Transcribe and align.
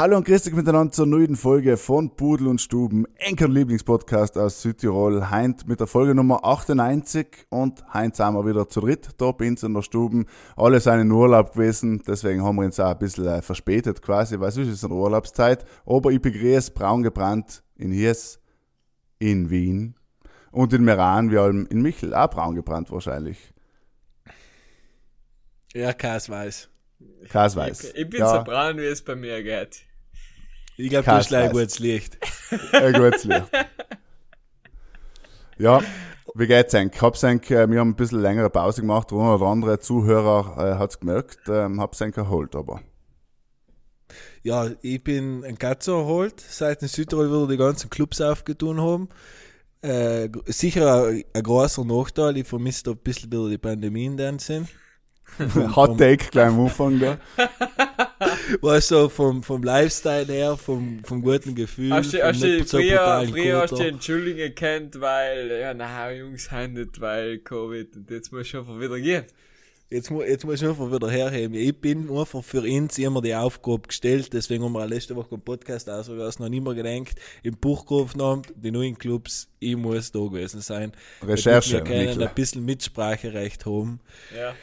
Hallo 0.00 0.16
und 0.16 0.24
grüß 0.24 0.44
dich 0.44 0.54
miteinander 0.54 0.90
zur 0.90 1.04
neuen 1.04 1.36
Folge 1.36 1.76
von 1.76 2.16
Pudel 2.16 2.46
und 2.46 2.58
Stuben, 2.58 3.04
Enkern 3.16 3.52
Lieblingspodcast 3.52 4.38
aus 4.38 4.62
Südtirol. 4.62 5.28
Heint 5.28 5.68
mit 5.68 5.78
der 5.78 5.86
Folge 5.86 6.14
Nummer 6.14 6.42
98 6.42 7.26
und 7.50 7.84
heint 7.92 8.16
sind 8.16 8.32
wir 8.32 8.46
wieder 8.46 8.66
zu 8.66 8.80
dritt 8.80 9.10
da 9.18 9.30
bei 9.32 9.46
uns 9.48 9.62
in 9.62 9.74
der 9.74 9.82
Stuben. 9.82 10.24
Alle 10.56 10.80
sind 10.80 11.00
in 11.00 11.10
Urlaub 11.10 11.52
gewesen, 11.52 12.02
deswegen 12.08 12.42
haben 12.42 12.56
wir 12.56 12.64
uns 12.64 12.80
auch 12.80 12.92
ein 12.92 12.98
bisschen 12.98 13.26
äh, 13.26 13.42
verspätet 13.42 14.00
quasi, 14.00 14.40
weil 14.40 14.50
sonst 14.50 14.68
ist 14.68 14.76
es 14.76 14.84
eine 14.84 14.94
Urlaubszeit. 14.94 15.66
Aber 15.84 16.10
ich 16.10 16.22
begrüße 16.22 16.70
braun 16.70 17.02
gebrannt 17.02 17.62
in 17.76 17.92
Hies, 17.92 18.40
in 19.18 19.50
Wien 19.50 19.96
und 20.50 20.72
in 20.72 20.82
Meran, 20.82 21.30
wie 21.30 21.36
allem 21.36 21.66
in 21.66 21.82
Michel, 21.82 22.14
auch 22.14 22.30
braun 22.30 22.54
gebrannt 22.54 22.90
wahrscheinlich. 22.90 23.52
Ja, 25.74 25.92
Kas 25.92 26.30
weiß. 26.30 26.70
Kas 27.28 27.54
weiß. 27.54 27.84
Ich, 27.84 27.96
ich 27.96 28.08
bin 28.08 28.20
ja, 28.20 28.38
so 28.38 28.44
braun, 28.44 28.78
wie 28.78 28.86
es 28.86 29.02
bei 29.02 29.14
mir 29.14 29.42
geht. 29.42 29.89
Ich 30.80 30.88
glaube, 30.88 31.04
du 31.04 31.10
hast 31.10 31.28
gleich 31.28 31.46
weiß. 31.46 31.52
gutes 31.52 31.78
Licht. 31.78 32.18
ein 32.72 32.92
gutes 32.94 33.24
Licht. 33.24 33.50
Ja, 35.58 35.82
wie 36.34 36.46
geht's 36.46 36.74
eigentlich? 36.74 37.02
Hab's 37.02 37.22
eigentlich, 37.22 37.50
äh, 37.50 37.70
wir 37.70 37.80
haben 37.80 37.90
ein 37.90 37.96
bisschen 37.96 38.22
längere 38.22 38.48
Pause 38.48 38.80
gemacht, 38.80 39.10
der 39.10 39.18
eine 39.18 39.34
oder 39.34 39.46
andere 39.46 39.78
Zuhörer 39.78 40.56
äh, 40.56 40.78
hat's 40.78 40.98
gemerkt, 40.98 41.40
ähm, 41.48 41.80
hab's 41.80 42.00
eigentlich 42.00 42.16
erholt, 42.16 42.56
aber. 42.56 42.80
Ja, 44.42 44.70
ich 44.80 45.04
bin 45.04 45.44
ein 45.44 45.58
Katz 45.58 45.86
erholt, 45.86 46.40
seit 46.40 46.80
in 46.80 46.88
Südtirol 46.88 47.28
wieder 47.28 47.46
die 47.46 47.58
ganzen 47.58 47.90
Clubs 47.90 48.22
aufgetun 48.22 48.80
haben. 48.80 49.08
Äh, 49.82 50.30
sicher 50.46 51.04
ein, 51.04 51.24
ein 51.34 51.42
großer 51.42 51.84
Nachteil, 51.84 52.38
ich 52.38 52.46
vermisse 52.46 52.84
da 52.84 52.90
ein 52.92 52.98
bisschen 52.98 53.30
wieder 53.30 53.50
die 53.50 53.58
Pandemien 53.58 54.16
dann 54.16 54.38
sind. 54.38 54.68
Hot 55.76 55.98
Take 55.98 56.30
gleich 56.30 56.48
am 56.48 56.60
Anfang 56.60 56.98
da. 56.98 57.18
Weißt 58.60 58.90
du, 58.90 59.08
vom, 59.08 59.42
vom 59.42 59.62
Lifestyle 59.62 60.26
her, 60.32 60.56
vom, 60.56 61.02
vom 61.04 61.22
guten 61.22 61.54
Gefühl. 61.54 61.92
Hast 61.92 62.12
du, 62.12 62.18
vom 62.18 62.26
hast 62.28 62.42
du 62.42 62.64
so 62.64 62.78
früher, 62.78 63.26
früher 63.28 63.60
hast 63.62 63.72
du. 63.72 63.76
Entschuldigung 63.82 64.38
gekannt, 64.40 65.00
weil, 65.00 65.50
ja, 65.60 65.74
na, 65.74 66.10
Jungs, 66.12 66.50
haben 66.50 66.74
nicht, 66.74 67.00
weil 67.00 67.38
Covid 67.38 67.96
und 67.96 68.10
jetzt 68.10 68.32
muss 68.32 68.48
schon 68.48 68.80
wieder 68.80 68.98
gehen. 68.98 69.24
Jetzt, 69.92 70.08
mu- 70.08 70.22
jetzt 70.22 70.44
muss 70.44 70.62
ich 70.62 70.68
einfach 70.68 70.92
wieder 70.92 71.10
herheben. 71.10 71.52
Ich 71.54 71.76
bin 71.76 72.08
einfach 72.16 72.44
für 72.44 72.62
uns 72.62 72.96
immer 72.98 73.20
die 73.20 73.34
Aufgabe 73.34 73.88
gestellt, 73.88 74.32
deswegen 74.32 74.62
haben 74.62 74.72
wir 74.72 74.86
letzte 74.86 75.16
Woche 75.16 75.34
im 75.34 75.40
Podcast 75.40 75.90
ausgelassen, 75.90 76.42
noch 76.44 76.48
nicht 76.48 76.62
mehr 76.62 76.74
gedacht, 76.74 77.16
im 77.42 77.56
Buch 77.56 77.84
haben, 77.90 78.42
die 78.54 78.70
neuen 78.70 78.96
Clubs, 78.96 79.48
ich 79.58 79.74
muss 79.76 80.12
da 80.12 80.20
gewesen 80.20 80.60
sein. 80.60 80.92
Recherche, 81.26 81.72
wir 81.72 81.80
können 81.82 82.22
ein 82.22 82.34
bisschen 82.36 82.64
Mitspracherecht 82.64 83.66
haben. 83.66 83.98
Ja. 84.36 84.54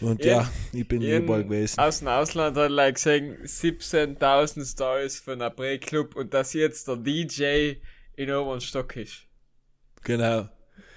Und 0.00 0.24
Ja. 0.24 0.42
ja, 0.42 0.50
ich 0.72 0.86
bin 0.88 1.02
In, 1.02 1.22
überall 1.22 1.44
gewesen. 1.44 1.78
aus 1.78 2.00
dem 2.00 2.08
Ausland 2.08 2.56
hat 2.56 2.70
like 2.70 2.96
gesehen, 2.96 3.36
17.000 3.44 4.64
Stories 4.66 5.20
von 5.20 5.40
einem 5.40 5.54
Pre-Club 5.54 6.16
und 6.16 6.34
dass 6.34 6.52
jetzt 6.52 6.88
der 6.88 6.96
DJ 6.96 7.74
in 8.16 8.30
oberen 8.30 8.60
Stock 8.60 8.96
ist. 8.96 9.22
Genau. 10.02 10.48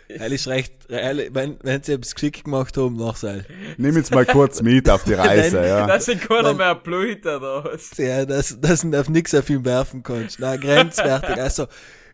Ist 0.10 0.48
recht, 0.48 0.74
weil- 0.90 1.30
wenn, 1.34 1.58
wenn 1.64 1.84
sie 1.84 1.92
etwas 1.94 2.16
geschickt 2.16 2.46
gemacht 2.46 2.78
haben, 2.78 2.96
nachsehen. 2.96 3.46
Nimm 3.78 3.98
jetzt 3.98 4.12
mal 4.14 4.26
kurz 4.26 4.62
mit 4.62 4.90
auf 4.90 5.04
die 5.04 5.14
Reise, 5.14 5.58
ja. 5.66 5.86
Da 5.86 6.00
sind 6.00 6.22
keiner 6.22 6.44
Nein. 6.54 6.58
mehr 6.58 6.76
Blut 6.76 7.26
oder 7.26 7.66
was? 7.66 7.92
Ja, 7.98 8.26
das, 8.26 8.58
das 8.62 8.82
du 8.82 8.98
auf 9.00 9.10
nichts 9.10 9.36
auf 9.36 9.50
ihn 9.50 9.66
werfen 9.66 10.04
kannst. 10.04 10.40
Nein, 10.40 10.62
grenzwertig. 10.62 11.38
Also, 11.42 11.68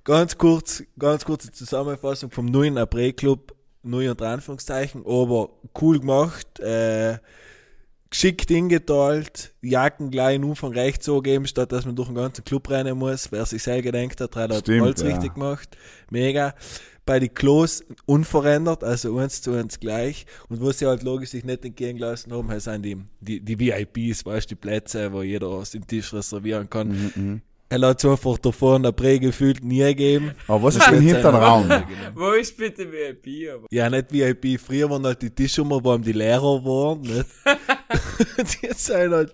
ganz 0.03 0.35
kurz, 0.39 0.83
ganz 0.97 1.23
kurze 1.23 1.51
Zusammenfassung 1.51 2.31
vom 2.31 2.47
neuen 2.47 2.79
April-Club, 2.79 3.53
neu 3.83 4.09
unter 4.09 4.27
Anführungszeichen, 4.29 5.05
aber 5.05 5.49
cool 5.79 5.99
gemacht, 5.99 6.59
äh, 6.59 7.17
geschickt 8.13 8.49
hingeteilt, 8.49 9.53
Jacken 9.61 10.11
gleich 10.11 10.35
in 10.35 10.43
Umfang 10.43 10.71
rechts 10.71 11.05
so 11.05 11.21
geben, 11.21 11.47
statt 11.47 11.71
dass 11.71 11.85
man 11.85 11.95
durch 11.95 12.09
den 12.09 12.15
ganzen 12.15 12.43
Club 12.43 12.69
rennen 12.69 12.97
muss. 12.97 13.31
Wer 13.31 13.45
sich 13.45 13.63
selber 13.63 13.83
gedenkt 13.83 14.21
hat, 14.21 14.35
hat 14.35 14.55
Stimmt, 14.55 14.83
alles 14.83 15.01
ja. 15.01 15.07
richtig 15.07 15.33
gemacht. 15.33 15.75
Mega. 16.11 16.53
Bei 17.05 17.19
den 17.19 17.33
Klos 17.33 17.83
unverändert, 18.05 18.83
also 18.83 19.17
eins 19.17 19.41
zu 19.41 19.51
eins 19.53 19.79
gleich. 19.79 20.25
Und 20.47 20.61
wo 20.61 20.71
sie 20.71 20.85
halt 20.85 21.03
logisch 21.03 21.31
sich 21.31 21.43
nicht 21.43 21.65
entgehen 21.65 21.97
lassen 21.97 22.31
haben, 22.31 22.59
sind 22.59 22.83
die, 22.83 22.97
die, 23.19 23.41
die 23.41 23.59
VIPs, 23.59 24.25
weißt 24.25 24.45
du, 24.45 24.55
die 24.55 24.61
Plätze, 24.61 25.11
wo 25.11 25.21
jeder 25.21 25.63
den 25.73 25.85
Tisch 25.85 26.13
reservieren 26.13 26.69
kann. 26.69 27.11
Mhm, 27.15 27.41
Er 27.73 27.87
hat 27.87 28.03
es 28.03 28.05
einfach 28.09 28.37
davor 28.37 28.75
in 28.75 28.83
der 28.83 28.91
Prä 28.91 29.17
gefühlt 29.17 29.63
nie 29.63 29.79
gegeben. 29.79 30.33
Aber 30.47 30.61
was 30.63 30.75
ist 30.75 30.85
denn 30.91 31.01
hinter 31.01 31.31
dem 31.31 31.35
Raum? 31.41 31.67
Wo 32.15 32.31
ist 32.33 32.55
bitte 32.55 32.85
VIP? 32.91 33.51
Aber? 33.51 33.65
Ja, 33.71 33.89
nicht 33.89 34.11
VIP. 34.13 34.59
Früher 34.59 34.87
waren 34.91 35.03
halt 35.05 35.19
die 35.23 35.31
Tische 35.31 35.61
immer, 35.61 35.83
wo 35.83 35.97
die 35.97 36.11
Lehrer 36.11 36.63
waren, 36.63 37.01
nicht? 37.01 37.25
Jetzt 38.61 38.85
sind 38.85 39.11
halt 39.11 39.33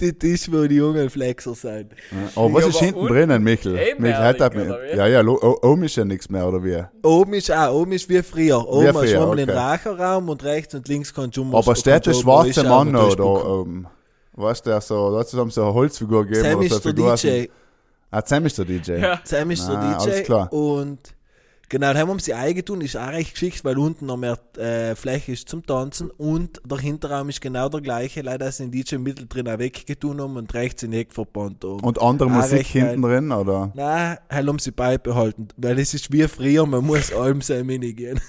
die 0.00 0.12
Tische, 0.12 0.52
wo 0.52 0.64
die 0.68 0.76
jungen 0.76 1.10
Flexer 1.10 1.54
sind. 1.56 1.92
Aber 2.36 2.52
was 2.54 2.62
Ja, 2.62 2.68
ist 2.68 2.76
aber 2.76 2.84
hinten 2.86 3.06
drinnen, 3.08 3.42
Michel? 3.42 3.76
eh 3.76 3.94
Michel, 3.98 4.16
hat 4.18 4.54
wie? 4.54 4.96
ja, 4.96 5.06
ja, 5.08 5.20
lo- 5.20 5.40
o- 5.42 5.58
oben 5.68 5.82
ist 5.82 5.96
ja 5.96 6.04
nichts 6.04 6.28
mehr, 6.30 6.46
oder 6.46 6.62
wie? 6.62 6.80
Oben 7.02 7.34
ist 7.34 7.50
auch, 7.50 7.74
oben 7.74 7.90
ist 7.92 8.08
wie 8.08 8.22
früher. 8.22 8.64
Oben 8.68 8.86
hast 8.86 8.98
früher, 8.98 9.14
du 9.16 9.20
einmal 9.22 9.36
den 9.36 9.50
okay. 9.50 9.58
Racherraum 9.58 10.28
und 10.28 10.44
rechts 10.44 10.74
und 10.76 10.86
links 10.86 11.12
kannst 11.12 11.36
du 11.36 11.42
um 11.42 11.54
Aber 11.56 11.74
steht 11.74 12.06
der 12.06 12.14
schwarze 12.14 12.62
Mann 12.62 12.92
noch 12.92 13.16
da 13.16 13.24
oben? 13.24 13.86
Weißt 14.34 14.64
du, 14.64 14.70
der 14.70 14.80
so, 14.80 15.10
da 15.10 15.38
haben 15.38 15.50
so 15.50 15.62
eine 15.64 15.74
Holzfigur 15.74 16.24
gegeben 16.24 16.44
Sam 16.44 16.58
oder 16.58 16.66
ist 16.66 16.82
so 16.82 16.92
der 16.92 17.04
aus 17.04 17.22
DJ. 17.22 17.46
Ah, 18.10 18.22
Sam 18.24 18.46
ist 18.46 18.58
der 18.58 18.64
DJ. 18.64 18.92
Ja. 19.00 19.20
Sam 19.24 19.50
ist 19.50 19.68
Ah, 19.68 19.80
der 19.80 19.98
DJ. 19.98 20.10
alles 20.10 20.22
klar. 20.24 20.52
Und 20.52 20.98
genau, 21.68 21.92
da 21.92 21.98
haben 22.00 22.18
sie 22.18 22.34
eingetun, 22.34 22.80
ist 22.80 22.96
auch 22.96 23.08
recht 23.08 23.32
geschickt, 23.34 23.64
weil 23.64 23.78
unten 23.78 24.06
noch 24.06 24.16
mehr 24.16 24.36
äh, 24.58 24.94
Fläche 24.96 25.32
ist 25.32 25.48
zum 25.48 25.64
Tanzen 25.64 26.10
und 26.10 26.60
der 26.64 26.78
Hinterraum 26.78 27.28
ist 27.28 27.40
genau 27.40 27.68
der 27.68 27.80
gleiche. 27.80 28.22
Leider 28.22 28.48
ist 28.48 28.58
den 28.58 28.72
DJ 28.72 28.96
mittendrin 28.96 29.48
auch 29.48 29.58
weggetun 29.58 30.20
haben 30.20 30.36
und 30.36 30.52
rechts 30.54 30.82
in 30.82 30.92
Eck 30.92 31.12
verbannt 31.12 31.64
oben. 31.64 31.84
Und 31.84 32.02
andere 32.02 32.28
Musik 32.30 32.66
hinten 32.66 33.02
drin, 33.02 33.30
oder? 33.30 33.70
Nein, 33.74 34.18
halt 34.28 34.48
haben 34.48 34.58
sie 34.58 34.72
beibehalten, 34.72 35.48
weil 35.56 35.78
es 35.78 35.94
ist 35.94 36.12
wie 36.12 36.26
früher, 36.26 36.66
man 36.66 36.84
muss 36.84 37.12
allem 37.12 37.40
sein 37.42 37.64
Mini 37.66 37.92
gehen. 37.92 38.20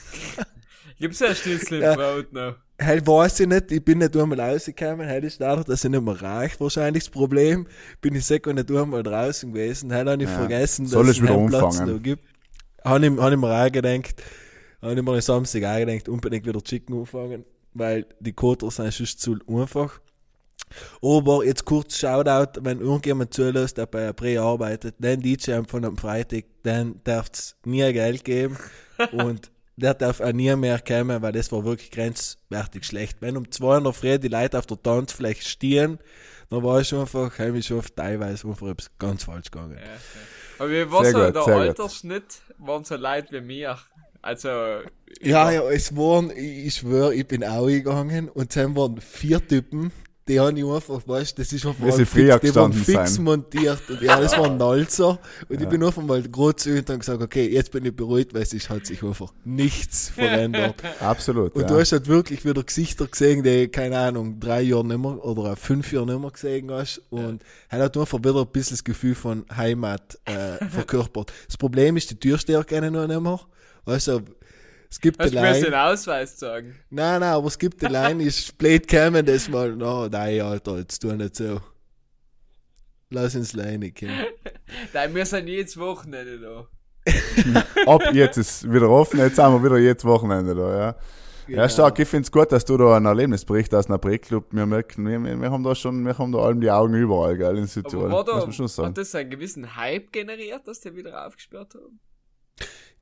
Gibt's 0.99 1.19
ja 1.19 1.33
Schnitzel 1.33 1.81
Ja. 1.81 1.95
noch? 2.31 2.55
Halt 2.81 3.05
weiß 3.05 3.41
ich 3.41 3.47
nicht, 3.47 3.71
ich 3.71 3.83
bin 3.85 3.99
nicht 3.99 4.15
einmal 4.17 4.39
rausgekommen, 4.39 5.07
halt 5.07 5.23
ist 5.23 5.39
dadurch, 5.39 5.67
dass 5.67 5.83
ich 5.83 5.91
nicht 5.91 6.03
mehr 6.03 6.19
reich, 6.21 6.59
wahrscheinlich 6.59 7.03
das 7.03 7.11
Problem. 7.11 7.67
Bin 8.01 8.15
ich 8.15 8.25
sicher 8.25 8.53
nicht 8.53 8.71
einmal 8.71 9.03
draußen 9.03 9.53
gewesen, 9.53 9.93
halt 9.93 10.07
habe 10.07 10.23
ich 10.23 10.29
Ja. 10.29 10.35
vergessen, 10.35 10.85
dass 10.89 11.21
wieder 11.21 11.33
einen 11.33 11.49
Platz 11.49 11.79
noch 11.79 12.01
gibt. 12.01 12.23
Habe 12.83 13.05
ich, 13.05 13.11
hab 13.17 13.31
ich 13.31 13.37
mir 13.37 13.47
auch 13.65 13.71
gedacht, 13.71 14.23
habe 14.81 14.93
ich 14.95 15.01
mir 15.03 15.11
am 15.11 15.21
Samstag 15.21 15.63
auch 15.63 15.77
gedacht, 15.77 16.09
unbedingt 16.09 16.45
wieder 16.47 16.61
Chicken 16.63 16.93
umfangen, 16.95 17.45
weil 17.73 18.05
die 18.19 18.33
Koter 18.33 18.71
sind 18.71 18.91
sonst 18.91 19.19
zu 19.21 19.37
einfach. 19.47 19.99
Aber 21.01 21.45
jetzt 21.45 21.65
kurz 21.65 21.97
Shoutout, 21.97 22.61
wenn 22.63 22.79
irgendjemand 22.79 23.33
zulässt, 23.33 23.77
der 23.77 23.85
bei 23.85 24.07
April 24.07 24.39
arbeitet, 24.39 24.95
den 24.99 25.19
DJ 25.21 25.59
von 25.67 25.83
am 25.85 25.97
Freitag, 25.97 26.45
dann 26.63 27.01
darf 27.03 27.27
es 27.33 27.55
nie 27.65 27.91
Geld 27.93 28.23
geben 28.23 28.57
und 29.11 29.51
der 29.81 29.93
darf 29.93 30.21
auch 30.21 30.31
nie 30.31 30.55
mehr 30.55 30.79
kommen, 30.79 31.21
weil 31.21 31.31
das 31.31 31.51
war 31.51 31.65
wirklich 31.65 31.91
grenzwertig 31.91 32.85
schlecht. 32.85 33.17
Wenn 33.19 33.37
um 33.37 33.49
2 33.49 33.77
in 33.77 33.83
der 33.83 33.93
Früh 33.93 34.19
die 34.19 34.27
Leute 34.27 34.59
auf 34.59 34.65
der 34.65 34.81
Tanzfläche 34.81 35.43
stehen, 35.43 35.99
dann 36.49 36.63
war 36.63 36.81
ich 36.81 36.93
einfach, 36.93 37.37
habe 37.39 37.57
ich 37.57 37.65
schon 37.65 37.81
teilweise 37.95 38.47
einfach 38.47 38.67
etwas 38.67 38.91
ganz 38.99 39.23
falsch 39.23 39.51
gegangen. 39.51 39.77
Ja, 39.77 39.83
ja. 39.83 39.97
Aber 40.59 40.69
wie 40.69 40.91
war 40.91 41.05
so 41.05 41.17
gut, 41.17 41.47
der. 41.47 41.55
Altersschnitt? 41.55 42.41
Waren 42.59 42.83
so 42.83 42.95
Leute 42.95 43.31
wie 43.31 43.41
mir? 43.41 43.77
Also, 44.21 44.49
Ja, 45.19 45.51
ja, 45.51 45.67
es 45.69 45.95
waren, 45.95 46.31
ich, 46.35 46.75
schwöre, 46.75 47.15
ich 47.15 47.27
bin 47.27 47.43
auch 47.43 47.65
gegangen 47.65 48.29
und 48.29 48.55
dann 48.55 48.75
waren 48.75 49.01
vier 49.01 49.45
Typen, 49.45 49.91
die 50.27 50.39
haben 50.39 50.55
ich 50.55 50.65
einfach, 50.65 51.01
weißt 51.07 51.37
das 51.39 51.51
ist 51.51 51.65
einfach 51.65 51.95
fix, 52.05 52.39
die 52.41 52.55
waren 52.55 52.73
fix 52.73 53.15
sind. 53.15 53.23
montiert 53.23 53.81
und 53.89 54.01
ja, 54.01 54.19
das 54.19 54.37
waren 54.37 54.57
Nalzer 54.57 55.19
und 55.49 55.61
ich 55.61 55.67
bin 55.67 55.83
einfach 55.83 56.03
mal 56.03 56.19
ihnen 56.19 56.79
und 56.79 56.89
hab 56.89 56.99
gesagt, 56.99 57.21
okay, 57.21 57.47
jetzt 57.49 57.71
bin 57.71 57.85
ich 57.85 57.95
beruhigt, 57.95 58.33
weil 58.33 58.43
es 58.43 58.69
hat 58.69 58.85
sich 58.85 59.03
einfach 59.03 59.33
nichts 59.43 60.09
verändert. 60.09 60.75
Absolut. 60.99 61.55
Und 61.55 61.63
ja. 61.63 61.67
du 61.67 61.79
hast 61.79 61.91
halt 61.91 62.07
wirklich 62.07 62.45
wieder 62.45 62.63
Gesichter 62.63 63.07
gesehen, 63.07 63.43
die, 63.43 63.67
keine 63.67 63.97
Ahnung, 63.97 64.39
drei 64.39 64.61
Jahre 64.61 64.85
nicht 64.85 64.99
mehr 64.99 65.25
oder 65.25 65.55
fünf 65.55 65.91
Jahre 65.91 66.05
nicht 66.05 66.19
mehr 66.19 66.31
gesehen 66.31 66.71
hast. 66.71 67.01
Und 67.09 67.43
er 67.69 67.79
hat 67.79 67.97
einfach 67.97 68.19
wieder 68.19 68.41
ein 68.41 68.47
bisschen 68.47 68.75
das 68.75 68.83
Gefühl 68.83 69.15
von 69.15 69.45
Heimat 69.55 70.19
äh, 70.25 70.63
verkörpert. 70.69 71.33
Das 71.47 71.57
Problem 71.57 71.97
ist, 71.97 72.11
die 72.11 72.15
Türsteher 72.15 72.63
kennen 72.63 72.93
noch 72.93 73.07
nicht 73.07 73.21
mehr. 73.21 73.39
Also, 73.85 74.21
es 74.91 74.99
gibt 74.99 75.19
hast 75.19 75.33
du 75.33 75.39
mir 75.39 75.53
den 75.53 75.63
Line. 75.63 75.83
Ausweis 75.83 76.37
sagen? 76.37 76.75
Nein, 76.89 77.21
nein, 77.21 77.31
aber 77.31 77.47
es 77.47 77.57
gibt 77.57 77.81
die 77.81 77.85
Line, 77.85 78.21
ist 78.23 78.57
blöd 78.57 78.87
kämen 78.87 79.25
das 79.25 79.47
mal. 79.47 79.73
No, 79.73 80.07
nein, 80.07 80.41
Alter, 80.41 80.79
jetzt 80.79 80.99
tu 80.99 81.13
nicht 81.13 81.37
so. 81.37 81.61
Lass 83.09 83.35
uns 83.35 83.53
Leine 83.53 83.91
kommen. 83.91 84.25
Nein, 84.93 85.13
wir 85.13 85.25
sind 85.25 85.47
jedes 85.47 85.77
Wochenende 85.77 86.39
da. 86.39 86.67
Ab 87.85 88.13
jetzt 88.13 88.37
ist 88.37 88.71
wieder 88.71 88.89
offen, 88.89 89.19
jetzt 89.19 89.35
sind 89.35 89.51
wir 89.51 89.63
wieder 89.63 89.77
jetzt 89.77 90.05
Wochenende 90.05 90.55
da, 90.55 90.77
ja. 90.77 90.95
Genau. 91.47 91.63
Ja, 91.63 91.69
stark. 91.69 91.99
Ich 91.99 92.07
finde 92.07 92.23
es 92.25 92.31
gut, 92.31 92.51
dass 92.51 92.63
du 92.63 92.77
da 92.77 92.95
einen 92.95 93.05
Erlebnisbericht 93.05 93.73
aus 93.73 93.87
dem 93.87 93.95
April-Club 93.95 94.47
wir 94.51 94.65
merken. 94.65 95.05
Wir, 95.05 95.19
wir, 95.21 95.41
wir 95.41 95.51
haben 95.51 95.63
da 95.63 95.75
schon, 95.75 96.05
wir 96.05 96.17
haben 96.17 96.31
da 96.31 96.39
allem 96.39 96.61
die 96.61 96.71
Augen 96.71 96.93
überall, 96.93 97.37
gell, 97.37 97.57
in 97.57 97.67
Südtirol. 97.67 98.05
Aber 98.05 98.13
war 98.13 98.23
da, 98.23 98.35
muss 98.35 98.45
man 98.45 98.53
schon 98.53 98.65
hat 98.65 98.71
sagen. 98.71 98.93
das 98.93 99.15
einen 99.15 99.29
gewissen 99.29 99.75
Hype 99.75 100.13
generiert, 100.13 100.67
dass 100.67 100.79
die 100.79 100.95
wieder 100.95 101.25
aufgesperrt 101.25 101.75
haben? 101.75 101.99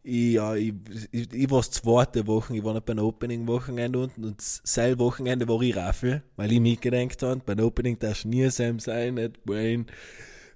Ja, 0.04 0.56
ich, 0.56 0.74
ich, 1.12 1.34
ich 1.34 1.52
war 1.52 1.60
das 1.60 1.72
zweite 1.72 2.26
Wochen, 2.26 2.56
ich 2.56 2.64
war 2.64 2.74
nicht 2.74 2.86
beim 2.86 3.00
Opening-Wochenende 3.00 4.00
unten 4.00 4.24
und 4.24 4.40
das 4.40 4.62
selbe 4.64 5.04
Wochenende 5.04 5.48
war 5.48 5.62
ich 5.62 5.76
Raffel, 5.76 6.24
weil 6.38 6.52
ich 6.54 6.60
mitgedenkt 6.62 7.22
habe, 7.22 7.42
beim 7.46 7.60
Opening 7.60 8.00
darfst 8.00 8.24
du 8.24 8.30
nie 8.30 8.50
Sam 8.50 8.80
sein, 8.80 9.16
nicht 9.16 9.44
Brain, 9.44 9.88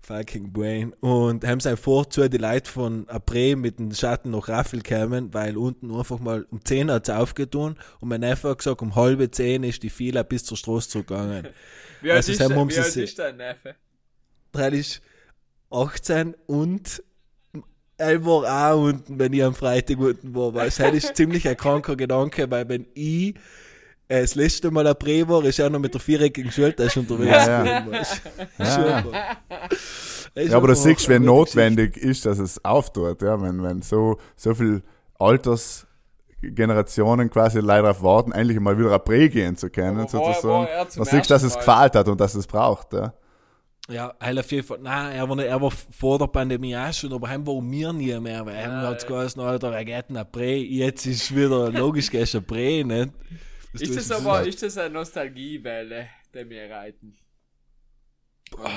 fucking 0.02 0.54
Brain. 0.54 0.94
Und 1.02 1.46
haben 1.46 1.60
sie 1.60 1.76
vorzu 1.76 2.28
die 2.30 2.38
Leute 2.38 2.72
von 2.72 3.08
April 3.10 3.58
mit 3.58 3.80
dem 3.80 3.94
Schatten 3.94 4.32
nach 4.32 4.48
Raffel 4.48 4.82
gekommen, 4.82 5.34
weil 5.34 5.58
unten 5.58 5.94
einfach 5.94 6.20
mal 6.20 6.46
um 6.50 6.64
10 6.64 6.90
hat 6.90 7.10
es 7.10 7.14
aufgetan 7.14 7.76
und 8.00 8.08
mein 8.10 8.22
Neffe 8.22 8.50
hat 8.50 8.60
gesagt, 8.60 8.82
um 8.82 8.96
halbe 8.96 9.30
10 9.30 9.64
ist 9.64 9.84
die 9.84 9.90
Fila 9.90 10.24
bis 10.24 10.46
zur 10.46 10.56
Straße 10.58 10.90
zurückgegangen. 10.90 11.50
Wie 12.02 12.12
alt 12.12 12.18
Also, 12.18 12.32
ist, 12.32 12.40
der- 12.40 12.50
wie 12.50 12.78
alt 12.78 12.96
ist 12.96 13.20
dein 13.20 13.38
Neffe? 13.38 13.76
Drei 14.54 14.70
ist 14.70 15.02
18 15.70 16.36
und 16.48 17.04
war 18.00 18.74
auch 18.74 18.82
unten, 18.84 19.18
wenn 19.20 19.34
ich 19.34 19.44
am 19.44 19.54
Freitag 19.56 19.98
unten 20.00 20.34
war. 20.36 20.54
Weil 20.54 20.68
es 20.68 20.80
ist 20.80 21.16
ziemlich 21.18 21.48
ein 21.48 21.58
kranker 21.58 21.96
Gedanke, 21.96 22.50
weil 22.50 22.68
wenn 22.70 22.86
ich 22.94 23.36
äh, 24.08 24.22
das 24.22 24.36
letzte 24.36 24.72
Mal 24.72 24.88
April 24.88 25.28
war, 25.30 25.44
ist 25.46 25.60
er 25.60 25.70
noch 25.70 25.80
mit 25.80 25.94
der 25.94 26.02
viereckigen 26.02 26.52
Schultasche 26.52 27.00
unterwegs 27.00 27.46
Ja. 27.46 27.86
Ja. 28.58 28.60
Ist 30.36 30.50
Ja, 30.50 30.58
aber 30.58 30.66
du 30.68 30.74
einfach 30.74 30.84
siehst, 30.84 31.08
wenn 31.10 31.24
notwendig 31.26 31.96
ist, 31.96 32.26
dass 32.26 32.40
es 32.40 32.64
auftut, 32.66 33.22
ja, 33.22 33.40
wenn, 33.40 33.62
wenn 33.62 33.84
so, 33.84 34.18
so 34.36 34.56
viel 34.56 34.82
Altersgenerationen 35.20 37.30
quasi 37.30 37.60
leider 37.60 37.84
darauf 37.84 38.02
warten, 38.04 38.32
endlich 38.32 38.60
mal 38.60 38.76
wieder 38.78 38.92
April 38.92 39.30
gehen 39.30 39.56
zu 39.56 39.70
können, 39.70 40.00
Aber 40.00 40.12
war- 40.14 40.34
sozusagen. 40.34 40.66
war 40.68 40.88
dann 40.96 41.06
siehst 41.06 41.30
du, 41.30 41.34
dass 41.36 41.44
es 41.44 41.56
gefällt 41.56 41.96
hat 41.96 42.08
und 42.08 42.20
dass 42.20 42.34
es 42.36 42.48
braucht, 42.48 42.94
ja. 42.94 43.14
Ja, 43.90 44.16
auf 44.20 44.52
jeden 44.52 44.66
Fall. 44.66 44.80
Nein, 44.82 45.16
er 45.16 45.28
war, 45.28 45.40
er 45.40 45.62
war 45.62 45.72
vor 45.72 46.18
der 46.18 46.28
Pandemie 46.28 46.76
auch 46.76 46.94
schon, 46.94 47.12
aber 47.12 47.28
heim 47.28 47.46
waren 47.46 47.70
wir 47.70 47.92
nie 47.92 48.18
mehr, 48.20 48.46
weil 48.46 48.56
heim 48.56 48.72
hat 48.72 48.98
es 48.98 49.04
ja. 49.04 49.10
geheißen, 49.10 49.42
Alter, 49.42 49.74
er 49.74 49.84
geht 49.84 50.06
in 50.10 50.18
April. 50.18 50.64
Jetzt 50.64 51.06
ist 51.06 51.36
wieder 51.36 51.70
logisch, 51.70 52.10
gehst 52.10 52.34
du 52.34 52.38
April, 52.38 52.86
nicht? 52.86 53.12
Was 53.74 53.82
Ist 53.82 53.94
tust 53.96 54.12
das 54.12 54.22
aber, 54.22 54.36
sonst? 54.44 54.48
ist 54.48 54.64
das 54.64 54.78
eine 54.78 54.94
Nostalgiewelle, 54.94 56.08
die 56.34 56.50
wir 56.50 56.70
reiten? 56.70 57.18
Äh, 58.64 58.70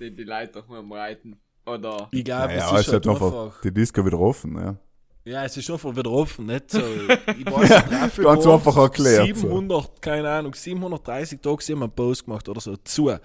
die, 0.00 0.14
die 0.14 0.24
Leute 0.24 0.52
doch 0.52 0.68
mal 0.68 0.78
am 0.78 0.92
Reiten. 0.92 1.38
Oder? 1.66 2.08
Ich 2.12 2.24
glaube, 2.24 2.54
ja, 2.54 2.74
es 2.74 2.86
ist 2.86 2.92
halt 2.92 3.06
einfach 3.06 3.26
einfach. 3.26 3.60
die 3.60 3.72
Disco 3.72 4.06
wieder 4.06 4.18
offen, 4.18 4.54
ja. 4.56 4.76
Ja, 5.24 5.44
es 5.44 5.56
ist 5.58 5.70
einfach 5.70 5.94
wieder 5.94 6.10
offen, 6.10 6.46
nicht 6.46 6.70
so. 6.70 6.78
Ich 7.38 7.44
weiß 7.44 7.68
nicht, 7.68 7.92
dafür 7.92 8.24
Ganz 8.24 8.46
war 8.46 8.54
einfach 8.54 8.76
erklärt, 8.78 9.36
so. 9.36 9.42
700, 9.42 10.00
keine 10.00 10.30
Ahnung, 10.30 10.54
730 10.54 11.40
Tage 11.42 11.62
sie 11.62 11.72
haben 11.74 11.82
einen 11.82 11.92
Post 11.92 12.24
gemacht 12.24 12.48
oder 12.48 12.62
so, 12.62 12.76
zu. 12.76 13.10
Es 13.10 13.20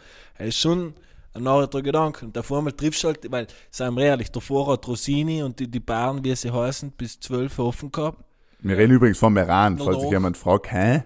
ist 0.49 0.57
schon 0.57 0.93
ein 1.33 1.43
neuer 1.43 1.67
Gedanke. 1.67 2.25
Und 2.25 2.35
davor 2.35 2.61
mal 2.61 2.71
triffst 2.71 3.03
du 3.03 3.07
halt, 3.07 3.31
weil, 3.31 3.47
seien 3.71 3.95
wir 3.95 4.05
ehrlich, 4.05 4.31
davor 4.31 4.71
hat 4.71 4.87
Rossini 4.87 5.43
und 5.43 5.59
die, 5.59 5.69
die 5.69 5.79
Baren, 5.79 6.23
wie 6.23 6.35
sie 6.35 6.51
heißen, 6.51 6.91
bis 6.91 7.19
12 7.19 7.59
offen 7.59 7.91
gehabt. 7.91 8.23
Wir 8.59 8.77
reden 8.77 8.93
übrigens 8.93 9.17
von 9.17 9.33
Meran, 9.33 9.77
falls 9.77 10.01
sich 10.01 10.11
jemand 10.11 10.37
fragt, 10.37 10.71
hä? 10.71 11.03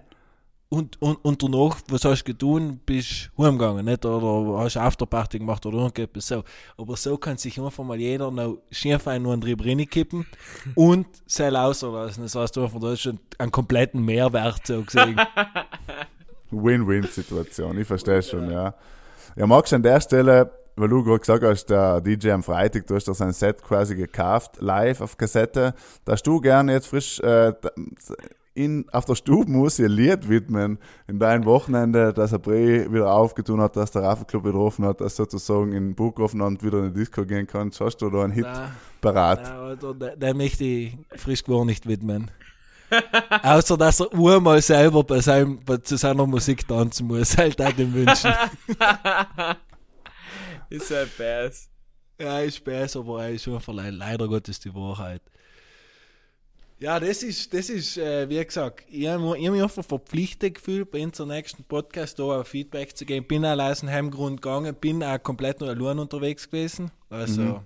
Und, 0.69 1.01
und, 1.01 1.15
und 1.23 1.41
danach, 1.41 1.77
was 1.87 2.03
hast 2.03 2.25
du 2.25 2.33
getan? 2.33 2.81
Bist 2.85 3.31
heimgegangen, 3.37 3.85
nicht? 3.85 4.05
Oder 4.05 4.59
hast 4.59 4.75
Afterparty 4.75 5.39
gemacht 5.39 5.65
oder 5.65 5.77
irgendetwas 5.77 6.27
so. 6.27 6.43
Aber 6.77 6.97
so 6.97 7.17
kann 7.17 7.37
sich 7.37 7.59
einfach 7.59 7.85
mal 7.85 7.97
jeder 7.97 8.29
noch 8.31 8.57
schief 8.69 9.07
einen 9.07 9.23
nur 9.23 9.33
einen 9.33 9.41
drüber 9.41 9.63
kippen 9.85 10.25
und 10.75 11.07
Seil 11.25 11.55
auslassen. 11.55 12.23
Das 12.23 12.35
heißt 12.35 12.57
einfach, 12.57 12.79
da 12.81 12.91
ist 12.91 13.01
schon 13.01 13.19
einen 13.37 13.51
kompletten 13.51 14.03
Mehrwert 14.03 14.67
so 14.67 14.81
gesehen. 14.81 15.15
Win-Win-Situation, 16.51 17.77
ich 17.79 17.87
verstehe 17.87 18.21
schon, 18.21 18.51
ja. 18.51 18.73
Ja, 19.37 19.45
magst 19.45 19.71
du 19.71 19.75
an 19.75 19.83
der 19.83 20.01
Stelle, 20.01 20.49
weil 20.77 20.89
du 20.89 21.03
gerade 21.03 21.19
gesagt 21.19 21.43
hast, 21.43 21.67
der 21.67 22.01
DJ 22.01 22.31
am 22.31 22.41
Freitag, 22.41 22.87
du 22.87 22.95
hast 22.95 23.07
da 23.07 23.13
sein 23.13 23.33
Set 23.33 23.61
quasi 23.61 23.95
gekauft, 23.95 24.59
live 24.59 24.99
auf 24.99 25.15
Kassette, 25.15 25.75
dass 26.05 26.23
du 26.23 26.41
gerne 26.41 26.73
jetzt 26.73 26.87
frisch 26.87 27.19
äh, 27.19 27.53
in, 28.55 28.89
auf 28.91 29.05
der 29.05 29.13
Stube 29.13 29.51
muss 29.51 29.77
ihr 29.77 29.89
Lied 29.89 30.27
widmen, 30.27 30.79
in 31.07 31.19
deinem 31.19 31.45
Wochenende, 31.45 32.13
dass 32.13 32.33
April 32.33 32.91
wieder 32.91 33.13
aufgetun 33.13 33.61
hat, 33.61 33.75
dass 33.75 33.91
der 33.91 34.01
Raffelclub 34.01 34.43
wieder 34.43 34.55
offen 34.57 34.85
hat, 34.85 35.01
dass 35.01 35.15
sozusagen 35.15 35.71
in 35.71 35.93
Burghoffenland 35.93 36.63
wieder 36.63 36.79
in 36.79 36.91
die 36.95 37.01
Disco 37.01 37.23
gehen 37.23 37.45
kannst. 37.45 37.79
Hast 37.79 37.97
du 37.97 38.09
da 38.09 38.23
einen 38.23 38.33
Hit 38.33 38.45
Nein, 38.45 38.71
parat? 39.01 39.43
nein, 39.43 39.51
Alter, 39.51 39.93
der, 39.93 40.15
der 40.15 40.33
möchte 40.33 40.63
ich 40.63 40.97
frisch 41.15 41.43
gar 41.43 41.63
nicht 41.63 41.87
widmen. 41.87 42.31
Außer, 43.43 43.77
dass 43.77 43.99
er 43.99 44.11
einmal 44.13 44.61
selber 44.61 45.03
bei 45.03 45.19
seinem, 45.19 45.59
bei, 45.63 45.77
zu 45.77 45.97
seiner 45.97 46.25
Musik 46.25 46.67
tanzen 46.67 47.07
muss. 47.07 47.37
Halt 47.37 47.61
auch 47.61 47.71
den 47.73 47.93
Wünschen. 47.93 48.31
Ist 50.69 50.91
ein 50.91 51.07
Bass. 51.17 51.69
Ja, 52.19 52.39
ist 52.39 52.63
besser, 52.63 52.99
aber 53.01 53.25
er 53.25 53.31
ist 53.31 53.47
einfach 53.47 53.73
le- 53.73 53.91
leider 53.91 54.27
Gottes 54.27 54.59
die 54.59 54.73
Wahrheit. 54.73 55.21
Ja, 56.79 56.99
das 56.99 57.23
ist, 57.23 57.53
das 57.53 57.69
ist, 57.69 57.97
äh, 57.97 58.27
wie 58.29 58.43
gesagt, 58.43 58.83
ich 58.89 59.07
habe 59.07 59.37
ich 59.37 59.45
hab 59.47 59.53
mich 59.53 59.63
einfach 59.63 59.85
verpflichtet 59.85 60.55
gefühlt, 60.55 60.91
bei 60.91 61.03
unserem 61.03 61.29
nächsten 61.29 61.63
Podcast 61.63 62.19
da 62.19 62.43
Feedback 62.43 62.95
zu 62.97 63.05
geben. 63.05 63.27
Bin 63.27 63.45
allein 63.45 63.71
aus 63.71 63.79
dem 63.79 63.89
Heimgrund 63.89 64.41
gegangen, 64.41 64.75
bin 64.75 65.03
auch 65.03 65.21
komplett 65.21 65.59
nur 65.59 65.69
allein 65.69 65.99
unterwegs 65.99 66.49
gewesen. 66.49 66.91
Also, 67.09 67.63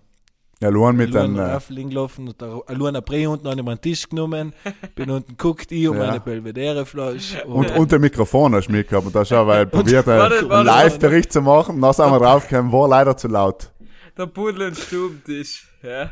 Ja, 0.61 0.69
Luan 0.69 0.95
mit 0.95 1.15
allein 1.15 1.37
einem, 1.39 1.49
äh, 1.49 1.53
auf 1.55 1.69
Link 1.69 1.89
gelaufen 1.89 2.27
und 2.27 2.39
da- 2.41 2.59
allein 2.67 2.95
ein 2.95 3.03
Brei 3.03 3.27
unten 3.27 3.47
an 3.47 3.57
den 3.57 3.81
Tisch 3.81 4.07
genommen, 4.07 4.53
bin 4.95 5.09
unten 5.09 5.35
geguckt, 5.35 5.71
ich 5.71 5.87
um 5.87 5.97
Ja. 5.97 6.05
meine 6.07 6.19
Belvedere-Flasche. 6.19 7.43
und, 7.45 7.71
und 7.71 7.91
der 7.91 7.99
Mikrofon 7.99 8.53
hast 8.55 8.67
du 8.67 8.71
mitgehabt 8.73 9.05
und 9.07 9.15
da 9.15 9.25
schau, 9.25 9.47
weil 9.47 9.65
probiert 9.65 10.05
warte, 10.05 10.45
Live-Bericht 10.45 11.33
zu 11.33 11.41
machen, 11.41 11.81
dann 11.81 11.93
sind 11.93 12.11
wir 12.11 12.19
draufgekommen, 12.19 12.71
war 12.71 12.87
leider 12.87 13.17
zu 13.17 13.27
laut. 13.27 13.71
Der 14.17 14.27
Pudel 14.27 14.67
und 14.67 14.77
Stubentisch. 14.77 15.67
Ja. 15.81 16.11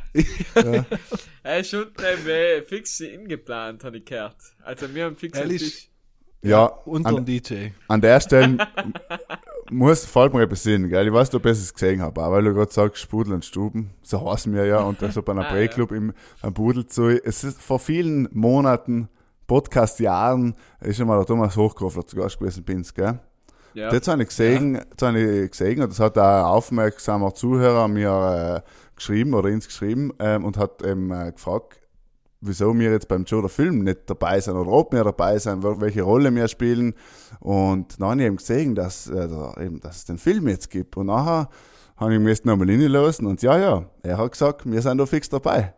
Ja. 0.55 0.85
Er 1.43 1.59
ist 1.59 1.73
unten 1.75 2.01
eben 2.01 2.65
fix 2.65 2.99
ingeplant, 3.01 3.83
habe 3.83 3.97
ich 3.97 4.05
gehört. 4.05 4.35
Also 4.63 4.93
wir 4.95 5.05
haben 5.05 5.15
fix 5.15 5.37
einen 5.37 5.51
Ehrlich? 5.51 5.61
Tisch. 5.61 5.88
Ja, 6.41 6.65
unter 6.85 7.17
an, 7.17 7.25
DJ. 7.25 7.69
an 7.87 7.99
der 8.01 8.21
Stelle 8.21 8.57
muss, 9.69 10.05
fällt 10.05 10.33
mir 10.33 10.43
etwas 10.43 10.63
Sinn, 10.63 10.87
gell? 10.87 11.07
Ich 11.07 11.13
weiß, 11.13 11.33
ob 11.35 11.43
du 11.43 11.49
es 11.49 11.73
gesehen 11.73 12.01
hast, 12.01 12.17
aber 12.17 12.31
weil 12.31 12.43
du 12.43 12.53
gerade 12.53 12.71
sagst, 12.71 13.01
Spudel 13.01 13.33
und 13.33 13.43
Stuben, 13.45 13.91
so 14.01 14.31
heißen 14.31 14.53
wir 14.53 14.65
ja, 14.65 14.79
und 14.83 14.99
so 15.11 15.21
bei 15.21 15.33
einem 15.33 15.43
Ah, 15.43 15.51
Breakclub 15.51 15.91
im 15.91 16.13
am 16.41 16.53
Budel 16.53 16.85
zu. 16.87 17.09
Es 17.09 17.43
ist 17.43 17.61
vor 17.61 17.79
vielen 17.79 18.29
Monaten, 18.31 19.09
Podcast-Jahren, 19.47 20.55
ist 20.79 20.97
schon 20.97 21.07
mal 21.07 21.17
der 21.17 21.25
Thomas 21.25 21.57
Hochkofler 21.57 22.05
zu 22.05 22.15
Gast 22.15 22.39
gewesen, 22.39 22.63
Pins, 22.63 22.93
gell? 22.93 23.19
Ja. 23.73 23.89
Das 23.89 24.07
habe 24.07 24.21
ich 24.23 24.29
gesehen, 24.29 24.79
das 24.95 25.07
habe 25.07 25.19
ich 25.19 25.51
gesehen 25.51 25.81
und 25.81 25.89
das 25.91 25.99
hat 25.99 26.17
ein 26.17 26.43
aufmerksamer 26.45 27.33
Zuhörer 27.33 27.87
mir 27.87 28.63
äh, 28.65 28.69
geschrieben 28.95 29.33
oder 29.33 29.49
ins 29.49 29.67
geschrieben 29.67 30.11
ähm, 30.19 30.43
und 30.45 30.57
hat 30.57 30.83
eben 30.83 31.11
äh, 31.11 31.31
gefragt, 31.31 31.79
wieso 32.41 32.77
wir 32.77 32.91
jetzt 32.91 33.07
beim 33.07 33.25
Joe 33.25 33.41
der 33.41 33.49
Film 33.49 33.83
nicht 33.83 34.01
dabei 34.09 34.39
sind 34.39 34.55
oder 34.55 34.71
ob 34.71 34.93
wir 34.93 35.03
dabei 35.03 35.37
sind, 35.39 35.63
wel- 35.63 35.79
welche 35.81 36.03
Rolle 36.03 36.33
wir 36.33 36.47
spielen. 36.47 36.93
Und 37.39 37.99
dann 37.99 38.09
habe 38.09 38.21
ich 38.21 38.27
eben 38.27 38.37
gesehen, 38.37 38.75
dass, 38.75 39.07
äh, 39.07 39.27
eben, 39.63 39.79
dass 39.81 39.97
es 39.97 40.05
den 40.05 40.17
Film 40.17 40.47
jetzt 40.47 40.69
gibt. 40.69 40.95
Und 40.97 41.07
nachher 41.07 41.49
habe 41.97 42.13
ich 42.13 42.19
ihn 42.19 42.27
jetzt 42.27 42.45
nochmal 42.45 42.69
hinlassen 42.69 43.25
und 43.25 43.41
ja, 43.41 43.57
ja, 43.57 43.85
er 44.03 44.17
hat 44.17 44.31
gesagt, 44.31 44.69
wir 44.69 44.81
sind 44.81 44.97
da 44.99 45.05
fix 45.05 45.27
dabei. 45.27 45.73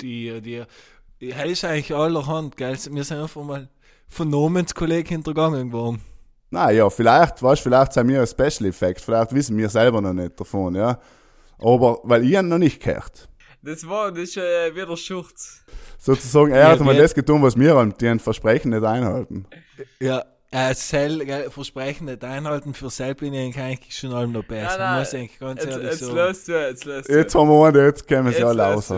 die, 0.00 0.40
die, 0.40 0.62
die 1.20 1.28
ist 1.28 1.64
eigentlich 1.64 1.94
allerhand, 1.94 2.56
gell? 2.56 2.76
Wir 2.90 3.04
sind 3.04 3.18
einfach 3.18 3.42
mal 3.42 3.68
von 4.08 4.28
Namenskollegen 4.28 5.08
hintergangen 5.08 5.68
geworden. 5.70 6.00
Na 6.50 6.70
ja, 6.70 6.90
vielleicht, 6.90 7.42
weißt, 7.42 7.62
vielleicht 7.62 7.92
sind 7.92 8.08
wir 8.08 8.20
ein 8.20 8.26
Special 8.26 8.68
Effekt, 8.68 9.00
vielleicht 9.00 9.32
wissen 9.32 9.56
wir 9.56 9.68
selber 9.68 10.00
noch 10.00 10.12
nicht 10.12 10.38
davon, 10.38 10.74
ja. 10.74 10.98
Aber, 11.58 12.00
weil 12.02 12.24
ich 12.24 12.32
ihn 12.32 12.48
noch 12.48 12.58
nicht 12.58 12.82
gehört. 12.82 13.28
Das 13.62 13.86
war, 13.88 14.10
das 14.10 14.22
ist 14.24 14.36
äh, 14.38 14.74
wieder 14.74 14.96
Schurz. 14.96 15.64
Sozusagen, 15.98 16.50
er 16.52 16.60
Ja, 16.60 16.68
hat 16.70 16.80
mal 16.80 16.96
das 16.96 17.14
getan, 17.14 17.42
was 17.42 17.56
wir 17.56 17.76
an 17.76 17.94
den 18.00 18.18
Versprechen 18.18 18.70
nicht 18.70 18.82
einhalten. 18.84 19.46
Ja, 20.00 20.24
äh, 20.50 20.74
Sel, 20.74 21.24
gell, 21.24 21.48
Versprechen 21.50 22.06
nicht 22.06 22.24
einhalten, 22.24 22.74
für 22.74 22.90
Sel 22.90 23.14
bin 23.14 23.32
ich 23.34 23.56
eigentlich 23.56 23.96
schon 23.96 24.12
allem 24.12 24.32
noch 24.32 24.44
besser. 24.44 24.78
Nein, 24.78 24.78
nein, 24.78 24.98
muss 24.98 25.12
ich 25.12 25.38
ganz 25.38 25.62
Jetzt, 25.64 25.70
ehrlich 25.72 25.90
jetzt 25.90 26.00
sagen. 26.00 26.14
löst 26.16 26.48
du, 26.48 26.52
jetzt 26.52 26.84
löst 26.84 27.08
du. 27.08 27.16
Jetzt 27.16 27.34
haben 27.36 27.48
wir 27.48 27.66
einen, 27.68 27.84
jetzt 27.86 28.08
kommen 28.08 28.32
sie 28.32 28.42
alle 28.42 28.62
raus. 28.64 28.92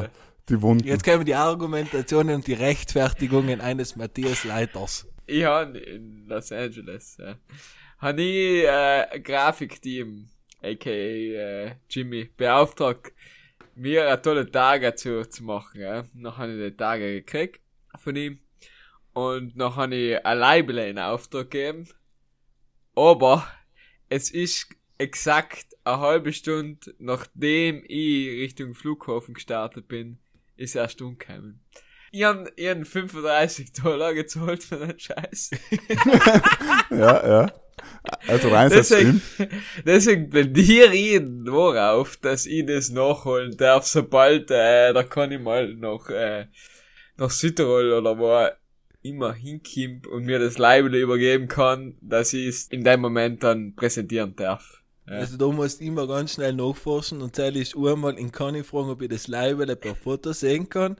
Die 0.48 0.60
Wunden. 0.60 0.86
Jetzt 0.86 1.04
kommen 1.04 1.24
die 1.24 1.34
Argumentationen 1.34 2.36
und 2.36 2.46
die 2.46 2.54
Rechtfertigungen 2.54 3.60
eines 3.60 3.96
Matthias 3.96 4.44
Leiters. 4.44 5.06
Ich 5.26 5.44
habe 5.44 5.78
in 5.78 6.26
Los 6.26 6.52
Angeles, 6.52 7.16
ja, 7.18 7.36
habe 7.98 8.20
ich 8.22 8.64
äh, 8.64 9.06
ein 9.10 9.22
Grafikteam, 9.22 10.28
aka 10.62 10.90
äh, 10.90 11.72
Jimmy, 11.88 12.30
beauftragt, 12.36 13.12
mir 13.76 14.08
eine 14.08 14.20
tolle 14.20 14.50
Tage 14.50 14.94
zu, 14.94 15.28
zu 15.28 15.44
machen. 15.44 15.80
Ja. 15.80 16.04
Noch 16.14 16.38
habe 16.38 16.52
ich 16.52 16.70
die 16.72 16.76
Tage 16.76 17.14
gekriegt 17.14 17.60
von 17.96 18.16
ihm 18.16 18.38
und 19.12 19.56
noch 19.56 19.76
habe 19.76 19.94
ich 19.94 20.26
ein 20.26 20.38
Label 20.38 20.78
in 20.78 20.98
Auftrag 20.98 21.50
gegeben. 21.50 21.88
Aber 22.94 23.46
es 24.08 24.30
ist 24.30 24.68
exakt 24.98 25.66
eine 25.84 25.98
halbe 25.98 26.32
Stunde, 26.32 26.94
nachdem 26.98 27.84
ich 27.86 28.28
Richtung 28.28 28.74
Flughafen 28.74 29.34
gestartet 29.34 29.88
bin, 29.88 30.18
ist 30.56 30.76
erst 30.76 31.02
umgekommen. 31.02 31.60
Ich 32.12 32.22
hab, 32.22 32.46
ich 32.56 32.68
hab 32.68 32.86
35 32.86 33.72
Dollar 33.72 34.14
gezahlt 34.14 34.62
für 34.62 34.78
den 34.78 34.98
Scheiß. 34.98 35.50
Ja, 36.90 37.26
ja. 37.26 37.52
Also 38.26 38.48
rein 38.48 38.70
Deswegen, 38.70 39.22
deswegen 39.86 40.30
plädiere 40.30 40.94
ich 40.94 41.22
darauf, 41.44 42.16
dass 42.16 42.46
ich 42.46 42.66
das 42.66 42.90
nachholen 42.90 43.56
darf, 43.56 43.86
sobald, 43.86 44.50
äh, 44.50 44.92
da 44.92 45.02
kann 45.02 45.32
ich 45.32 45.40
mal 45.40 45.74
noch, 45.74 46.08
äh, 46.10 46.46
nach 47.16 47.30
Südtirol 47.30 47.92
oder 47.92 48.18
wo 48.18 48.28
er 48.28 48.58
immer 49.02 49.34
hinkommt 49.34 50.06
und 50.06 50.24
mir 50.24 50.38
das 50.38 50.58
Label 50.58 50.94
übergeben 50.94 51.48
kann, 51.48 51.96
dass 52.00 52.32
ich 52.32 52.46
es 52.46 52.68
in 52.68 52.84
dem 52.84 53.00
Moment 53.00 53.42
dann 53.42 53.74
präsentieren 53.74 54.34
darf. 54.34 54.82
Ja. 55.06 55.16
Also 55.16 55.36
da 55.36 55.46
musst 55.48 55.80
du 55.80 55.84
immer 55.84 56.06
ganz 56.06 56.34
schnell 56.34 56.54
nachforschen 56.54 57.20
und 57.20 57.36
zähle 57.36 57.60
ich 57.60 57.76
einmal 57.76 58.18
in 58.18 58.32
Conny 58.32 58.64
fragen, 58.64 58.88
ob 58.88 59.02
ich 59.02 59.10
das 59.10 59.28
Leibele 59.28 59.76
per 59.76 59.94
Foto 59.94 60.32
sehen 60.32 60.68
kann. 60.70 60.96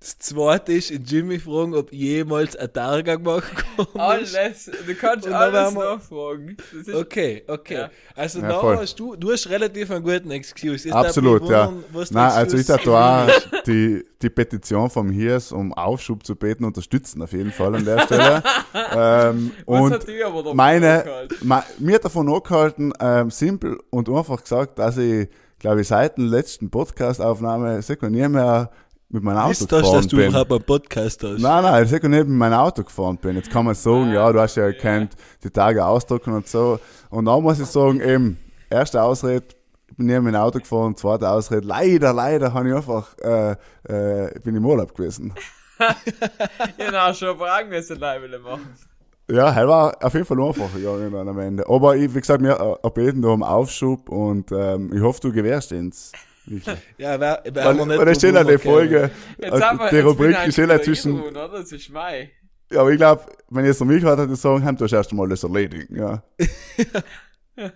Das 0.00 0.16
zweite 0.18 0.74
ist 0.74 0.92
in 0.92 1.02
Jimmy 1.04 1.40
fragen, 1.40 1.74
ob 1.74 1.92
jemals 1.92 2.54
ein 2.54 2.72
Targa 2.72 3.16
gemacht 3.16 3.52
kommt. 3.76 3.96
Alles, 3.98 4.70
du 4.86 4.94
kannst 4.94 5.26
alles 5.26 5.74
nachfragen. 5.74 6.56
Ist, 6.72 6.94
Okay, 6.94 7.42
okay. 7.48 7.74
Ja. 7.74 7.90
Also 8.14 8.38
Ja, 8.40 8.48
da 8.48 8.60
voll. 8.60 8.76
hast 8.76 8.94
du, 9.00 9.16
du 9.16 9.32
hast 9.32 9.48
relativ 9.48 9.90
einen 9.90 10.04
guten 10.04 10.30
Excuse. 10.30 10.86
Jetzt 10.86 10.94
Absolut, 10.94 11.42
ja. 11.48 11.66
wundern, 11.66 11.84
der 11.92 12.12
Nein, 12.12 12.30
also 12.30 12.56
ich 12.56 12.66
Excuse 12.66 12.66
darf 12.66 12.84
da 12.84 13.26
auch 13.26 13.62
die, 13.66 14.04
die 14.22 14.30
Petition 14.30 14.88
vom 14.88 15.10
Hirs 15.10 15.50
um 15.50 15.74
Aufschub 15.74 16.24
zu 16.24 16.36
beten 16.36 16.64
unterstützen, 16.64 17.20
auf 17.20 17.32
jeden 17.32 17.50
Fall 17.50 17.74
an 17.74 17.84
der 17.84 17.98
Stelle. 18.02 18.42
ähm, 18.94 19.50
was 19.66 19.80
und 19.80 19.92
hat 19.94 20.06
die 20.06 20.22
aber 20.22 20.42
davon 20.44 20.56
meine, 20.56 21.04
me, 21.42 21.64
mir 21.80 21.96
hat 21.96 22.04
davon 22.04 22.32
angehalten, 22.32 22.92
ähm, 23.00 23.32
simpel 23.32 23.80
und 23.90 24.08
einfach 24.08 24.40
gesagt, 24.42 24.78
dass 24.78 24.96
ich, 24.96 25.28
glaube 25.58 25.80
ich, 25.80 25.88
seit 25.88 26.18
der 26.18 26.24
letzten 26.24 26.70
Podcast-Aufnahme 26.70 27.82
nie 28.10 28.28
mehr 28.28 28.70
mit 29.10 29.22
meinem 29.22 29.38
Auto 29.38 29.50
Wisst 29.50 29.62
du, 29.72 29.76
gefahren 29.76 29.94
dass 29.94 30.06
du 30.06 30.16
bin. 30.16 30.28
überhaupt 30.28 30.52
einen 30.52 30.62
Podcast 30.62 31.22
hast? 31.22 31.40
Nein, 31.40 31.62
nein, 31.62 31.84
ich 31.84 31.90
sicher 31.90 32.08
nicht 32.08 32.26
mit 32.26 32.36
meinem 32.36 32.58
Auto 32.58 32.82
gefahren 32.84 33.16
bin. 33.16 33.36
Jetzt 33.36 33.50
kann 33.50 33.64
man 33.64 33.74
sagen, 33.74 34.12
ja, 34.12 34.30
du 34.32 34.40
hast 34.40 34.56
ja 34.56 34.64
erkannt, 34.64 35.12
die 35.42 35.50
Tage 35.50 35.84
ausdrucken 35.84 36.34
und 36.34 36.46
so. 36.46 36.78
Und 37.10 37.24
dann 37.24 37.42
muss 37.42 37.58
ich 37.58 37.66
sagen, 37.66 38.00
eben, 38.00 38.38
erste 38.68 39.02
Ausrede, 39.02 39.46
ich 39.90 39.96
bin 39.96 40.06
nie 40.06 40.20
mit 40.20 40.34
dem 40.34 40.40
Auto 40.40 40.58
gefahren, 40.58 40.94
zweite 40.96 41.28
Ausrede, 41.28 41.66
leider, 41.66 42.12
leider 42.12 42.52
habe 42.52 42.68
ich 42.68 42.74
einfach, 42.74 43.16
äh, 43.18 43.56
äh, 43.88 44.36
ich 44.36 44.42
bin 44.42 44.54
im 44.56 44.64
Urlaub 44.66 44.94
gewesen. 44.94 45.32
Genau, 46.76 47.12
schon 47.12 47.38
Fragen 47.38 47.68
müssen 47.68 48.00
Leibele 48.00 48.40
machen. 48.40 48.74
Ja, 49.30 49.50
er 49.50 49.68
war 49.68 49.96
auf 50.02 50.14
jeden 50.14 50.24
Fall 50.24 50.42
einfach 50.42 50.72
gegangen 50.74 51.14
am 51.28 51.38
Ende. 51.38 51.68
Aber 51.68 51.96
ich, 51.96 52.12
wie 52.14 52.20
gesagt, 52.20 52.42
wir 52.42 52.78
erbeten 52.82 53.22
da 53.22 53.28
um 53.28 53.42
Aufschub 53.42 54.08
und 54.08 54.50
ähm, 54.50 54.90
ich 54.92 55.00
hoffe, 55.02 55.20
du 55.20 55.32
gewährst 55.32 55.70
ins. 55.70 56.12
Wirklich. 56.48 56.76
Ja, 56.98 57.20
wer, 57.20 57.42
wer 57.44 57.64
Weil, 57.64 57.76
wir 57.76 57.86
nicht 57.86 57.98
weil 57.98 58.06
da 58.06 58.14
steht 58.14 58.34
ja 58.34 58.40
rumkommen. 58.40 58.58
Folge, 58.60 59.10
Jetzt 59.38 59.62
haben 59.62 59.78
wir, 59.78 59.90
die 59.90 59.96
jetzt 59.96 60.04
Rubrik 60.06 60.36
ist 60.46 60.56
ja 60.56 60.64
wieder 60.64 60.82
zwischen, 60.82 61.20
oder? 61.20 61.48
Das 61.48 61.72
ist 61.72 61.90
Mai. 61.90 62.30
ja, 62.72 62.80
aber 62.80 62.90
ich 62.90 62.96
glaube, 62.96 63.22
wenn 63.50 63.64
ich 63.64 63.68
jetzt 63.68 63.80
noch 63.80 63.86
mich 63.86 64.04
hatte, 64.04 64.22
würde 64.22 64.34
ich 64.34 64.40
sagen, 64.40 64.64
haben 64.64 64.76
du 64.76 64.84
das 64.84 64.92
erst 64.92 65.10
einmal 65.10 65.28
das 65.28 65.42
erledigen, 65.42 65.96
ja. 65.96 66.22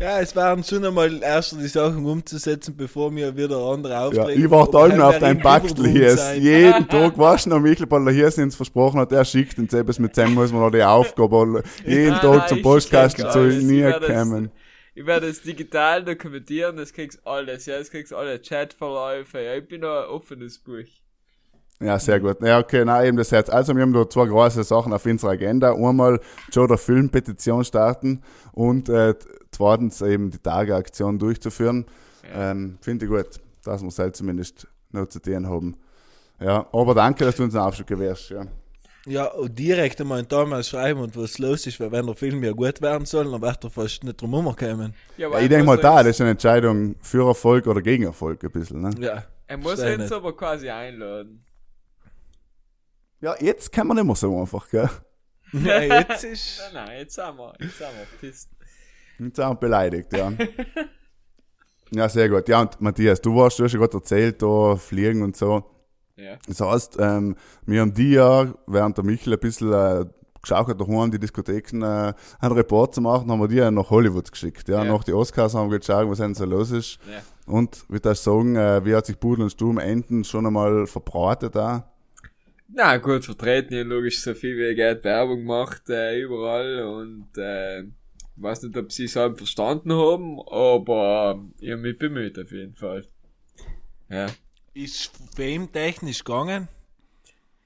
Ja, 0.00 0.18
es 0.18 0.34
waren 0.34 0.64
schon 0.64 0.84
einmal 0.84 1.22
erst 1.22 1.52
die 1.52 1.68
Sachen 1.68 2.04
umzusetzen, 2.04 2.74
bevor 2.76 3.14
wir 3.14 3.36
wieder 3.36 3.56
andere 3.58 3.92
Ja, 3.92 4.06
Aufträge 4.06 4.44
ich 4.44 4.50
warte 4.50 4.76
allem 4.78 5.00
auf 5.00 5.18
dein 5.18 5.38
Überdruck 5.38 5.86
hier. 5.86 6.16
Jeden 6.34 6.88
Tag 6.88 7.16
warst 7.18 7.46
du 7.46 7.50
noch 7.50 7.60
Michelballer 7.60 8.10
hier 8.10 8.30
sind 8.30 8.52
versprochen 8.52 8.98
hat, 8.98 9.12
er 9.12 9.24
schickt 9.24 9.58
und 9.58 9.70
selbst 9.70 10.00
mit 10.00 10.16
dem 10.16 10.34
muss 10.34 10.50
man 10.50 10.62
noch 10.62 10.70
die 10.70 10.82
Aufgabe 10.82 11.62
jeden 11.86 12.14
Tag 12.14 12.48
zum 12.48 12.62
Postkasten 12.62 13.30
zu 13.30 13.38
nie 13.40 13.92
kommen. 14.04 14.50
Ich 14.94 15.06
werde 15.06 15.28
es 15.28 15.42
digital 15.42 16.04
dokumentieren, 16.04 16.76
das 16.76 16.92
kriegst 16.92 17.26
alles, 17.26 17.64
ja, 17.66 17.78
das 17.78 17.90
kriegst 17.90 18.12
alle 18.12 18.38
Chatverläufe, 18.38 19.40
ja, 19.40 19.54
ich 19.54 19.66
bin 19.66 19.84
ein 19.84 20.04
offenes 20.06 20.58
Buch. 20.58 20.84
Ja, 21.80 21.98
sehr 21.98 22.20
gut. 22.20 22.40
Ja, 22.42 22.60
okay, 22.60 22.84
nein, 22.84 23.06
eben 23.06 23.16
das 23.16 23.32
Herz. 23.32 23.48
Also, 23.48 23.74
wir 23.74 23.82
haben 23.82 23.92
da 23.92 24.08
zwei 24.08 24.26
große 24.26 24.62
Sachen 24.62 24.92
auf 24.92 25.04
unserer 25.04 25.32
Agenda. 25.32 25.72
Einmal 25.72 26.20
Joe 26.52 26.68
der 26.68 26.78
Filmpetition 26.78 27.64
starten 27.64 28.22
und 28.52 28.88
äh, 28.88 29.14
zweitens 29.50 30.00
eben 30.00 30.30
die 30.30 30.38
Tageaktion 30.38 31.18
durchzuführen. 31.18 31.86
Ähm, 32.32 32.78
Finde 32.80 33.06
ich 33.06 33.10
gut, 33.10 33.40
dass 33.64 33.82
wir 33.82 33.88
es 33.88 33.98
halt 33.98 34.14
zumindest 34.14 34.68
noch 34.92 35.06
zu 35.06 35.20
tun 35.20 35.48
haben. 35.48 35.76
Ja, 36.38 36.66
aber 36.72 36.94
danke, 36.94 37.24
dass 37.24 37.36
du 37.36 37.42
uns 37.42 37.54
einen 37.56 37.64
Aufschub 37.64 37.86
gewährst. 37.86 38.30
Ja. 38.30 38.46
Ja, 39.04 39.26
und 39.26 39.58
direkt 39.58 40.00
einmal 40.00 40.20
in 40.20 40.28
damals 40.28 40.68
schreiben 40.68 41.00
und 41.00 41.16
was 41.16 41.38
los 41.38 41.66
ist, 41.66 41.80
weil 41.80 41.90
wenn 41.90 42.06
der 42.06 42.14
Film 42.14 42.42
ja 42.44 42.52
gut 42.52 42.80
werden 42.80 43.04
soll, 43.04 43.30
dann 43.30 43.42
wird 43.42 43.64
er 43.64 43.70
fast 43.70 44.04
nicht 44.04 44.20
drum 44.20 44.30
herumkommen. 44.30 44.94
Ja, 45.16 45.28
Ja, 45.28 45.40
ich 45.40 45.48
denke 45.48 45.64
mal, 45.64 45.76
da, 45.76 46.02
das 46.04 46.10
ist 46.16 46.20
eine 46.20 46.30
Entscheidung 46.30 46.94
für 47.00 47.26
Erfolg 47.26 47.66
oder 47.66 47.82
gegen 47.82 48.04
Erfolg 48.04 48.44
ein 48.44 48.50
bisschen. 48.52 48.80
Ne? 48.80 48.90
Ja. 49.00 49.24
Er 49.48 49.56
muss 49.58 49.80
uns 49.80 49.98
nicht. 49.98 50.12
aber 50.12 50.34
quasi 50.36 50.70
einladen. 50.70 51.44
Ja, 53.20 53.34
jetzt 53.40 53.70
kann 53.70 53.86
man 53.86 53.96
nicht 53.96 54.06
mehr 54.06 54.16
so 54.16 54.40
einfach, 54.40 54.68
gell? 54.70 54.88
ja, 55.52 55.82
jetzt 55.82 56.24
ist. 56.24 56.60
Nein, 56.72 56.86
nein, 56.86 56.98
jetzt 57.00 57.14
sind 57.14 57.36
wir, 57.36 57.54
jetzt 57.60 57.78
sind 57.78 57.88
wir 57.88 58.18
pisst. 58.20 58.50
Jetzt 59.18 59.36
sind 59.36 59.48
wir 59.48 59.54
beleidigt, 59.56 60.12
ja. 60.12 60.32
ja, 61.90 62.08
sehr 62.08 62.28
gut. 62.28 62.48
Ja, 62.48 62.62
und 62.62 62.80
Matthias, 62.80 63.20
du 63.20 63.34
warst, 63.36 63.58
du 63.58 63.64
hast 63.64 63.72
ja 63.72 63.78
gerade 63.78 63.96
erzählt, 63.96 64.40
da 64.40 64.76
fliegen 64.76 65.22
und 65.22 65.36
so. 65.36 65.64
Ja. 66.16 66.36
Das 66.46 66.60
heißt, 66.60 66.96
ähm, 67.00 67.36
wir 67.66 67.80
haben 67.80 67.94
die 67.94 68.12
ja, 68.12 68.52
während 68.66 68.96
der 68.96 69.04
Michel 69.04 69.32
ein 69.32 69.40
bisschen 69.40 69.72
äh, 69.72 70.04
geschaut 70.40 70.68
hat, 70.68 70.80
daheim 70.80 71.10
die 71.10 71.18
Diskotheken 71.18 71.82
äh, 71.82 72.12
einen 72.40 72.52
Report 72.54 72.94
zu 72.94 73.00
machen, 73.00 73.30
haben 73.30 73.40
wir 73.40 73.48
die 73.48 73.56
ja 73.56 73.70
nach 73.70 73.90
Hollywood 73.90 74.30
geschickt. 74.30 74.68
Ja, 74.68 74.84
Ja. 74.84 74.92
nach 74.92 75.04
die 75.04 75.12
Oscars 75.12 75.54
haben 75.54 75.70
wir 75.70 75.78
geschaut, 75.78 76.08
was 76.08 76.18
denn 76.18 76.34
so 76.34 76.44
los 76.44 76.70
ist. 76.70 76.98
Ja. 77.10 77.22
Und 77.52 77.84
wie 77.88 77.98
das 78.00 78.22
sagen, 78.22 78.56
äh, 78.56 78.84
wie 78.84 78.94
hat 78.94 79.06
sich 79.06 79.18
Pudel 79.18 79.44
und 79.44 79.50
Sturm 79.50 79.78
enden 79.78 80.24
schon 80.24 80.46
einmal 80.46 80.86
verbratet 80.86 81.54
da? 81.54 81.88
Na 82.74 82.96
gut, 82.96 83.24
vertreten 83.24 83.74
ja 83.74 83.82
logisch 83.82 84.20
so 84.22 84.34
viel 84.34 84.56
wie 84.56 84.74
geht 84.74 85.04
Werbung 85.04 85.40
gemacht, 85.40 85.82
äh, 85.90 86.18
überall 86.20 86.82
und 86.84 87.28
äh, 87.36 87.82
ich 87.82 88.42
weiß 88.42 88.62
nicht, 88.62 88.76
ob 88.78 88.90
sie 88.90 89.04
es 89.04 89.14
halt 89.16 89.36
verstanden 89.36 89.92
haben, 89.92 90.40
aber 90.40 91.38
ich 91.60 91.70
habe 91.70 91.82
mich 91.82 91.98
bemüht 91.98 92.38
auf 92.38 92.50
jeden 92.50 92.74
Fall. 92.74 93.04
Ja. 94.08 94.26
Ist 94.74 95.10
filmtechnisch 95.36 96.24
gegangen? 96.24 96.68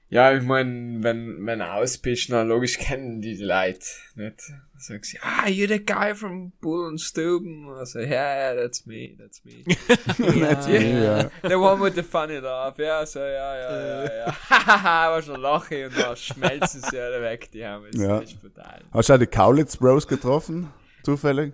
Ja, 0.09 0.33
ich 0.33 0.41
mein, 0.43 1.03
wenn, 1.03 1.45
wenn 1.45 1.59
du 1.59 1.69
aus 1.69 1.97
bist, 1.97 2.31
dann 2.31 2.47
logisch 2.47 2.77
kennen 2.77 3.19
die 3.21 3.35
die 3.35 3.43
Leute, 3.43 3.79
nicht? 4.15 4.39
Dann 4.49 4.61
sagen 4.79 5.03
sie, 5.03 5.19
ah, 5.21 5.47
you're 5.47 5.67
the 5.67 5.83
guy 5.85 6.15
from 6.15 6.53
Bull 6.61 6.87
and 6.87 7.01
Stuben. 7.01 7.67
Also, 7.69 7.99
yeah, 7.99 8.53
yeah, 8.53 8.55
that's 8.55 8.85
me, 8.85 9.17
that's 9.17 9.43
me. 9.43 9.65
That's 10.39 10.65
me, 10.67 11.03
ja. 11.03 11.29
The 11.43 11.55
one 11.55 11.81
with 11.81 11.95
the 11.95 12.03
funny 12.03 12.37
laugh, 12.37 12.77
ja, 12.79 13.05
so, 13.05 13.19
ja, 13.19 13.25
ja, 13.57 14.05
ja, 14.05 14.15
ja. 14.27 14.35
Hahaha, 14.49 15.11
war 15.11 15.21
schon 15.21 15.41
lache 15.41 15.87
und 15.87 15.97
dann 15.99 16.15
schmelzen 16.15 16.81
sie 16.89 16.99
alle 16.99 17.21
weg, 17.21 17.51
die 17.51 17.65
haben 17.65 17.85
es, 17.91 17.99
Ja. 17.99 18.19
ist 18.19 18.39
brutal. 18.41 18.81
Hast 18.93 19.09
du 19.09 19.13
auch 19.13 19.17
die 19.19 19.27
Kaulitz 19.27 19.75
Bros 19.75 20.07
getroffen? 20.07 20.69
Zufällig? 21.03 21.53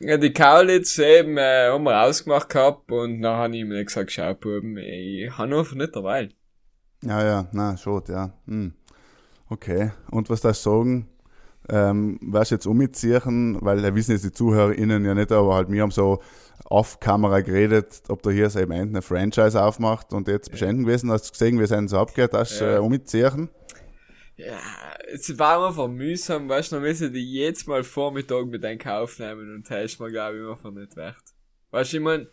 Ja, 0.00 0.16
die 0.16 0.32
Kaulitz 0.32 0.98
eben, 0.98 1.38
äh, 1.38 1.68
haben 1.68 1.84
wir 1.84 2.02
ausgemacht 2.02 2.48
gehabt 2.48 2.90
und 2.90 3.22
dann 3.22 3.36
habe 3.36 3.54
ich 3.54 3.62
ihm 3.62 3.70
gesagt, 3.70 4.12
schau, 4.12 4.34
Buben, 4.34 4.76
ich 4.76 5.30
habe 5.38 5.56
einfach 5.56 5.74
nicht 5.74 5.94
dabei. 5.96 6.28
Ja, 7.02 7.24
ja, 7.24 7.48
na, 7.52 7.76
schon, 7.76 8.02
ja. 8.08 8.30
Hm. 8.46 8.72
Okay. 9.48 9.92
Und 10.10 10.30
was 10.30 10.40
darfst 10.40 10.64
du 10.66 10.70
sagen? 10.70 11.08
Ähm, 11.68 12.18
wirst 12.20 12.50
du 12.50 12.56
jetzt 12.56 12.66
umziehen, 12.66 13.56
weil 13.60 13.82
wir 13.82 13.94
wissen 13.94 14.12
jetzt 14.12 14.24
die 14.24 14.32
ZuhörerInnen 14.32 15.02
ja 15.04 15.14
nicht, 15.14 15.32
aber 15.32 15.54
halt 15.54 15.70
wir 15.70 15.80
haben 15.80 15.90
so 15.90 16.20
off-Kamera 16.66 17.40
geredet, 17.40 18.02
ob 18.08 18.22
da 18.22 18.30
hier 18.30 18.50
so 18.50 18.58
eben 18.60 18.72
eine 18.72 19.00
Franchise 19.00 19.62
aufmacht 19.62 20.12
und 20.12 20.28
jetzt 20.28 20.50
beschenken 20.50 20.84
gewesen, 20.84 21.10
hast 21.10 21.26
du 21.28 21.32
gesehen, 21.32 21.58
wie 21.58 21.62
es 21.64 21.72
einem 21.72 21.88
so 21.88 21.98
abgeht, 21.98 22.32
hast 22.34 22.60
du 22.60 22.64
Ja. 22.64 22.76
äh, 22.76 22.78
umziehen? 22.80 23.48
Ja, 24.36 24.58
es 25.12 25.38
war 25.38 25.68
einfach 25.68 25.88
mühsam, 25.88 26.48
weißt 26.48 26.72
du, 26.72 26.76
dann 26.76 26.82
müssen 26.82 27.12
die 27.12 27.34
jetzt 27.34 27.68
mal 27.68 27.84
Vormittag 27.84 28.46
mit 28.46 28.64
einem 28.64 28.78
Kauf 28.78 29.18
nehmen 29.18 29.54
und 29.54 29.70
das 29.70 29.92
ist 29.92 30.00
mir, 30.00 30.10
glaube 30.10 30.38
ich, 30.38 30.50
einfach 30.50 30.72
nicht 30.72 30.96
wert. 30.96 31.16
Weißt 31.70 31.92
du, 31.92 31.96
ich 31.98 32.02
mein, 32.02 32.28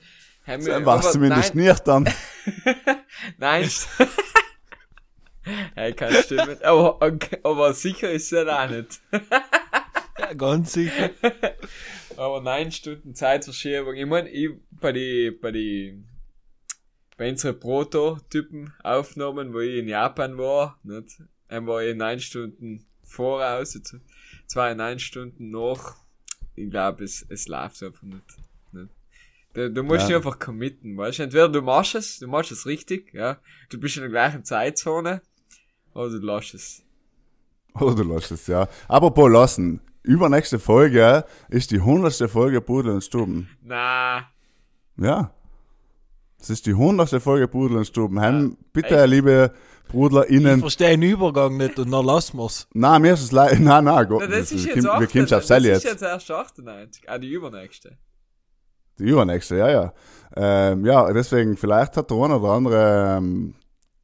haben 0.47 0.65
wir, 0.65 0.73
Dann 0.73 0.85
warst 0.85 1.09
du 1.09 1.11
zumindest 1.13 1.53
nein, 1.53 1.67
nicht 1.67 1.87
dann. 1.87 2.09
nein, 3.37 3.69
hey, 5.75 5.93
kann 5.93 6.13
stimmen, 6.13 6.57
aber, 6.63 7.01
okay, 7.01 7.37
aber 7.43 7.73
sicher 7.73 8.11
ist 8.11 8.31
es 8.31 8.45
ja 8.45 8.65
auch 8.65 8.69
nicht. 8.69 8.99
Ja, 10.21 10.33
ganz 10.33 10.73
sicher. 10.73 11.09
Aber 12.17 12.41
neun 12.41 12.71
Stunden 12.71 13.15
Zeitverschiebung. 13.15 13.95
Ich 13.95 14.05
meine, 14.05 14.29
ich, 14.29 14.51
bei 14.69 14.91
die, 14.91 15.31
bei 15.31 15.51
die, 15.51 16.03
bei 17.17 17.29
unseren 17.29 17.59
Prototypen 17.59 18.73
Aufnahmen, 18.83 19.53
wo 19.53 19.59
ich 19.59 19.77
in 19.79 19.87
Japan 19.87 20.37
war, 20.37 20.79
nicht? 20.83 21.23
Dann 21.51 21.67
war 21.67 21.83
ich 21.83 21.93
neun 21.97 22.17
Stunden 22.21 22.85
voraus, 23.03 23.77
zwei 24.47 24.73
neun 24.73 24.99
Stunden 24.99 25.51
nach. 25.51 25.97
Ich 26.55 26.69
glaube, 26.69 27.03
es, 27.03 27.25
es 27.27 27.47
läuft 27.49 27.83
einfach 27.83 28.03
nicht. 28.03 28.23
nicht. 28.71 28.87
Du, 29.53 29.69
du 29.69 29.83
musst 29.83 30.01
Ja. 30.03 30.07
dich 30.07 30.15
einfach 30.15 30.39
committen, 30.39 30.95
weißt 30.95 31.19
du? 31.19 31.23
Entweder 31.23 31.49
du 31.49 31.61
machst 31.61 31.95
es, 31.95 32.19
du 32.19 32.27
machst 32.27 32.51
es 32.53 32.65
richtig, 32.65 33.13
ja. 33.13 33.37
Du 33.69 33.77
bist 33.81 33.97
in 33.97 34.03
der 34.03 34.09
gleichen 34.11 34.45
Zeitzone, 34.45 35.21
oder 35.93 36.09
du 36.09 36.25
lässt 36.25 36.53
es. 36.53 36.83
Oder 37.73 37.95
du 37.95 38.03
lässt 38.03 38.31
es, 38.31 38.47
ja. 38.47 38.69
Apropos 38.87 39.29
lassen. 39.29 39.81
übernächste 40.03 40.57
Folge 40.57 41.25
ist 41.49 41.71
die 41.71 41.81
hundertste 41.81 42.29
Folge 42.29 42.61
Pudel 42.61 42.93
und 42.93 43.03
Stuben. 43.03 43.49
Na, 43.61 44.29
Ja. 44.95 45.33
Das 46.41 46.49
ist 46.49 46.65
die 46.65 46.73
hundertste 46.73 47.19
Folge 47.19 47.47
Pudel 47.47 47.77
und 47.77 47.85
Stuben. 47.85 48.19
Heim, 48.19 48.57
bitte, 48.73 48.99
echt? 48.99 49.09
liebe 49.09 49.51
Ich 49.85 49.91
BrudlerInnen. 49.91 50.59
verstehe 50.59 50.89
den 50.89 51.03
Übergang 51.03 51.55
nicht 51.57 51.77
und 51.77 51.91
dann 51.91 52.03
lassen 52.05 52.37
wir's. 52.37 52.67
Nein, 52.73 53.03
mir 53.03 53.13
ist 53.13 53.21
es 53.21 53.31
leid. 53.31 53.59
Nein, 53.59 53.83
nein, 53.83 54.07
Gott. 54.07 54.23
na 54.27 54.27
das 54.37 54.51
ist 54.51 54.65
wir 54.65 54.75
jetzt 54.75 54.83
wir 54.83 54.89
kommen 54.89 55.03
98, 55.03 55.33
auf 55.35 55.45
Sally 55.45 55.69
das 55.69 55.77
ist 55.79 55.83
jetzt. 55.83 56.01
jetzt 56.01 56.01
erst 56.01 56.31
98. 56.31 57.09
Ah, 57.09 57.17
die 57.19 57.29
übernächste. 57.29 57.97
Die 58.97 59.03
übernächste, 59.03 59.57
ja, 59.57 59.69
ja. 59.69 59.93
Ähm, 60.35 60.83
ja, 60.85 61.11
deswegen, 61.13 61.57
vielleicht 61.57 61.95
hat 61.95 62.09
der 62.09 62.17
eine 62.17 62.39
oder 62.39 62.49
andere 62.53 63.17
ähm, 63.17 63.53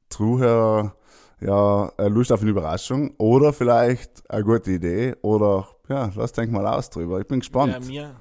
Zuhörer 0.09 0.95
ja 1.41 1.91
äh, 1.97 2.07
Lust 2.07 2.31
auf 2.31 2.41
eine 2.41 2.51
Überraschung 2.51 3.13
oder 3.17 3.51
vielleicht 3.53 4.29
eine 4.29 4.43
gute 4.43 4.71
Idee 4.71 5.15
oder 5.21 5.67
ja, 5.89 6.11
lass 6.15 6.33
denk 6.33 6.51
mal 6.51 6.67
aus 6.67 6.89
drüber. 6.89 7.19
Ich 7.19 7.27
bin 7.27 7.39
gespannt. 7.39 7.73
Ja, 7.73 7.79
mir, 7.79 8.15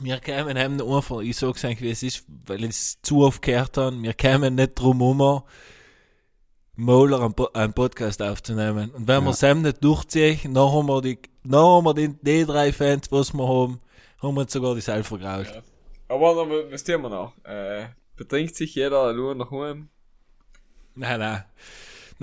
wir 0.00 0.18
kämen 0.18 0.56
heim 0.58 0.80
einfach, 0.80 1.20
ich 1.20 1.36
sag's 1.36 1.64
eigentlich, 1.64 1.82
wie 1.82 1.90
es 1.90 2.02
ist, 2.02 2.24
weil 2.46 2.64
ich 2.64 2.70
es 2.70 3.02
zu 3.02 3.22
oft 3.24 3.42
gehört 3.42 3.76
habe, 3.76 4.02
wir 4.02 4.14
kämen 4.14 4.54
nicht 4.54 4.74
drum 4.74 5.02
um, 5.02 5.42
Moller 6.76 7.20
einen, 7.20 7.34
Po- 7.34 7.50
einen 7.52 7.72
Podcast 7.74 8.22
aufzunehmen. 8.22 8.90
Und 8.90 9.06
wenn 9.06 9.22
wir 9.24 9.30
es 9.30 9.42
heim 9.42 9.62
nicht 9.62 9.84
durchziehen, 9.84 10.54
dann 10.54 10.72
haben 10.72 10.86
wir 10.86 11.02
die, 11.02 11.18
dann 11.44 11.60
haben 11.60 11.84
wir 11.84 11.94
die, 11.94 12.08
die 12.22 12.44
drei 12.46 12.72
Fans, 12.72 13.12
was 13.12 13.34
wir 13.34 13.46
haben, 13.46 13.80
haben 14.22 14.34
wir 14.34 14.42
uns 14.42 14.52
sogar 14.52 14.74
die 14.74 14.80
selber 14.80 15.04
vergrault. 15.04 15.48
Ja. 15.48 15.62
Aber 16.08 16.34
noch, 16.34 16.48
was 16.70 16.82
tun 16.82 17.02
wir 17.02 17.10
noch? 17.10 17.32
Äh, 17.44 17.86
betrinkt 18.16 18.56
sich 18.56 18.74
jeder 18.74 19.12
nur 19.12 19.34
nach 19.34 19.50
Hause? 19.50 19.86
Nein, 20.94 21.20
nein. 21.20 21.44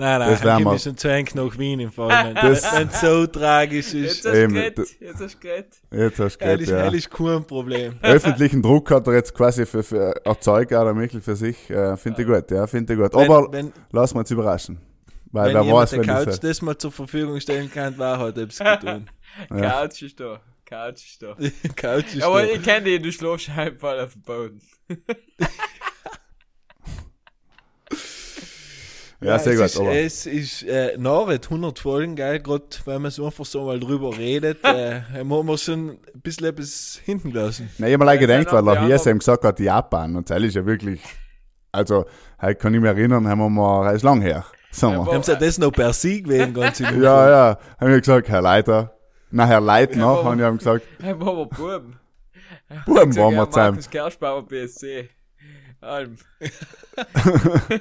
Nein, 0.00 0.20
nein, 0.20 0.30
Das 0.30 0.44
wir- 0.44 0.64
wir 0.64 0.78
schon 0.78 1.10
eng 1.10 1.28
nach 1.34 1.58
Wien 1.58 1.80
im 1.80 1.90
Fall. 1.90 2.32
Das 2.34 2.72
wenn 2.72 2.86
es 2.86 3.00
so 3.00 3.26
tragisch 3.26 3.92
Jetzt 3.92 4.24
ist, 4.24 4.26
hast 4.26 4.34
du 4.34 4.70
das- 4.70 4.96
jetzt 5.00 5.20
hast 5.20 5.34
du 5.34 5.38
geredet. 5.40 5.68
Jetzt 5.90 6.18
hast 6.20 6.20
du 6.20 6.22
das 6.22 6.32
ist, 6.34 6.38
gehört, 6.38 6.60
das 6.60 6.68
ja. 6.68 6.88
ist 6.92 7.10
kein 7.10 7.44
Problem. 7.44 7.98
Öffentlichen 8.02 8.62
Druck 8.62 8.90
hat 8.92 9.08
er 9.08 9.14
jetzt 9.14 9.34
quasi 9.34 9.66
für, 9.66 9.82
für 9.82 10.14
erzeugt, 10.24 10.70
oder 10.70 10.94
Michel 10.94 11.20
für 11.20 11.34
sich. 11.34 11.68
Äh, 11.68 11.96
finde 11.96 12.22
ich 12.22 12.28
gut, 12.28 12.48
ja, 12.52 12.66
finde 12.68 12.92
ich 12.92 12.98
gut. 12.98 13.12
Aber 13.12 13.52
wenn, 13.52 13.66
wenn, 13.66 13.72
lass 13.90 14.12
uns 14.12 14.30
überraschen. 14.30 14.78
Weil 15.32 15.52
wenn 15.52 15.66
wer 15.66 15.74
weiß, 15.74 15.90
der 15.90 15.98
wenn 15.98 16.06
Couch 16.06 16.26
das 16.28 16.40
das 16.40 16.62
mal 16.62 16.78
zur 16.78 16.92
Verfügung 16.92 17.40
stellen 17.40 17.68
kann, 17.70 17.98
war 17.98 18.18
halt 18.20 18.38
etwas 18.38 18.58
getan. 18.58 19.10
Ja. 19.50 19.82
Couch 19.86 20.00
ist 20.02 20.18
da. 20.20 20.40
Couch 20.64 21.04
ist 21.04 21.22
da. 21.22 21.36
Couch 21.76 22.14
ist 22.14 22.22
Aber 22.22 22.42
da. 22.42 22.48
ich 22.52 22.62
kenne 22.62 22.84
dich, 22.84 23.02
du 23.02 23.10
schläfst 23.12 23.50
einfach 23.50 23.98
auf 24.04 24.12
dem 24.14 24.22
Boden. 24.22 24.62
Ja, 29.20 29.36
sehr 29.38 29.58
es 29.58 29.74
gut. 29.76 29.88
Ist, 29.92 30.26
es 30.26 30.26
ist 30.26 30.62
äh, 30.62 30.96
Naret, 30.96 31.46
100 31.46 31.76
Folgen, 31.78 32.14
geil, 32.14 32.38
gerade 32.38 32.64
wenn 32.84 33.02
man 33.02 33.10
so 33.10 33.26
einfach 33.26 33.44
so 33.44 33.64
mal 33.64 33.80
drüber 33.80 34.16
redet, 34.16 34.58
äh, 34.64 35.00
haben 35.12 35.28
wir 35.28 35.58
schon 35.58 35.90
ein 36.14 36.20
bisschen 36.22 36.46
etwas 36.46 37.00
hinten 37.04 37.32
gelassen. 37.32 37.68
Nein, 37.78 37.88
ich 37.88 37.94
hab 37.94 37.98
mir 38.00 38.06
leid 38.06 38.20
Ja, 38.20 38.26
gedacht, 38.38 38.52
weil 38.52 38.68
er 38.76 38.86
hier 38.86 39.06
eben 39.06 39.18
gesagt 39.18 39.42
hat, 39.44 39.58
Japan. 39.58 40.14
Und 40.14 40.30
das 40.30 40.40
ist 40.42 40.54
ja 40.54 40.64
wirklich, 40.64 41.00
also, 41.72 42.04
halt 42.38 42.60
kann 42.60 42.72
ich 42.74 42.80
mich 42.80 42.88
erinnern, 42.88 43.26
haben 43.26 43.40
wir 43.40 43.48
mal, 43.50 43.86
das 43.86 43.94
ist 43.96 44.02
lang 44.04 44.20
her. 44.20 44.44
Sagen 44.70 44.92
Ja, 44.92 44.98
wir. 44.98 45.02
aber- 45.02 45.14
Haben 45.14 45.22
sie 45.24 45.36
das 45.36 45.58
noch 45.58 45.72
per 45.72 45.92
Sie 45.92 46.22
gewesen, 46.22 46.54
ganz 46.54 46.78
in 46.78 47.02
Ja, 47.02 47.28
ja, 47.28 47.58
haben 47.80 47.90
wir 47.90 47.98
gesagt, 48.00 48.28
Herr 48.28 48.42
Leiter. 48.42 48.94
Na, 49.32 49.46
Herr 49.46 49.60
Leitner, 49.60 49.98
Ja, 49.98 50.10
aber- 50.12 50.24
haben 50.30 50.38
wir 50.38 50.52
gesagt, 50.52 50.84
Hey, 51.02 51.14
Mama, 51.14 51.42
Buben. 51.44 51.98
Buben 52.86 53.16
waren 53.16 53.34
wir 53.34 53.46
zusammen. 53.50 53.70
Markus 53.70 53.90
Kerschbauer 53.90 54.46
BSC. 54.46 55.08
Alm. 55.80 56.16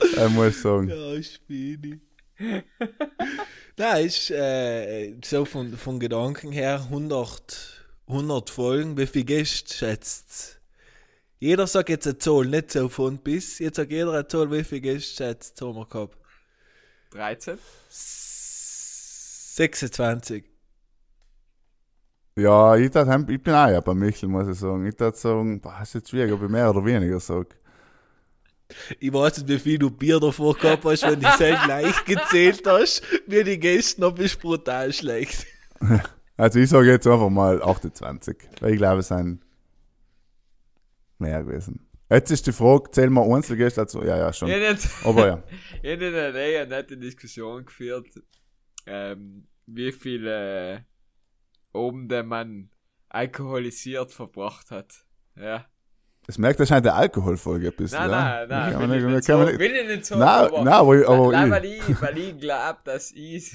Ich 0.00 0.28
muss 0.30 0.62
sagen. 0.62 0.88
Ja, 0.88 1.22
Spini. 1.22 2.00
Nein, 3.78 4.06
ist 4.06 4.30
äh, 4.30 5.14
so 5.24 5.44
von, 5.44 5.76
von 5.76 6.00
Gedanken 6.00 6.52
her 6.52 6.80
100, 6.84 7.86
100 8.06 8.50
Folgen. 8.50 8.96
Wie 8.96 9.06
viel 9.06 9.24
Gäste 9.24 9.74
schätzt 9.74 10.60
Jeder 11.38 11.66
sagt 11.66 11.88
jetzt 11.88 12.06
eine 12.06 12.18
Zahl, 12.18 12.46
nicht 12.46 12.72
so 12.72 12.88
von 12.88 13.18
bis. 13.18 13.58
Jetzt 13.58 13.76
sagt 13.76 13.90
jeder 13.90 14.12
eine 14.12 14.28
Zahl, 14.28 14.50
wie 14.50 14.64
viel 14.64 14.80
Gäste 14.80 15.24
schätzt 15.24 15.60
haben 15.60 15.76
wir 15.76 15.86
gehabt? 15.86 16.16
13? 17.10 17.58
26. 17.88 20.44
Ja, 22.38 22.76
ich, 22.76 22.90
tat, 22.90 23.30
ich 23.30 23.42
bin 23.42 23.54
auch 23.54 23.70
ja 23.70 23.80
bei 23.80 23.94
Michel, 23.94 24.28
muss 24.28 24.46
ich 24.46 24.58
sagen. 24.58 24.84
Ich 24.86 25.00
würde 25.00 25.16
sagen, 25.16 25.58
boah, 25.58 25.80
ist 25.82 25.94
jetzt 25.94 26.10
schwierig, 26.10 26.30
ob 26.32 26.42
ich 26.42 26.50
mehr 26.50 26.68
oder 26.68 26.84
weniger 26.84 27.18
sage. 27.18 27.48
Ich 28.98 29.12
weiß 29.12 29.38
nicht, 29.38 29.48
wie 29.48 29.58
viel 29.58 29.78
du 29.78 29.90
Bier 29.90 30.18
davor 30.18 30.56
gehabt 30.56 30.84
hast, 30.84 31.02
wenn 31.02 31.20
du 31.20 31.28
sehr 31.38 31.66
leicht 31.66 32.04
gezählt 32.04 32.62
hast. 32.66 33.02
Wie 33.26 33.44
die 33.44 33.58
Gäste 33.58 34.00
noch 34.00 34.14
bist 34.14 34.40
brutal 34.40 34.92
schlecht. 34.92 35.46
Also 36.38 36.58
ich 36.58 36.68
sage 36.68 36.90
jetzt 36.90 37.06
einfach 37.06 37.30
mal 37.30 37.62
28, 37.62 38.36
weil 38.60 38.72
ich 38.72 38.76
glaube, 38.76 39.00
es 39.00 39.08
sind 39.08 39.40
mehr 41.18 41.42
gewesen. 41.42 41.88
Jetzt 42.10 42.30
ist 42.30 42.46
die 42.46 42.52
Frage, 42.52 42.90
zählen 42.90 43.12
wir 43.12 43.22
Einzelgäste 43.34 43.80
dazu? 43.80 44.02
Ja, 44.02 44.16
ja, 44.16 44.32
schon. 44.32 44.48
Ich 44.48 44.56
jetzt 44.56 44.88
Aber 45.06 45.26
ja. 45.26 45.42
ich 45.82 45.90
hätte 45.90 46.04
in 46.04 46.12
der 46.12 46.32
Nähe 46.32 46.60
eine 46.60 46.68
nette 46.68 46.98
Diskussion 46.98 47.64
geführt, 47.64 48.06
ähm, 48.86 49.48
wie 49.66 49.92
viel 49.92 50.26
äh, 50.26 50.80
oben 51.72 52.08
der 52.08 52.22
Mann 52.22 52.70
alkoholisiert 53.08 54.12
verbracht 54.12 54.70
hat. 54.70 55.06
Ja. 55.36 55.66
Das 56.26 56.38
merkt 56.38 56.58
wahrscheinlich 56.58 56.82
der 56.84 56.96
Alkoholfolge 56.96 57.68
ein 57.68 57.76
bisschen. 57.76 57.98
Nein, 57.98 58.10
ja? 58.10 58.46
nein, 58.46 58.48
nein, 58.48 58.72
Kann 58.72 58.80
will 58.80 58.88
man 58.88 58.98
ich 58.98 59.04
nicht, 59.04 59.14
nicht 59.14 59.26
kann 59.26 59.38
man 59.38 59.46
nicht, 59.48 59.58
Will 59.60 59.76
ich 59.76 59.86
nicht 59.86 60.06
sagen, 60.06 60.20
nein, 60.20 60.28
aber, 60.28 60.64
nein, 60.64 60.74
aber, 60.74 61.08
aber 61.08 61.32
nein, 61.32 61.44
ich, 61.46 61.52
weil 61.52 61.64
ich, 61.64 62.02
weil 62.02 62.18
ich 62.18 62.38
glaube, 62.38 62.78
dass 62.84 63.12
ich, 63.12 63.52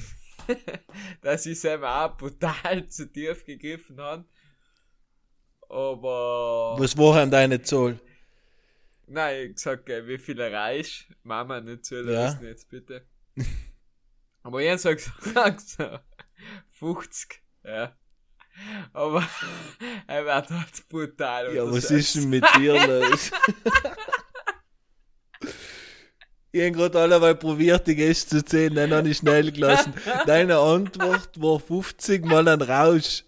dass 1.21 1.45
ich 1.45 1.59
selber 1.59 2.05
auch 2.05 2.17
brutal 2.17 2.87
zu 2.87 3.11
tief 3.11 3.45
gegriffen 3.45 3.99
habe. 3.99 4.23
Aber, 5.69 6.75
Was 6.77 6.97
war 6.97 7.19
denn 7.19 7.31
deine 7.31 7.61
Zahl? 7.61 7.99
nein, 9.07 9.51
ich 9.51 9.59
sag, 9.59 9.89
äh, 9.89 10.07
wie 10.07 10.17
viel 10.17 10.39
erreichst, 10.39 11.07
Mama 11.23 11.59
nicht 11.59 11.85
zulassen 11.85 12.45
jetzt 12.45 12.69
bitte. 12.69 13.05
aber 14.43 14.61
ich 14.61 14.81
sag 14.81 14.99
so, 14.99 15.99
50, 16.71 17.41
ja. 17.63 17.95
Aber, 18.93 19.23
er 20.07 20.25
wird 20.25 20.49
halt 20.49 20.89
brutal. 20.89 21.53
Ja, 21.55 21.71
was 21.71 21.91
ist 21.91 22.15
denn 22.15 22.29
mit 22.29 22.43
dir 22.57 22.73
los? 22.87 23.31
Ich 26.53 26.59
habe 26.61 26.71
gerade 26.73 26.99
allerweil 26.99 27.35
probiert, 27.35 27.87
die 27.87 27.95
Gäste 27.95 28.39
zu 28.39 28.43
zählen, 28.43 28.75
dann 28.75 28.91
habe 28.91 29.07
ich 29.07 29.17
schnell 29.17 29.53
gelassen. 29.53 29.93
Deine 30.25 30.57
Antwort 30.57 31.29
war 31.37 31.61
50 31.61 32.25
mal 32.25 32.45
ein 32.45 32.61
Rausch 32.61 33.23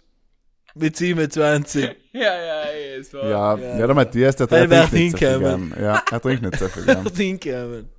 mit 0.75 0.97
27. 0.97 1.83
Ja, 2.11 2.19
ja, 2.21 2.35
ja, 2.35 2.65
es 2.99 3.13
war. 3.13 3.29
ja, 3.29 3.55
Ja. 3.57 3.77
ja, 3.79 3.87
der 3.87 3.95
Matthias, 3.95 4.35
der, 4.35 4.47
trinkt 4.49 4.69
nicht 4.69 5.11
so 5.11 5.17
viel 5.17 5.39
gern. 5.39 5.73
Ja, 5.79 6.03
er 6.11 6.21
trinkt 6.21 6.41
nicht 6.43 6.59
so 6.59 6.67
viel 6.67 6.83
gern. 6.85 7.07
Hinkommen. 7.15 7.89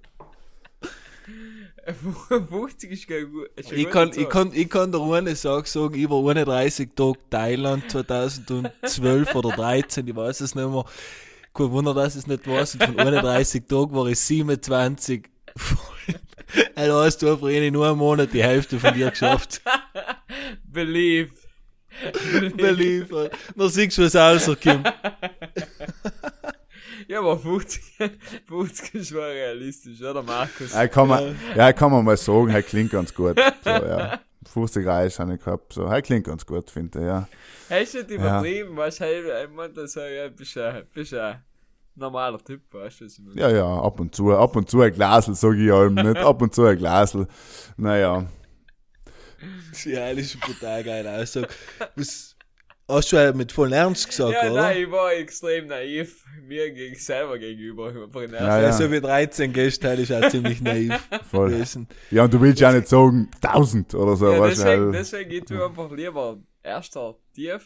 50 2.50 2.90
ist 2.90 3.08
kein 3.08 3.30
gut. 3.30 3.48
ist 3.56 3.72
Ich 3.72 3.90
kann, 3.90 4.10
ich 4.14 4.28
kann, 4.28 4.50
ich 4.52 4.68
kann 4.68 4.90
der 4.90 5.00
eine 5.00 5.36
Sache 5.36 5.66
sagen, 5.66 5.94
ich 5.94 6.08
war 6.08 6.26
31 6.28 6.90
Tage 6.94 7.18
Thailand 7.30 7.90
2012 7.90 9.34
oder 9.34 9.50
13, 9.50 10.06
ich 10.06 10.16
weiß 10.16 10.40
es 10.40 10.54
nicht 10.54 10.68
mehr. 10.68 10.84
Kein 11.52 11.70
Wunder, 11.70 11.94
dass 11.94 12.14
ich 12.14 12.20
es 12.20 12.26
nicht 12.26 12.48
weiß. 12.48 12.74
Und 12.74 12.84
von 12.84 12.98
31 12.98 13.66
Tagen 13.66 13.94
war 13.94 14.06
ich 14.06 14.18
27 14.18 15.24
voll. 15.56 16.14
Also 16.74 17.00
hast 17.00 17.18
du 17.18 17.32
einfach 17.32 17.48
in 17.48 17.72
nur 17.72 17.86
einem 17.86 17.98
Monat 17.98 18.32
die 18.32 18.42
Hälfte 18.42 18.78
von 18.78 18.94
dir 18.94 19.10
geschafft. 19.10 19.60
Believe. 20.64 21.30
Beliefert. 22.56 23.36
Man 23.54 23.68
sieht, 23.68 23.96
was 23.98 24.16
rauskommt. 24.16 24.66
Ja, 27.08 27.20
aber 27.20 27.38
50, 27.38 27.82
50 28.46 28.94
ist 28.94 29.08
schon 29.08 29.18
realistisch, 29.18 30.00
oder 30.00 30.22
Markus? 30.22 30.72
Ja, 30.72 30.86
kann 30.88 31.08
man, 31.08 31.36
ja, 31.56 31.72
kann 31.72 31.90
man 31.90 32.04
mal 32.04 32.16
sagen, 32.16 32.50
er 32.50 32.62
klingt 32.62 32.90
ganz 32.90 33.12
gut. 33.14 33.38
So, 33.64 33.70
ja. 33.70 34.20
50 34.46 34.86
Reis 34.86 35.18
habe 35.18 35.34
ich 35.34 35.44
gehabt. 35.44 35.72
So, 35.72 35.84
er 35.84 36.02
klingt 36.02 36.26
ganz 36.26 36.44
gut, 36.44 36.70
finde 36.70 36.98
ich, 36.98 37.04
ja. 37.04 37.28
Hast 37.70 37.94
du 37.94 37.98
nicht 37.98 38.10
übertrieben, 38.10 38.76
weißt 38.76 39.00
du, 39.00 39.44
ich 39.44 39.50
meinte 39.50 39.86
so, 39.88 40.00
ja, 40.00 40.28
bist 40.28 40.56
ein, 40.58 40.84
bist 40.92 41.14
ein 41.14 41.42
normaler 41.94 42.38
Typ, 42.38 42.62
weißt 42.72 43.00
du, 43.00 43.04
was 43.04 43.12
ich 43.14 43.20
meine? 43.20 43.40
Ja, 43.40 43.50
ja, 43.50 43.80
ab 43.80 44.00
und 44.00 44.14
zu, 44.14 44.32
ab 44.32 44.54
und 44.56 44.68
zu 44.68 44.80
ein 44.80 44.92
Glasel, 44.92 45.34
sag 45.34 45.54
ich 45.56 45.72
allem 45.72 45.94
nicht. 45.94 46.18
Ab 46.18 46.42
und 46.42 46.54
zu 46.54 46.64
ein 46.64 46.76
Glasel. 46.76 47.26
Naja. 47.76 48.26
Ja, 49.84 50.10
das 50.10 50.20
ist 50.20 50.40
brutal 50.40 50.82
geile 50.84 51.20
Aussage. 51.20 51.48
Was, 51.96 52.33
hast 52.88 53.12
du 53.12 53.16
ja 53.16 53.32
mit 53.32 53.52
voll 53.52 53.72
Ernst 53.72 54.08
gesagt, 54.08 54.32
Ja, 54.34 54.50
oder? 54.50 54.62
nein, 54.62 54.82
ich 54.82 54.90
war 54.90 55.12
extrem 55.12 55.66
naiv, 55.68 56.24
mir 56.46 56.70
gegen, 56.72 56.94
selber 56.96 57.38
gegenüber. 57.38 57.92
Ja, 58.30 58.60
Ja, 58.62 58.72
so 58.72 58.90
wie 58.90 59.00
13 59.00 59.52
Gäste, 59.52 59.88
das 59.88 59.98
ist 60.00 60.12
auch 60.12 60.28
ziemlich 60.28 60.60
naiv 60.60 60.92
Voll. 61.30 61.50
gewesen. 61.50 61.88
Ja, 62.10 62.24
und 62.24 62.34
du 62.34 62.40
willst 62.40 62.60
ja 62.60 62.72
nicht 62.72 62.88
sagen, 62.88 63.30
1000 63.42 63.94
oder 63.94 64.16
so, 64.16 64.30
Ja, 64.32 64.40
weißt 64.40 64.58
du, 64.58 64.64
deswegen, 64.64 64.84
weil- 64.86 64.92
deswegen 64.92 65.30
ich 65.30 65.44
tu 65.44 65.64
einfach 65.64 65.90
lieber 65.92 66.38
erster 66.62 67.14
tief 67.34 67.64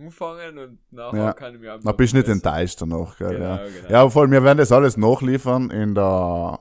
anfangen 0.00 0.58
und 0.58 0.78
nachher 0.92 1.18
Ja. 1.18 1.32
kann 1.32 1.54
ich 1.54 1.60
mir 1.60 1.72
einfach 1.72 1.84
Na, 1.84 1.92
bist 1.92 2.14
nicht 2.14 2.26
verbessern. 2.26 2.52
enttäuscht 2.54 2.80
danach, 2.82 3.18
gell, 3.18 3.30
Genau, 3.30 3.44
ja. 3.44 3.56
genau. 3.64 3.90
Ja, 3.90 4.08
voll, 4.10 4.30
wir 4.30 4.44
werden 4.44 4.58
das 4.58 4.70
alles 4.70 4.96
nachliefern 4.96 5.70
in 5.70 5.94
der, 5.96 6.60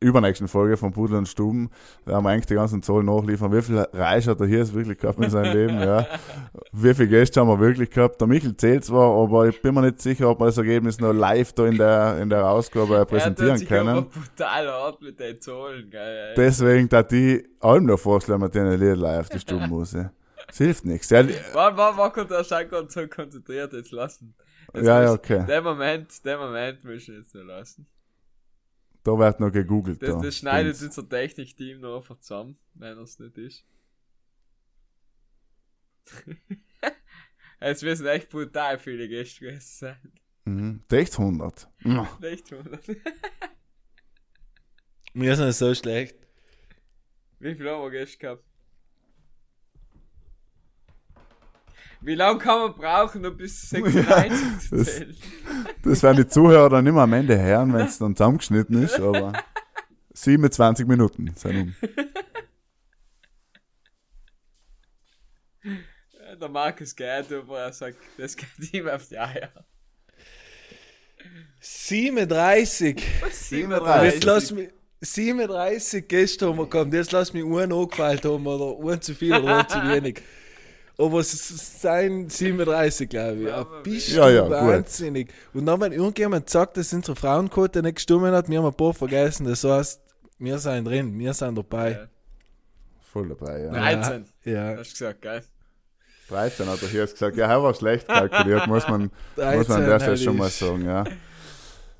übernächsten 0.00 0.48
Folge 0.48 0.76
von 0.76 0.92
Pudel 0.92 1.16
und 1.18 1.28
Stuben. 1.28 1.70
Da 2.06 2.14
haben 2.14 2.24
wir 2.24 2.30
eigentlich 2.30 2.46
die 2.46 2.54
ganzen 2.54 2.82
Zahlen 2.82 3.06
nachliefern. 3.06 3.52
Wie 3.52 3.62
viel 3.62 3.78
Reich 3.92 4.26
hat 4.26 4.40
er 4.40 4.46
hier 4.46 4.58
jetzt 4.58 4.74
wirklich 4.74 4.98
gehabt 4.98 5.22
in 5.22 5.30
seinem 5.30 5.52
Leben? 5.56 5.78
Ja. 5.78 6.06
Wie 6.72 6.94
viele 6.94 7.08
Gäste 7.08 7.40
haben 7.40 7.48
wir 7.48 7.60
wirklich 7.60 7.90
gehabt? 7.90 8.20
Der 8.20 8.26
Michel 8.26 8.56
zählt 8.56 8.84
zwar, 8.84 9.14
aber 9.22 9.48
ich 9.48 9.60
bin 9.60 9.74
mir 9.74 9.82
nicht 9.82 10.00
sicher, 10.00 10.30
ob 10.30 10.40
wir 10.40 10.46
das 10.46 10.56
Ergebnis 10.58 10.98
noch 11.00 11.12
live 11.12 11.52
da 11.52 11.66
in 11.66 11.76
der, 11.76 12.18
in 12.20 12.30
der 12.30 12.48
Ausgabe 12.48 13.04
präsentieren 13.04 13.50
er 13.52 13.58
sich 13.58 13.68
können. 13.68 13.88
aber 13.88 14.02
brutal 14.02 14.68
hart 14.68 15.02
mit 15.02 15.20
den 15.20 15.40
Zahlen, 15.40 15.90
geil. 15.90 16.34
Deswegen, 16.36 16.88
da 16.88 17.02
die 17.02 17.46
allem 17.60 17.84
noch 17.84 17.98
vorschlagen, 17.98 18.42
mit 18.42 18.54
denen 18.54 18.80
Lied 18.80 18.96
live 18.96 19.28
die 19.28 19.38
Stuben 19.38 19.68
muss. 19.68 19.92
Ja. 19.92 20.10
Es 20.48 20.58
hilft 20.58 20.84
nichts. 20.84 21.10
Ja, 21.10 21.22
der 21.22 22.44
Schein 22.44 22.68
so 22.88 23.06
konzentriert 23.06 23.72
jetzt 23.72 23.92
lassen? 23.92 24.34
Jetzt 24.74 24.86
ja, 24.86 25.02
ja, 25.02 25.12
okay. 25.12 25.44
Den 25.46 25.64
Moment, 25.64 26.24
den 26.24 26.38
Moment 26.38 26.84
muss 26.84 26.94
ich 26.94 27.08
jetzt 27.08 27.34
noch 27.34 27.42
lassen. 27.42 27.86
Da 29.10 29.18
wird 29.18 29.40
noch 29.40 29.50
gegoogelt. 29.50 30.00
Das, 30.02 30.14
da. 30.14 30.20
das 30.20 30.36
schneidet 30.36 30.80
unser 30.80 31.08
Technikteam 31.08 31.80
noch 31.80 31.96
einfach 31.96 32.16
zusammen, 32.18 32.56
wenn 32.74 32.98
es 32.98 33.18
nicht 33.18 33.38
ist. 33.38 33.64
Es 37.62 37.82
müssen 37.82 38.06
echt 38.06 38.30
brutal 38.30 38.78
viele 38.78 39.06
Gäste 39.06 39.40
gewesen 39.40 39.60
sein. 39.60 40.12
Mhm. 40.46 40.82
Echt 40.90 41.18
100. 41.18 41.68
Mhm. 41.80 42.08
Echt 42.22 42.50
100. 42.50 42.88
Wir 45.12 45.36
sind 45.36 45.52
so 45.52 45.74
schlecht. 45.74 46.16
Wie 47.38 47.54
viel 47.54 47.68
haben 47.68 47.82
wir 47.82 47.90
Gäste 47.90 48.16
gehabt? 48.16 48.49
Wie 52.02 52.14
lange 52.14 52.38
kann 52.38 52.58
man 52.60 52.74
brauchen, 52.74 53.24
um 53.26 53.36
bis 53.36 53.60
96 53.70 54.68
zu 54.70 54.76
das- 54.76 54.96
zählen? 54.96 55.16
Das 55.82 56.02
werden 56.02 56.16
die 56.18 56.26
Zuhörer 56.28 56.68
dann 56.68 56.86
immer 56.86 57.02
am 57.02 57.12
Ende 57.14 57.38
hören, 57.40 57.72
wenn 57.72 57.86
es 57.86 57.98
dann 57.98 58.14
zusammengeschnitten 58.14 58.82
ist, 58.82 58.98
aber 59.00 59.32
27 60.12 60.86
Minuten 60.86 61.32
sind 61.36 61.56
um. 61.56 61.74
Der 66.40 66.48
Markus 66.48 66.94
geht, 66.94 67.32
aber 67.32 67.60
er 67.60 67.72
sagt, 67.72 67.98
das 68.16 68.36
geht 68.36 68.72
ihm 68.72 68.88
auf 68.88 69.06
die 69.08 69.18
Eier. 69.18 69.50
37. 71.60 73.02
Jetzt 73.50 74.24
lass 74.24 74.50
mich. 74.52 74.70
37 75.02 76.06
Gäste 76.08 76.46
haben 76.46 76.58
wir 76.58 76.66
gehabt. 76.68 76.92
Jetzt 76.92 77.12
lass 77.12 77.32
mich 77.32 77.42
einen 77.44 77.72
angefallen 77.72 78.20
haben 78.22 78.46
oder 78.46 78.90
einen 78.90 79.00
zu 79.00 79.14
viel 79.14 79.34
oder 79.34 79.58
einen 79.60 79.68
zu 79.68 79.78
wenig. 79.82 80.22
Aber 81.00 81.20
es 81.20 81.80
sind 81.80 82.30
37, 82.30 83.08
glaube 83.08 83.36
ich. 83.36 83.48
Ja, 83.48 83.56
aber 83.56 83.82
bist 83.82 84.08
Ja, 84.10 84.28
ja, 84.28 84.42
gut. 84.42 84.50
wahnsinnig. 84.50 85.32
Und 85.54 85.64
dann, 85.66 85.80
wenn 85.80 85.92
irgendjemand 85.92 86.50
sagt, 86.50 86.76
dass 86.76 86.92
unsere 86.92 87.16
Frauenquote 87.16 87.82
nicht 87.82 87.94
gestimmt 87.94 88.26
hat, 88.26 88.48
wir 88.48 88.58
haben 88.58 88.66
ein 88.66 88.74
paar 88.74 88.92
vergessen. 88.92 89.46
Das 89.46 89.64
heißt, 89.64 90.00
wir 90.38 90.58
sind 90.58 90.84
drin, 90.84 91.18
wir 91.18 91.32
sind 91.32 91.56
dabei. 91.56 91.92
Ja. 91.92 92.06
Voll 93.12 93.28
dabei, 93.30 93.62
ja. 93.62 93.70
13. 93.70 94.24
Ja, 94.44 94.76
Hast 94.76 94.90
du 94.90 94.92
gesagt, 94.92 95.22
geil? 95.22 95.42
13 96.28 96.66
hat 96.68 96.82
er 96.82 96.88
hier 96.88 97.06
gesagt, 97.06 97.36
ja, 97.36 97.46
er 97.46 97.62
war 97.62 97.74
schlecht 97.74 98.06
kalkuliert, 98.06 98.66
muss 98.68 98.86
man, 98.86 99.10
muss 99.36 99.68
man 99.68 99.82
an 99.82 99.86
13 99.86 99.86
der 99.86 99.98
Stelle 99.98 100.00
halt 100.06 100.20
schon 100.20 100.36
mal 100.36 100.48
sagen, 100.48 100.84
ja. 100.84 101.04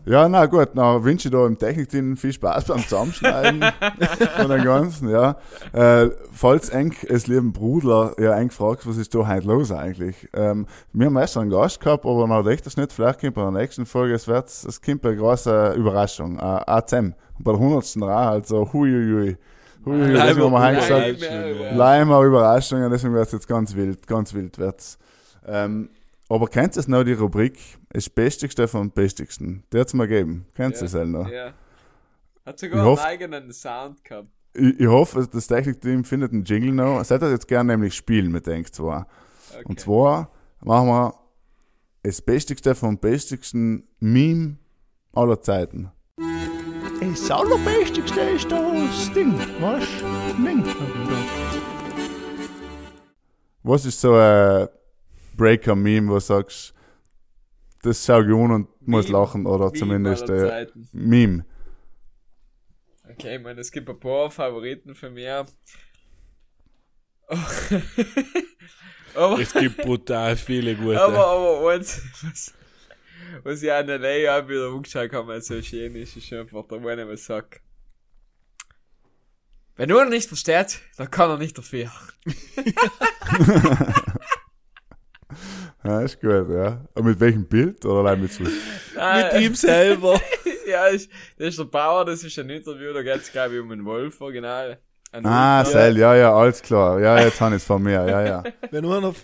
Ja, 0.06 0.28
na 0.28 0.46
gut, 0.46 0.70
na 0.74 1.04
wünsche 1.04 1.28
ich 1.28 1.32
da 1.32 1.46
im 1.46 1.58
Technikteam 1.58 2.16
viel 2.16 2.32
Spaß 2.32 2.64
beim 2.64 2.80
Zusammenschneiden 2.80 3.62
von 4.36 4.48
den 4.48 4.64
ganzen, 4.64 5.10
ja. 5.10 5.36
Äh, 5.72 6.10
falls 6.32 6.70
eng 6.70 6.94
es 7.06 7.26
lieben 7.26 7.52
Brudler 7.52 8.14
ja 8.18 8.34
eng 8.38 8.50
fragt, 8.50 8.86
was 8.86 8.96
ist 8.96 9.14
da 9.14 9.28
heute 9.28 9.46
los 9.46 9.70
eigentlich? 9.70 10.28
Ähm, 10.32 10.66
wir 10.92 11.06
haben 11.06 11.16
erst 11.16 11.36
einen 11.36 11.50
Gast 11.50 11.80
gehabt, 11.80 12.06
aber 12.06 12.26
man 12.26 12.44
denkt 12.44 12.64
das 12.64 12.76
nicht, 12.76 12.92
vielleicht 12.92 13.20
kommt 13.20 13.34
bei 13.34 13.42
der 13.42 13.50
nächsten 13.50 13.84
Folge, 13.84 14.14
es 14.14 14.26
wird, 14.26 14.46
es 14.46 14.80
kommt 14.80 15.04
eine 15.04 15.16
große 15.16 15.74
Überraschung, 15.76 16.38
äh, 16.38 16.42
AZM, 16.42 17.14
bei 17.38 17.52
der 17.52 17.60
100. 17.60 17.96
Ra, 18.00 18.30
also 18.30 18.72
huiuiui. 18.72 19.36
Huiuiui, 19.84 20.14
das 20.14 20.30
haben 20.30 20.38
wir 20.38 20.60
heute 20.60 20.76
gesagt. 20.76 21.20
Leimer, 21.20 21.76
Leimer 21.76 22.22
Überraschungen, 22.22 22.90
deswegen 22.90 23.12
wird 23.12 23.26
es 23.26 23.32
jetzt 23.32 23.48
ganz 23.48 23.74
wild, 23.76 24.06
ganz 24.06 24.32
wild 24.32 24.58
wird's. 24.58 24.98
Ähm, 25.46 25.90
aber 26.31 26.47
kennt 26.49 26.77
ihr 26.77 26.85
noch 26.88 27.05
die 27.05 27.12
Rubrik, 27.12 27.59
das 27.90 28.09
Bestigste 28.09 28.66
vom 28.69 28.90
Bestigsten? 28.90 29.64
Die 29.73 29.79
hat's 29.79 29.93
mal 29.95 30.07
gegeben. 30.09 30.47
Kennt 30.55 30.75
ihr 30.77 30.79
Ja. 30.79 30.83
das 30.85 30.95
halt 30.95 31.09
noch? 31.09 31.29
Ja. 31.29 31.53
Hat 32.47 32.55
Ich 32.62 32.71
sogar 32.71 32.85
hoff- 32.85 32.99
einen 33.01 33.09
eigenen 33.09 33.53
Sound 33.53 34.03
gehabt. 34.05 34.29
Ich, 34.55 34.81
ich 34.81 34.87
hoffe, 34.87 35.29
das 35.31 35.47
Technikteam 35.47 36.05
findet 36.05 36.33
einen 36.33 36.45
Jingle 36.45 36.73
noch. 36.73 37.05
Seid 37.05 37.23
ihr 37.23 37.31
jetzt 37.31 37.47
gerne 37.47 37.73
nämlich 37.73 37.95
spielen 37.95 38.33
mit 38.33 38.47
denkt 38.47 38.75
zwar. 38.75 39.07
Okay. 39.53 39.62
Und 39.64 39.79
zwar 39.81 40.31
machen 40.61 40.88
wir 40.88 41.14
das 42.03 42.21
Bestigste 42.23 42.75
vom 42.75 42.99
Bestigsten 42.99 43.87
Meme 44.01 44.57
aller 45.12 45.40
Zeiten. 45.40 45.90
Das 47.01 47.31
Allerbestigste 47.31 48.21
ist 48.21 48.51
das 48.51 49.12
Ding, 49.14 49.35
was? 49.61 49.85
Ding. 50.37 50.64
Was 53.62 53.85
ist 53.85 54.01
so 54.01 54.14
ein 54.14 54.69
Breaker-Meme, 55.40 56.09
wo 56.09 56.14
du 56.14 56.20
sagst, 56.20 56.74
das 57.83 58.05
schau 58.05 58.20
ich 58.20 58.29
an 58.29 58.50
und 58.50 58.68
muss 58.87 59.07
Meme. 59.07 59.18
lachen 59.18 59.46
oder 59.46 59.66
Meme 59.66 59.79
zumindest 59.79 60.29
äh. 60.29 60.66
Meme. 60.92 61.46
Okay, 63.11 63.37
ich 63.37 63.42
meine, 63.42 63.59
es 63.62 63.72
gibt 63.72 63.88
ein 63.88 63.98
paar 63.98 64.31
Favoriten 64.31 64.94
von 64.94 65.14
mir. 65.14 65.46
aber, 69.14 69.40
es 69.40 69.55
gibt 69.55 69.79
brutal 69.79 70.37
viele 70.37 70.76
gute. 70.76 71.00
aber, 71.00 71.26
aber 71.26 71.70
eins, 71.70 72.03
was, 72.22 72.53
was 73.42 73.62
ich 73.62 73.72
an 73.72 73.87
der 73.87 73.98
Lay 73.98 74.29
auch 74.29 74.46
wieder 74.46 74.70
umgeschaut 74.70 75.11
habe, 75.14 75.29
weil 75.29 75.38
es 75.38 75.46
so 75.46 75.62
schön 75.62 75.94
ist, 75.96 76.18
ist 76.18 76.31
einfach 76.35 76.66
der 76.68 76.85
eine, 76.87 77.09
was 77.09 77.24
sagt. 77.24 77.62
Wenn 79.76 79.88
er 79.88 80.05
nicht 80.05 80.29
versteht, 80.29 80.81
dann 80.98 81.11
kann 81.11 81.31
er 81.31 81.38
nicht 81.38 81.57
dafür. 81.57 81.90
Ja, 85.85 86.03
ist 86.03 86.21
gut, 86.21 86.51
ja. 86.51 86.85
Und 86.95 87.05
mit 87.07 87.19
welchem 87.21 87.47
Bild 87.47 87.85
oder 87.87 88.01
allein 88.01 88.21
mit 88.21 88.33
so? 88.33 88.45
Mit 88.45 89.40
ihm 89.40 89.55
selber. 89.55 90.21
ja, 90.69 90.87
ist, 90.88 91.11
das 91.38 91.49
ist 91.49 91.59
der 91.59 91.64
Bauer, 91.64 92.05
das 92.05 92.23
ist 92.23 92.38
ein 92.38 92.51
Interview, 92.51 92.93
da 92.93 93.03
geht 93.03 93.16
es, 93.16 93.33
glaube 93.33 93.55
ich, 93.55 93.61
um 93.62 93.71
einen 93.71 93.85
Wolf 93.87 94.21
original. 94.21 94.79
Ein 95.12 95.25
Ah, 95.25 95.64
Sel, 95.64 95.97
ja, 95.97 96.14
ja, 96.14 96.35
alles 96.35 96.61
klar. 96.62 97.01
Ja, 97.01 97.19
jetzt 97.21 97.40
habe 97.40 97.57
ich 97.57 97.62
es 97.62 97.66
von 97.66 97.83
mir, 97.83 98.07
ja, 98.07 98.23
ja. 98.25 98.43
Wenn 98.71 98.85
einer 98.85 99.14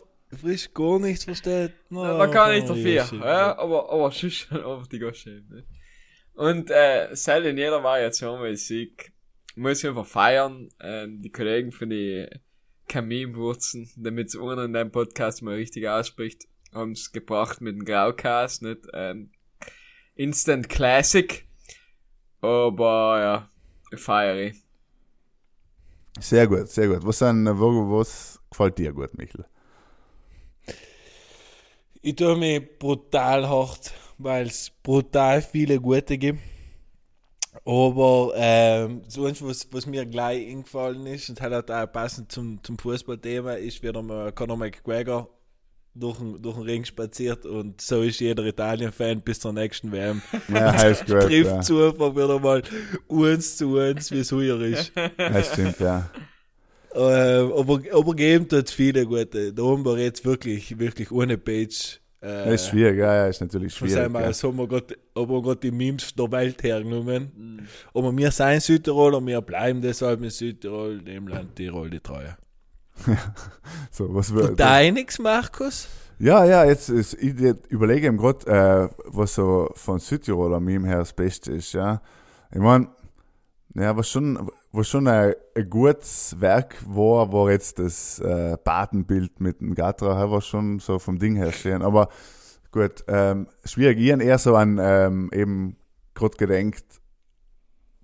frisch 0.40 0.73
gar 0.73 0.99
nichts 0.99 1.25
versteht, 1.25 1.73
Ja, 1.90 2.19
da 2.19 2.27
kann 2.27 2.53
ich 2.55 2.64
oh, 2.64 2.69
dafür. 2.69 3.05
shit. 3.05 3.21
Ja, 3.21 3.59
aber, 3.59 3.90
aber 3.92 4.11
sonst 4.11 4.51
einfach 4.51 4.87
die 4.87 4.99
ganz 4.99 5.19
schön. 5.19 5.47
Ne? 5.51 5.64
Und 6.35 6.71
äh, 6.71 7.09
Sel 7.12 7.47
in 7.47 7.57
jeder 7.59 7.83
Variation, 7.83 8.40
weil 8.40 8.55
ich 8.55 8.66
sieg, 8.66 9.12
muss 9.55 9.83
ich 9.83 9.88
einfach 9.88 10.07
feiern. 10.07 10.69
Ähm, 10.81 11.23
die 11.23 11.31
Kollegen 11.31 11.71
von 11.71 11.88
die 11.90 12.27
Kaminwurzen, 12.88 13.90
damit 13.96 14.29
es 14.29 14.38
einer 14.38 14.64
in 14.64 14.72
deinem 14.72 14.92
Podcast 14.92 15.42
mal 15.42 15.55
richtig 15.55 15.88
ausspricht, 15.88 16.46
haben 16.72 16.92
es 16.92 17.12
gebracht 17.12 17.61
mit 17.61 17.77
dem 17.77 17.85
Graucast, 17.85 18.62
nicht? 18.62 18.87
Ähm, 18.92 19.31
Instant 20.14 20.68
Classic. 20.68 21.46
Aber 22.40 23.51
ja, 23.92 23.99
feiere 23.99 24.49
ich. 24.49 24.62
Sehr 26.18 26.46
gut, 26.46 26.68
sehr 26.68 26.88
gut. 26.88 27.07
Was, 27.07 27.18
sind, 27.18 27.46
wo, 27.59 27.99
was 27.99 28.40
gefällt 28.51 28.79
dir 28.79 28.92
gut, 28.92 29.16
Michel? 29.18 29.44
Ich 32.01 32.16
tue 32.16 32.37
mich 32.37 32.79
brutal 32.79 33.49
hart, 33.49 33.92
weil 34.16 34.46
es 34.46 34.70
brutal 34.83 35.42
viele 35.42 35.81
gute 35.81 36.16
gibt. 36.16 36.38
Aber 37.64 38.33
ähm, 38.37 39.03
sonst, 39.09 39.45
was, 39.45 39.69
was 39.73 39.87
mir 39.87 40.05
gleich 40.07 40.47
eingefallen 40.49 41.07
ist, 41.07 41.29
und 41.31 41.40
halt 41.40 41.71
auch 41.71 41.92
passend 41.92 42.31
zum, 42.31 42.62
zum 42.62 42.79
Fußballthema, 42.79 43.55
ist 43.55 43.83
wieder 43.83 44.03
mal 44.03 44.33
Conor 44.33 44.57
McGregor 44.57 45.29
durch 45.95 46.19
den, 46.19 46.42
durch 46.42 46.57
den 46.57 46.64
Ring 46.64 46.85
spaziert 46.85 47.47
und 47.47 47.81
so 47.81 48.03
ist 48.03 48.21
jeder 48.21 48.45
Italien-Fan 48.45 49.23
bis 49.23 49.40
zur 49.40 49.53
nächsten 49.53 49.90
WM. 49.92 50.21
Ja, 50.49 50.73
heißt 50.73 51.07
gut. 51.07 51.21
Trifft 51.23 51.51
Ja. 51.51 51.61
zu 51.61 51.83
einfach 51.83 52.14
wieder 52.14 52.38
mal 52.38 52.62
eins 53.09 53.57
zu 53.57 53.79
eins, 53.79 54.11
wie 54.11 54.19
es 54.21 54.31
hier 54.31 54.61
ist. 54.61 54.92
Das 55.16 55.53
stimmt, 55.53 55.81
ja. 55.81 56.11
Ähm, 56.95 57.53
aber, 57.53 57.81
aber 57.92 58.14
geben 58.14 58.47
dort 58.49 58.71
viele 58.71 59.07
gute. 59.07 59.53
Da 59.53 59.62
haben 59.62 59.85
wir 59.85 59.99
jetzt 59.99 60.25
wirklich, 60.25 60.79
wirklich 60.79 61.11
ohne 61.11 61.37
Page. 61.37 62.01
Äh, 62.20 62.44
Das 62.44 62.55
ist 62.62 62.68
schwierig, 62.68 62.98
ja, 62.98 63.14
ja, 63.14 63.26
ist 63.26 63.40
natürlich 63.40 63.74
schwierig. 63.74 63.94
seinem 63.94 64.14
Ja. 64.14 64.29
Aus 64.29 64.42
haben 64.42 64.57
wir 64.57 64.66
gerade 64.66 64.96
haben 65.16 65.31
wir 65.31 65.42
gerade 65.42 65.61
die 65.61 65.70
Memes 65.70 66.14
der 66.14 66.31
Welt 66.33 66.62
hergenommen. 66.62 67.68
Aber 67.92 68.16
wir 68.16 68.31
sind 68.31 68.62
Südtiroler, 68.62 69.24
wir 69.24 69.40
bleiben 69.42 69.81
deshalb 69.81 70.22
in 70.22 70.31
Südtirol, 70.31 71.02
dem 71.02 71.29
Land 71.29 71.57
Tirol 71.57 71.90
die 71.90 72.00
Treue. 72.00 72.37
So, 73.90 74.14
was 74.14 74.31
Und 74.31 74.37
wird, 74.37 74.61
deiniges, 74.61 75.18
Markus? 75.18 75.88
ja, 76.18 76.44
ja, 76.46 76.64
jetzt 76.64 76.88
ist, 76.88 77.14
ich 77.14 77.35
überlege 77.68 78.07
ihm 78.07 78.16
gerade, 78.16 78.46
äh, 78.46 78.88
was 79.07 79.35
so 79.35 79.70
von 79.74 79.98
Südtiroler 79.98 80.61
Meme 80.61 80.88
her 80.88 80.98
das 80.98 81.12
Beste 81.12 81.52
ist, 81.52 81.72
ja. 81.74 82.00
Ich 82.50 82.61
meine, 82.61 82.88
ja, 83.74 83.96
was 83.96 84.09
schon, 84.09 84.50
was 84.72 84.88
schon 84.88 85.07
ein, 85.07 85.35
ein 85.55 85.70
gutes 85.70 86.37
Werk 86.40 86.76
war, 86.87 87.33
war 87.33 87.50
jetzt 87.50 87.79
das 87.79 88.18
äh, 88.20 88.57
Badenbild 88.62 89.40
mit 89.40 89.61
dem 89.61 89.74
Gatra, 89.74 90.31
war 90.31 90.40
schon 90.40 90.79
so 90.79 90.98
vom 90.98 91.18
Ding 91.18 91.37
her 91.37 91.52
schön. 91.52 91.83
Aber 91.83 92.09
gut, 92.72 93.05
ähm, 93.09 93.48
schwierig. 93.64 93.98
Ich 93.98 94.09
eher 94.09 94.38
so 94.38 94.57
an 94.57 94.79
ähm, 94.81 95.31
eben 95.33 95.76
gerade 96.14 96.37
gedenkt, 96.37 96.85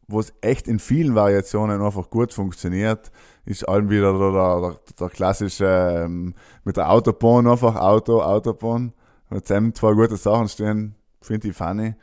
was 0.08 0.32
echt 0.40 0.68
in 0.68 0.78
vielen 0.78 1.14
Variationen 1.14 1.80
einfach 1.80 2.10
gut 2.10 2.32
funktioniert, 2.32 3.10
ist 3.44 3.68
allem 3.68 3.88
wieder 3.88 4.12
der, 4.18 4.60
der, 4.60 4.80
der 5.00 5.08
klassische 5.08 6.04
ähm, 6.04 6.34
mit 6.64 6.76
der 6.76 6.90
Autobahn 6.90 7.46
einfach 7.46 7.76
Auto, 7.76 8.20
Autobahn. 8.20 8.92
Mit 9.30 9.48
dem 9.48 9.74
zwei 9.74 9.94
gute 9.94 10.16
Sachen 10.16 10.48
stehen, 10.48 10.94
finde 11.22 11.48
ich 11.48 11.56
funny. 11.56 11.94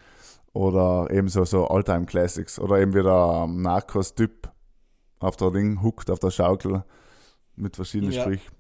Oder 0.54 1.08
eben 1.12 1.28
so, 1.30 1.46
so 1.46 1.68
Alltime 1.68 2.06
Classics. 2.06 2.60
Oder 2.60 2.80
eben 2.80 2.94
wieder 2.94 3.44
ähm, 3.46 3.62
Narcos-Typ 3.62 4.52
auf 5.20 5.36
der 5.38 5.52
Ding, 5.52 5.82
huckt 5.82 6.10
auf 6.10 6.20
der 6.20 6.32
Schaukel 6.32 6.84
mit 7.56 7.76
verschiedenen 7.76 8.12
Ja. 8.14 8.22
Sprüchen. 8.24 8.52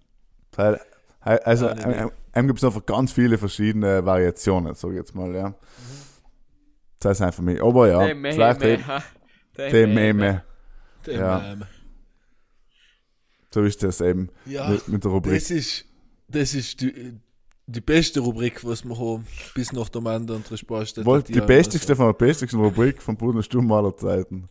Also, 1.22 1.68
Ja, 1.68 1.76
nee, 1.76 2.04
nee. 2.06 2.12
einem 2.34 2.48
gibt 2.48 2.60
es 2.60 2.64
einfach 2.66 2.86
ganz 2.86 3.12
viele 3.12 3.38
verschiedene 3.38 4.06
Variationen, 4.06 4.74
sag 4.76 4.92
ich 4.92 4.98
jetzt 4.98 5.16
mal, 5.16 5.34
ja. 5.34 5.54
Das 7.00 7.18
ist 7.20 7.22
einfach 7.22 7.44
mich. 7.44 7.62
Aber 7.62 7.88
ja, 7.88 8.06
Der 8.06 8.16
Meme, 8.16 8.34
vielleicht 8.34 8.62
eben 8.64 8.84
die 9.58 9.86
Meme. 9.96 10.44
Dem, 11.08 11.20
Ja. 11.20 11.54
ähm, 11.54 11.64
So 13.52 13.64
ist 13.64 13.82
das 13.84 14.02
eben 14.02 14.30
ja 14.46 14.70
mit, 14.70 14.88
mit 14.90 15.04
der 15.04 15.12
Rubrik. 15.12 15.34
das 15.40 15.50
ist, 15.50 15.86
das 16.28 16.54
ist 16.54 16.82
die, 16.82 17.20
die 17.72 17.82
beste 17.82 18.20
Rubrik, 18.20 18.66
was 18.66 18.84
wir 18.84 18.98
haben, 18.98 19.28
bis 19.54 19.72
nach 19.74 19.90
der 19.90 20.02
Mann 20.02 20.30
und. 20.30 20.50
Wohl, 21.06 21.22
die 21.24 21.40
bestigste 21.42 21.96
von 21.96 22.08
der 22.08 22.14
bestigsten 22.14 22.60
Rubrik 22.60 23.02
von 23.02 23.16
Bruder 23.16 23.44
Stumm 23.44 23.72
aller 23.72 23.96
Zeiten. 23.96 24.50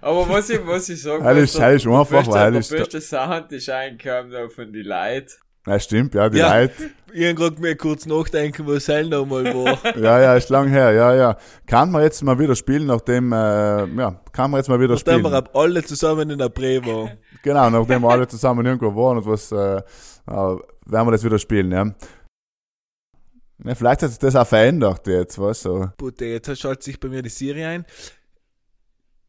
Aber 0.00 0.28
was 0.28 0.48
ich, 0.50 0.60
was 0.66 0.88
ich 0.88 1.02
sagen 1.02 1.22
muss, 1.22 1.32
ist- 1.36 1.54
ist 1.54 1.60
einfach, 1.60 2.08
beste, 2.08 2.32
weil 2.32 2.50
der 2.52 2.60
ist- 2.60 2.70
beste 2.70 3.00
Sound 3.00 3.52
ist 3.52 3.68
eingekommen 3.68 4.30
da 4.30 4.48
von 4.48 4.72
die 4.72 4.82
Leuten. 4.82 5.28
Ja, 5.66 5.78
stimmt, 5.80 6.14
ja, 6.14 6.28
die 6.28 6.38
Ja. 6.38 6.58
Leute. 6.58 6.90
Ich 7.12 7.26
hab 7.26 7.36
grad 7.36 7.58
mir 7.58 7.74
kurz 7.76 8.04
nachdenken, 8.06 8.66
was 8.66 8.86
Heil 8.88 9.08
noch 9.08 9.24
mal 9.24 9.44
war. 9.44 9.78
Ja, 9.96 10.20
ja, 10.20 10.34
ist 10.36 10.50
lang 10.50 10.68
her, 10.68 10.92
ja, 10.92 11.14
ja. 11.14 11.36
Kann 11.66 11.90
man 11.90 12.02
jetzt 12.02 12.22
mal 12.22 12.38
wieder 12.38 12.54
spielen, 12.56 12.86
nachdem, 12.86 13.32
äh, 13.32 13.36
ja, 13.86 14.20
kann 14.32 14.50
man 14.50 14.58
jetzt 14.58 14.68
mal 14.68 14.78
wieder 14.80 14.94
Nachdem 14.94 15.20
spielen. 15.20 15.32
wir 15.32 15.38
ab 15.38 15.50
alle 15.54 15.82
zusammen 15.84 16.28
in 16.30 16.38
der 16.38 16.48
Bre 16.50 16.84
waren. 16.84 17.12
Genau, 17.42 17.70
nachdem 17.70 18.02
wir 18.02 18.08
alle 18.10 18.26
zusammen 18.26 18.66
irgendwo 18.66 18.94
waren 18.94 19.18
und 19.18 19.26
was, 19.26 19.52
äh, 19.52 19.76
äh, 19.76 19.82
werden 20.26 21.06
wir 21.06 21.12
das 21.12 21.24
wieder 21.24 21.38
spielen, 21.38 21.70
ja. 21.72 21.86
Ja 23.62 23.74
vielleicht 23.74 24.02
hat 24.02 24.10
sich 24.10 24.18
das 24.18 24.34
auch 24.36 24.46
verändert 24.46 25.06
jetzt, 25.06 25.38
was 25.38 25.62
so. 25.62 25.88
Jetzt 26.20 26.58
schaltet 26.58 26.82
sich 26.82 26.98
bei 26.98 27.08
mir 27.08 27.22
die 27.22 27.28
Serie 27.28 27.68
ein. 27.68 27.84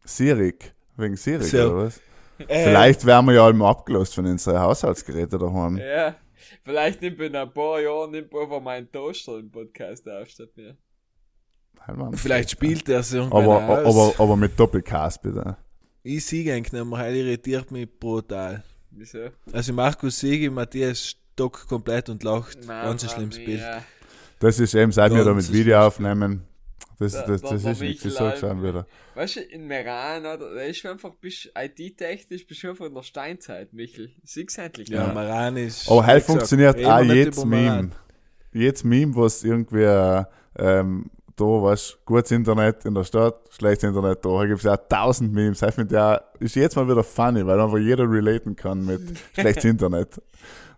Sirik. 0.03 0.73
Wegen 0.97 1.15
Sirik, 1.17 1.43
So. 1.47 1.57
oder 1.57 1.85
was? 1.85 2.01
Äh, 2.47 2.65
Vielleicht 2.65 3.05
werden 3.05 3.27
wir 3.27 3.33
ja 3.33 3.45
allem 3.45 3.61
abgelost 3.61 4.15
von 4.15 4.25
unseren 4.25 4.59
Haushaltsgeräten 4.59 5.39
daheim. 5.39 5.77
Ja. 5.77 6.15
Vielleicht 6.63 7.01
nimmt 7.01 7.19
in 7.21 7.35
ein 7.35 7.51
paar 7.53 7.79
Jahren 7.79 8.11
nimmt 8.11 8.33
einfach 8.35 8.61
meinen 8.61 8.91
Toaster 8.91 9.37
im 9.39 9.49
Podcast 9.51 10.07
auf 10.09 10.27
statt 10.27 10.49
mir. 10.55 10.75
Mann. 11.95 12.13
Vielleicht 12.13 12.49
spielt 12.51 12.89
er 12.89 13.01
irgendwann 13.11 13.43
Aber, 13.43 13.85
aus. 13.85 13.95
aber, 14.15 14.23
aber 14.23 14.35
mit 14.37 14.59
Doppelcast, 14.59 15.21
bitte. 15.21 15.55
Ich 16.03 16.25
siege 16.25 16.53
eigentlich 16.53 16.73
nicht 16.73 16.85
mehr, 16.85 16.97
Heil 16.97 17.15
irritiert 17.15 17.71
mich 17.71 17.87
brutal. 17.99 18.63
Wieso? 18.91 19.29
Also 19.51 19.73
Markus 19.73 20.19
siege, 20.19 20.49
Matthias 20.51 21.15
stockt 21.33 21.67
komplett 21.67 22.09
und 22.09 22.23
lacht. 22.23 22.57
Nein, 22.65 22.85
Ganz 22.85 23.03
ein 23.03 23.09
schlimmes 23.09 23.37
Bild. 23.37 23.61
ja. 23.61 23.83
Das 24.39 24.59
ist 24.59 24.73
eben, 24.75 24.91
seit 24.91 25.13
wir 25.13 25.23
da 25.23 25.33
mit 25.33 25.51
Video 25.51 25.79
aufnehmen. 25.79 26.43
Das, 26.99 27.11
Da- 27.13 27.27
das, 27.27 27.41
da 27.41 27.49
das 27.51 27.63
war 27.63 27.71
ist 27.73 27.81
nichts, 27.81 28.03
Michel 28.05 28.07
ich 28.11 28.17
sag's 28.17 28.43
Alm. 28.43 28.59
auch 28.59 28.63
wieder. 28.63 28.87
Weißt 29.15 29.35
du, 29.37 29.39
in 29.41 29.67
Meran, 29.67 30.21
oder? 30.25 30.55
Da 30.55 30.61
ist 30.61 30.77
schon 30.77 30.91
einfach, 30.91 31.11
bist 31.19 31.51
IT-technisch, 31.57 32.47
bist 32.47 32.63
du 32.63 32.67
schon 32.67 32.75
von 32.75 32.93
der 32.93 33.03
Steinzeit, 33.03 33.73
Michel. 33.73 34.11
Siehst 34.23 34.57
endlich. 34.57 34.89
Ja, 34.89 35.07
mal. 35.07 35.13
Maran 35.13 35.57
ist. 35.57 35.89
Wie 35.89 35.95
gesagt, 35.95 36.21
funktioniert 36.23 36.77
auch 36.85 37.03
Maran. 37.03 37.47
Meme. 37.49 37.89
Jedes 38.53 38.83
Meme, 38.85 39.15
was 39.15 39.43
irgendwie, 39.43 39.83
ähm, 40.57 41.09
da, 41.35 41.43
weißt 41.43 41.97
gutes 42.05 42.31
Internet 42.31 42.85
in 42.85 42.93
der 42.93 43.03
Stadt, 43.03 43.35
schlechtes 43.51 43.83
Internet 43.89 44.23
da. 44.23 44.29
Da 44.29 44.45
gibt's 44.45 44.63
ja 44.63 44.73
auch 44.75 44.87
tausend 44.87 45.33
Memes. 45.33 45.59
Das 45.59 45.75
finde 45.75 45.93
ich 45.95 45.99
auch, 45.99 46.19
ist 46.39 46.55
jetzt 46.55 46.77
mal 46.77 46.87
wieder 46.87 47.03
funny, 47.03 47.45
weil 47.45 47.59
einfach 47.59 47.77
jeder 47.77 48.09
relaten 48.09 48.55
kann 48.55 48.85
mit 48.85 49.01
schlechtes 49.33 49.65
Internet. 49.65 50.21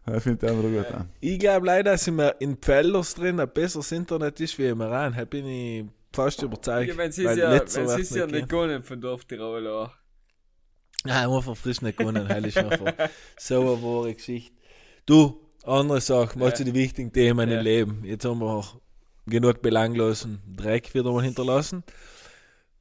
Das 0.07 0.23
finde 0.23 0.45
ich 0.45 0.51
auch 0.51 0.57
wieder 0.59 0.83
gut. 0.83 0.89
Ja. 0.91 1.05
Ich 1.19 1.37
glaube 1.39 1.65
leider, 1.65 1.91
dass 1.91 2.07
immer 2.07 2.39
in 2.39 2.55
Pfällers 2.57 3.13
drin 3.13 3.39
ein 3.41 3.49
besseres 3.49 3.91
Internet 3.91 4.39
ist 4.39 4.57
wie 4.57 4.67
im 4.67 4.79
Iran. 4.81 5.13
Da 5.17 5.25
bin 5.25 5.45
ich 5.45 5.85
fast 6.13 6.41
überzeugt. 6.41 6.87
Ja, 6.89 6.97
wenn 6.97 7.11
sie 7.11 7.25
weil 7.25 7.37
ja, 7.37 7.51
letzter 7.53 7.81
wenn 7.81 7.97
wird 7.97 8.05
sie 8.07 8.19
ja 8.19 8.25
nicht 8.25 8.35
nicht 8.35 8.49
gewonnen 8.49 8.83
von 8.83 9.01
Dorf 9.01 9.25
Tirol 9.25 9.67
auch. 9.67 9.91
Nein, 11.03 11.29
einfach 11.29 11.55
frisch 11.57 11.81
nicht 11.81 11.97
gewonnen. 11.97 12.27
Heil 12.27 12.45
ist 12.45 12.57
einfach 12.57 12.93
so 13.37 13.59
eine 13.73 13.83
wahre 13.83 14.13
Geschichte. 14.15 14.55
Du, 15.05 15.41
andere 15.65 15.99
Sache, 16.01 16.39
mal 16.39 16.49
Ja. 16.49 16.55
zu 16.55 16.63
den 16.63 16.73
wichtigen 16.73 17.11
Themen 17.11 17.49
Ja. 17.49 17.57
im 17.59 17.63
Leben. 17.65 18.01
Jetzt 18.05 18.23
haben 18.25 18.39
wir 18.39 18.47
auch 18.47 18.77
genug 19.25 19.61
belanglosen 19.61 20.41
Dreck 20.55 20.93
wieder 20.93 21.11
mal 21.11 21.23
hinterlassen. 21.23 21.83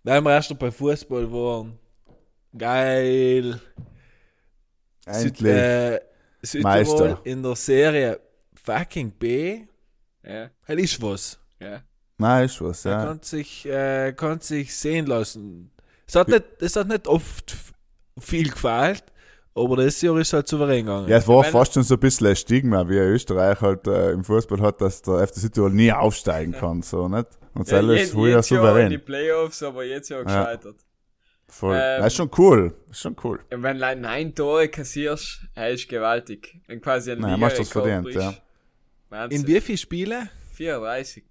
Weil 0.05 0.21
wir 0.21 0.31
erst 0.31 0.51
noch 0.51 0.59
bei 0.59 0.71
Fußball 0.71 1.31
waren. 1.33 1.77
Geil. 2.57 3.61
Süd, 5.09 5.41
Endlich. 5.41 5.53
äh, 5.53 6.01
Südtirol 6.47 6.73
Meister. 6.73 7.21
in 7.25 7.43
der 7.43 7.57
Serie 7.57 8.21
fucking 8.65 9.11
B. 9.13 9.61
Ja, 10.25 10.51
Halt 10.67 10.81
ist 10.81 11.01
was. 11.03 11.39
ja. 11.61 11.81
Nein, 12.19 12.47
ist 12.47 12.61
was, 12.63 12.85
Er 12.87 12.93
ja. 12.93 13.05
kann 13.05 13.21
sich, 13.23 13.67
äh, 13.67 14.13
kann 14.15 14.41
sich 14.41 14.75
sehen 14.75 15.05
lassen. 15.07 15.71
Es 16.09 16.15
hat 16.15 16.29
nicht, 16.29 16.45
es 16.61 16.75
hat 16.77 16.89
nicht 16.89 17.07
oft 17.07 17.55
viel 18.19 18.49
gefällt, 18.51 19.05
aber 19.55 19.77
das 19.77 20.01
Jahr 20.01 20.17
ist 20.19 20.33
halt 20.33 20.49
souverän 20.49 20.87
gegangen. 20.87 21.09
Ja, 21.09 21.19
es 21.19 21.29
war 21.29 21.45
fast 21.45 21.75
schon 21.75 21.83
so 21.83 21.95
ein 21.95 22.01
bisschen 22.01 22.29
ein 22.29 22.37
Stigma, 22.37 22.89
wie 22.89 22.97
Österreich 22.97 23.61
halt 23.61 23.87
äh, 23.87 24.13
im 24.13 24.25
Fußball 24.25 24.61
hat, 24.63 24.81
dass 24.81 25.03
der 25.03 25.27
FC 25.29 25.35
Südtirol 25.37 25.73
nie 25.73 25.93
aufsteigen 25.93 26.53
kann, 26.53 26.81
so, 26.83 27.07
nicht? 27.07 27.27
Und 27.55 27.71
ja 27.71 27.81
ja, 27.83 27.93
ist 27.93 28.15
je- 28.15 28.31
ja 28.31 28.37
jetzt 28.37 28.51
Jahr 28.51 28.63
in 28.79 28.89
die 28.91 28.97
souverän. 28.97 29.05
Playoffs, 29.05 29.63
aber 29.63 29.85
jetzt 29.85 30.09
ja 30.09 30.23
gescheitert. 30.23 30.77
Voll. 31.57 31.75
Ähm, 31.75 32.03
das 32.03 32.09
ist 32.09 32.17
schon 32.17 32.31
cool. 32.37 32.75
Das 32.87 32.99
ist 32.99 33.03
schon 33.03 33.17
cool. 33.25 33.41
Wenn 33.49 33.79
du 33.79 33.97
neun 33.97 34.35
Tore 34.35 34.69
kassierst, 34.69 35.41
hey, 35.55 35.75
ist 35.75 35.89
gewaltig. 35.89 36.61
Wenn 36.67 36.83
quasi 36.83 37.13
ein 37.13 37.21
Nein, 37.21 37.41
machst 37.41 37.57
du 37.57 37.63
das 37.63 37.73
verdient, 37.73 38.13
ja. 38.13 38.35
Wahnsinn. 39.09 39.41
In 39.41 39.47
wie 39.47 39.61
viele 39.63 39.79
Spiele? 39.79 40.29
34, 40.53 41.25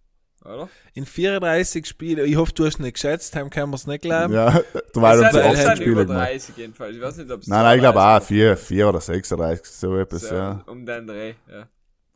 oder? 0.44 0.68
In 0.96 1.06
34 1.06 1.86
Spiele. 1.86 2.26
Ich 2.26 2.38
hoffe, 2.38 2.54
du 2.54 2.66
hast 2.66 2.80
nicht 2.80 2.94
geschätzt, 2.94 3.36
haben 3.36 3.52
können 3.52 3.70
wir 3.70 3.76
es 3.76 3.86
nicht 3.86 4.02
glauben. 4.02 4.34
Ja, 4.34 4.48
uns 4.48 4.64
sind, 4.94 4.96
weil 4.96 5.54
es 5.54 5.78
Spiele 5.78 5.92
über 5.92 6.06
gemacht. 6.06 6.28
30 6.28 6.58
jedenfalls. 6.58 6.96
Ich 6.96 7.02
weiß 7.04 7.18
nicht, 7.18 7.30
ob 7.30 7.42
es 7.42 7.48
Nein, 7.48 7.62
nein, 7.62 7.76
ich 7.78 7.82
glaube 7.82 8.02
auch 8.02 8.24
vier, 8.24 8.58
vier 8.58 8.90
oder 8.90 9.02
36, 9.02 9.68
so 9.68 9.96
etwas, 9.96 10.22
so, 10.24 10.34
ja. 10.34 10.64
Um 10.66 10.88
den 10.88 11.06
Dreh, 11.06 11.34
ja. 11.52 11.68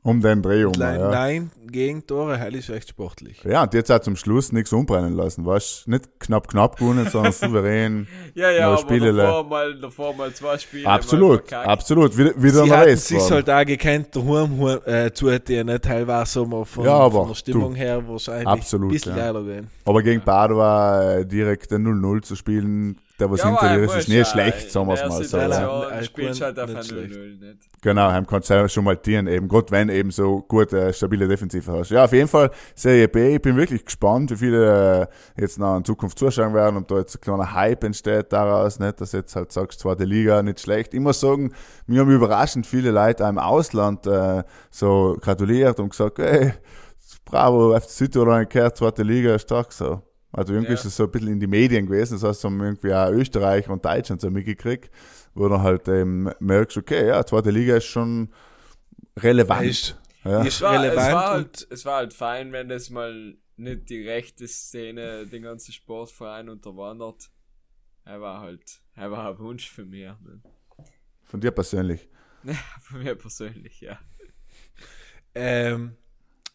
Um 0.02 0.22
den 0.22 0.42
Dreh 0.42 0.64
um, 0.64 0.72
Nein, 0.78 1.00
ja. 1.00 1.12
nein 1.12 1.52
Gegentore, 1.68 2.40
heil 2.40 2.56
ist 2.56 2.70
echt 2.70 2.90
sportlich. 2.90 3.44
Ja, 3.44 3.64
und 3.64 3.74
jetzt 3.74 3.92
auch 3.92 4.00
zum 4.00 4.16
Schluss 4.16 4.52
nichts 4.52 4.72
umbrennen 4.72 5.14
lassen, 5.14 5.46
weißt 5.46 5.86
du? 5.86 5.92
Nicht 5.92 6.20
knapp, 6.20 6.48
knapp 6.48 6.78
gewonnen, 6.78 7.08
sondern 7.10 7.34
souverän. 7.34 8.08
Ja, 8.34 8.52
ja, 8.52 8.68
aber 8.70 8.78
Spiele, 8.78 9.14
davor 9.14 9.44
mal, 9.44 9.76
davor 9.76 10.16
mal 10.16 10.34
zwei 10.34 10.58
Spiele. 10.58 10.84
mal 10.84 10.94
absolut, 10.94 11.52
absolut. 11.52 12.18
Wieder, 12.18 12.42
wieder 12.42 12.64
Sie 12.64 12.72
ein 12.72 12.72
Race. 12.72 13.08
sich 13.08 13.18
waren. 13.20 13.32
halt 13.32 13.50
auch 13.50 13.66
gekannt, 13.66 14.16
daheim 14.16 14.80
äh, 14.86 15.12
zuhören, 15.12 15.66
nicht 15.66 15.84
teilweise 15.84 16.40
aber 16.40 16.66
von, 16.66 16.86
Ja, 16.86 16.94
aber 16.94 17.20
von 17.20 17.28
der 17.30 17.36
Stimmung 17.36 17.74
du, 17.74 17.80
her 17.80 18.08
wahrscheinlich 18.08 18.48
absolut, 18.48 18.90
ein 18.90 18.94
bisschen 18.94 19.18
ja. 19.18 19.26
geiler 19.26 19.42
gewesen. 19.42 19.68
Aber 19.86 20.02
gegen 20.02 20.22
Padua 20.22 21.18
äh, 21.18 21.26
direkt 21.26 21.74
ein 21.74 21.86
0-0 21.86 22.22
zu 22.22 22.36
spielen, 22.36 22.98
der 23.20 23.30
was 23.30 23.40
Ja, 23.40 23.48
hinter 23.50 23.76
dir 23.76 23.84
ist, 23.84 23.96
ist 23.96 24.10
nie 24.10 24.16
ja 24.16 24.26
schlecht, 24.26 24.72
sagen 24.72 24.88
wir 24.88 24.94
es 24.94 25.06
mal 25.08 25.24
so. 25.24 25.38
Ja. 25.38 26.04
spielst 26.04 26.42
halt 26.42 26.60
auf 26.60 26.68
nicht 26.68 26.78
ein 26.78 26.84
schlecht. 26.84 27.14
0-0 27.14 27.40
nicht. 27.40 27.70
Genau, 27.82 28.12
heim 28.12 28.26
kannst 28.28 28.50
du 28.50 28.70
schon 28.70 28.84
mal 28.84 28.98
tieren, 28.98 29.28
eben, 29.28 29.48
gerade 29.48 29.72
wenn 29.72 29.90
eben 29.90 30.12
so 30.12 30.42
gute, 30.42 30.92
stabile 30.94 31.28
Defensive 31.28 31.72
hast. 31.72 31.92
Ja, 31.92 32.06
auf 32.06 32.12
jeden 32.12 32.28
Fall 32.28 32.52
Serie 32.76 33.08
B, 33.08 33.36
ich 33.36 33.42
bin 33.42 33.56
wirklich 33.56 33.86
gespannt, 33.86 34.32
wie 34.32 34.36
viele 34.36 35.02
äh, 35.02 35.42
jetzt 35.42 35.60
noch 35.60 35.78
in 35.78 35.86
Zukunft 35.86 36.20
zuschauen 36.20 36.54
werden 36.54 36.78
und 36.78 36.90
da 36.92 36.98
jetzt 36.98 37.16
ein 37.16 37.22
kleiner 37.22 37.54
Hype 37.54 37.84
entsteht 37.84 38.32
daraus, 38.34 38.80
nicht, 38.80 39.00
dass 39.00 39.12
du 39.12 39.18
jetzt 39.18 39.36
halt 39.36 39.52
sagst, 39.52 39.80
zweite 39.80 40.04
Liga, 40.04 40.42
nicht 40.44 40.60
schlecht. 40.60 40.94
Ich 40.94 41.00
muss 41.00 41.20
sagen, 41.20 41.54
mir 41.88 42.02
haben 42.02 42.12
überraschend 42.12 42.66
viele 42.66 42.92
Leute 42.92 43.26
auch 43.26 43.30
im 43.30 43.38
Ausland 43.38 44.06
äh, 44.08 44.44
so 44.72 45.18
gratuliert 45.22 45.80
und 45.80 45.90
gesagt, 45.90 46.20
hey, 46.20 46.54
bravo, 47.26 47.80
FC 47.80 47.90
Südtirol 47.90 48.46
gehört, 48.46 48.78
zweite 48.78 49.04
Liga, 49.04 49.38
stark 49.40 49.72
so. 49.72 50.02
Also 50.32 50.54
irgendwie 50.54 50.74
Ja. 50.74 50.78
ist 50.78 50.86
es 50.86 50.96
so 50.96 51.04
ein 51.06 51.12
bisschen 51.12 51.30
in 51.30 51.40
die 51.40 51.48
Medien 51.48 51.86
gewesen, 51.88 52.14
das 52.14 52.24
heißt, 52.24 52.44
haben 52.44 52.60
irgendwie 52.62 52.94
auch 52.94 53.10
Österreich 53.12 53.68
und 53.68 53.84
Deutschland 53.84 54.22
so 54.22 54.30
mitgekriegt, 54.30 54.92
wo 55.34 55.48
du 55.48 55.60
halt 55.62 55.88
ähm, 55.88 56.32
merkst, 56.40 56.78
okay, 56.78 57.08
ja, 57.08 57.26
zweite 57.26 57.50
Liga 57.52 57.78
ist 57.78 57.86
schon 57.86 58.32
relevant. 59.18 59.66
Ist- 59.68 60.00
ja. 60.24 60.42
ist 60.44 60.56
Es 60.56 60.62
war, 60.62 60.74
es, 60.76 60.82
relevant 60.82 61.14
war 61.14 61.30
und 61.32 61.36
halt, 61.38 61.68
es 61.72 61.86
war 61.86 61.96
halt 61.98 62.14
fein, 62.14 62.52
wenn 62.52 62.70
das 62.70 62.90
mal 62.90 63.38
nicht 63.58 63.90
die 63.90 64.08
rechte 64.08 64.48
Szene 64.48 65.26
den 65.26 65.42
ganzen 65.44 65.72
Sportverein 65.74 66.48
unterwandert. 66.50 67.30
Er 68.06 68.22
war 68.22 68.40
halt, 68.42 68.82
er 68.96 69.12
war 69.12 69.30
ein 69.32 69.40
Wunsch 69.40 69.70
für 69.70 69.86
mich. 69.86 70.04
Ne? 70.04 70.42
Von 71.24 71.42
dir 71.42 71.52
persönlich. 71.52 72.08
Von 72.82 73.04
mir 73.04 73.16
persönlich, 73.16 73.82
ja. 73.82 74.00
Ähm, 75.36 75.96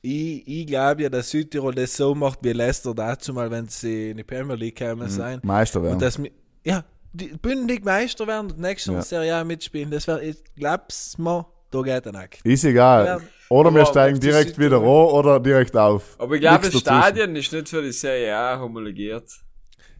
ich 0.04 0.46
ich 0.46 0.66
glaube 0.66 1.02
ja, 1.02 1.08
dass 1.08 1.30
Südtirol 1.30 1.74
das 1.74 1.96
so 1.96 2.14
macht 2.14 2.38
wie 2.42 2.52
Leicester 2.52 2.94
dazu 2.94 3.32
mal, 3.32 3.50
wenn 3.50 3.68
sie 3.68 4.10
in 4.10 4.18
die 4.18 4.24
Premier 4.24 4.54
League 4.56 4.78
kommen 4.78 5.08
sein. 5.08 5.40
Meister 5.42 5.82
werden. 5.82 5.94
Und 5.94 6.02
dass 6.02 6.20
ja, 6.64 6.84
die 7.12 7.28
bündig 7.28 7.84
Meister 7.84 8.26
werden 8.26 8.50
und 8.50 8.58
nächstes 8.60 8.86
Jahr 8.92 8.96
Ja. 8.96 9.02
Serie 9.02 9.36
A 9.36 9.44
mitspielen. 9.44 9.90
Das 9.90 10.06
wäre, 10.06 10.22
ich 10.24 10.36
glaub's 10.56 11.16
mir, 11.18 11.46
da 11.70 11.80
geht 11.82 12.06
ein 12.06 12.16
Akt. 12.16 12.40
ist 12.44 12.64
egal. 12.64 13.06
Ja. 13.06 13.18
Oder 13.50 13.72
wir 13.74 13.84
steigen 13.86 14.18
direkt 14.18 14.58
wieder 14.58 14.78
an 14.78 14.82
oder 14.84 15.38
direkt 15.40 15.76
auf. 15.76 16.16
Aber 16.18 16.34
ich 16.34 16.40
glaube, 16.40 16.68
das. 16.68 16.80
Stadion 16.80 17.36
ist 17.36 17.52
nicht 17.52 17.68
für 17.68 17.82
die 17.82 17.92
Serie 17.92 18.36
A 18.36 18.58
homologiert. 18.60 19.28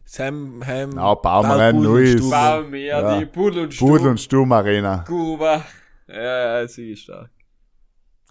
Sam, 0.07 0.61
Ham, 0.65 0.91
Na, 0.93 1.13
bauen 1.15 1.47
wir 1.47 1.55
ein 1.57 1.81
neues. 1.81 2.29
Bauen 2.29 2.71
wir 2.71 2.85
Ja. 2.85 3.19
die 3.19 3.25
Pudel 3.25 3.63
und 3.63 3.77
Pudel 3.77 3.95
Stuben. 3.97 4.07
und 4.09 4.19
Sturm 4.19 4.51
Arena. 4.51 5.03
Kuba. 5.07 5.63
Ja, 6.07 6.59
ja, 6.61 6.67
sie 6.67 6.91
ist 6.91 7.01
stark. 7.03 7.29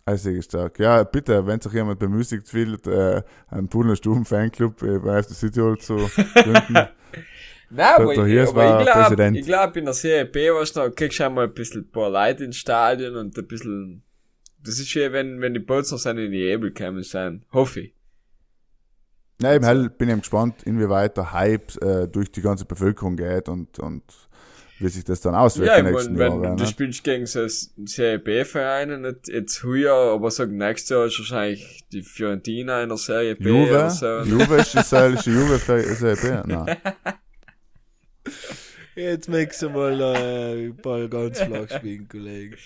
Also 0.07 0.31
sehr 0.31 0.43
stark. 0.43 0.79
Ja, 0.79 1.03
bitte, 1.03 1.47
wenn 1.47 1.61
sich 1.61 1.73
jemand 1.73 1.99
bemüßigt 1.99 2.47
fühlt, 2.49 2.87
äh, 2.87 3.23
einen 3.49 3.69
und 3.69 3.97
Sturm 3.97 4.25
Fanclub 4.25 4.83
äh, 4.83 4.99
bei 4.99 5.23
FC 5.23 5.31
Südtirol 5.31 5.79
zu 5.79 5.97
gründen. 6.35 6.75
Nein, 7.71 7.95
aber, 7.97 8.13
ich, 8.13 8.19
aber 8.19 8.81
ich 8.81 8.87
glaube, 8.87 9.39
ich 9.39 9.47
glaub, 9.47 9.77
in 9.77 9.85
der 9.87 9.95
Serie 9.95 10.27
B 10.27 10.51
warst 10.51 10.77
du 10.77 10.81
noch, 10.81 10.95
kriegst 10.95 11.19
du 11.19 11.25
einmal 11.25 11.47
ein 11.47 11.55
bisschen 11.55 11.83
ein 11.83 11.91
paar 11.91 12.11
Leute 12.11 12.45
ins 12.45 12.57
Stadion 12.57 13.17
und 13.17 13.37
ein 13.37 13.47
bisschen, 13.47 14.03
das 14.63 14.79
ist 14.79 14.89
schön, 14.89 15.13
wenn, 15.13 15.41
wenn 15.41 15.55
die 15.55 15.61
Bolzner 15.61 15.99
sind 15.99 16.19
in 16.19 16.31
die 16.31 16.43
Ebel 16.43 16.73
gekommen 16.73 17.03
sind. 17.03 17.45
Hoffe 17.53 17.81
ich. 17.81 17.95
Ja, 19.43 19.55
eben 19.55 19.65
halt 19.65 19.99
bin 19.99 20.09
ich 20.09 20.17
gespannt, 20.17 20.63
inwieweit 20.65 21.17
der 21.17 21.33
Hype 21.33 21.83
äh, 21.83 22.07
durch 22.07 22.31
die 22.31 22.43
ganze 22.43 22.65
Bevölkerung 22.65 23.17
geht 23.17 23.49
und, 23.49 23.79
und 23.81 24.05
wie 24.81 24.89
sich 24.89 25.05
das 25.05 25.21
dann 25.21 25.35
auswirkt 25.35 25.69
Ja, 25.69 25.81
die 25.81 25.89
ich 25.89 25.93
nächsten 25.95 26.13
mein, 26.15 26.19
wenn 26.33 26.43
Jahre. 26.43 26.57
du 26.57 26.63
Ne? 26.63 26.69
spielst 26.69 27.05
gegen 27.05 27.27
so 27.27 27.47
Serie 27.49 28.19
B-Vereine, 28.19 28.99
nicht 28.99 29.29
jetzt 29.29 29.63
heuer, 29.63 29.95
aber 30.13 30.31
sag 30.31 30.51
nächstes 30.51 30.91
Jahr 30.91 31.07
ist 31.07 31.19
wahrscheinlich 31.19 31.85
die 31.93 32.03
Fiorentina 32.03 32.83
in 32.83 32.89
der 32.89 32.99
Serie 32.99 33.37
B 33.37 33.49
Juve, 33.51 33.71
oder 33.71 33.91
so. 33.91 34.21
Juve 34.23 34.57
ist 34.57 34.75
israelische 34.75 35.31
Juve 35.33 35.59
für 35.59 35.81
SAP. 35.83 36.47
Nein. 36.47 36.77
Jetzt 38.97 39.29
möchtest 39.29 39.63
du 39.63 39.71
mal 39.71 40.01
äh, 40.01 40.69
Ball 40.71 41.09
ganz 41.09 41.41
flach 41.41 41.69
spielen, 41.69 42.07
Kollege. 42.09 42.57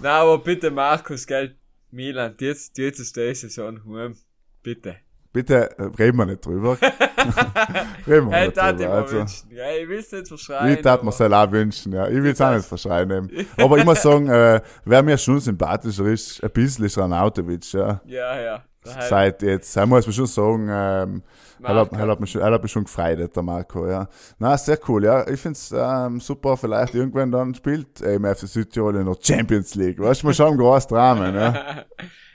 Nein, 0.00 0.10
aber 0.12 0.38
bitte 0.38 0.70
Markus, 0.70 1.26
gell, 1.26 1.56
Milan, 1.90 2.34
jetzt, 2.40 2.78
jetzt 2.78 3.00
ist 3.00 3.16
die 3.16 3.34
Saison 3.34 3.78
heim. 3.94 4.16
Bitte. 4.62 4.96
Bitte 5.32 5.78
äh, 5.78 5.82
reden 5.98 6.18
wir 6.18 6.26
nicht 6.26 6.44
drüber. 6.44 6.78
reden 8.06 8.30
wir 8.30 8.36
Hey, 8.36 8.46
nicht 8.46 8.56
drüber. 8.56 8.90
Also, 8.90 9.16
wünschen. 9.18 9.50
Ja, 9.50 9.70
ich 9.70 9.88
will's 9.88 10.10
nicht 10.10 10.28
verschreien. 10.28 10.74
ich 10.74 10.82
tat 10.82 11.04
mir 11.04 11.12
selber 11.12 11.44
auch 11.44 11.50
wünschen, 11.50 11.92
ja. 11.92 12.08
Ich 12.08 12.22
will 12.22 12.32
es 12.32 12.40
auch 12.40 12.54
nicht 12.54 12.66
verschreien. 12.66 13.30
Aber 13.58 13.78
ich 13.78 13.84
muss 13.84 14.02
sagen, 14.02 14.28
äh, 14.28 14.60
wer 14.84 15.02
mir 15.02 15.18
schon 15.18 15.40
sympathischer 15.40 16.06
ist, 16.06 16.42
ein 16.42 16.50
bisschen 16.50 16.86
ist 16.86 16.96
Ranautovic, 16.96 17.72
ja. 17.72 18.00
Ja, 18.06 18.40
ja. 18.40 18.62
Seit 18.82 19.42
jetzt, 19.42 19.76
er 19.76 19.86
muss 19.86 20.06
man 20.06 20.12
schon 20.12 20.26
sagen, 20.26 20.68
ähm, 20.70 21.22
er 21.62 21.74
hat, 21.74 21.92
er, 21.92 22.08
hat 22.08 22.20
mich 22.20 22.30
schon, 22.30 22.40
er 22.40 22.52
hat 22.52 22.62
mich 22.62 22.72
schon 22.72 22.84
gefreut, 22.84 23.34
der 23.34 23.42
Marco, 23.42 23.86
ja. 23.86 24.08
Na, 24.38 24.56
sehr 24.56 24.78
cool, 24.88 25.04
ja. 25.04 25.26
Ich 25.28 25.40
find's 25.40 25.74
ähm, 25.76 26.20
super, 26.20 26.56
vielleicht 26.56 26.94
irgendwann 26.94 27.30
dann 27.30 27.54
spielt 27.54 28.00
eben 28.00 28.24
FC 28.24 28.46
Südtirol 28.46 28.96
in 28.96 29.06
der 29.06 29.16
Champions 29.20 29.74
League. 29.74 29.98
Weißt 29.98 30.22
du, 30.22 30.26
mal 30.26 30.34
schauen, 30.34 30.56
groß 30.56 30.86
Dramen, 30.86 31.34
ja. 31.34 31.84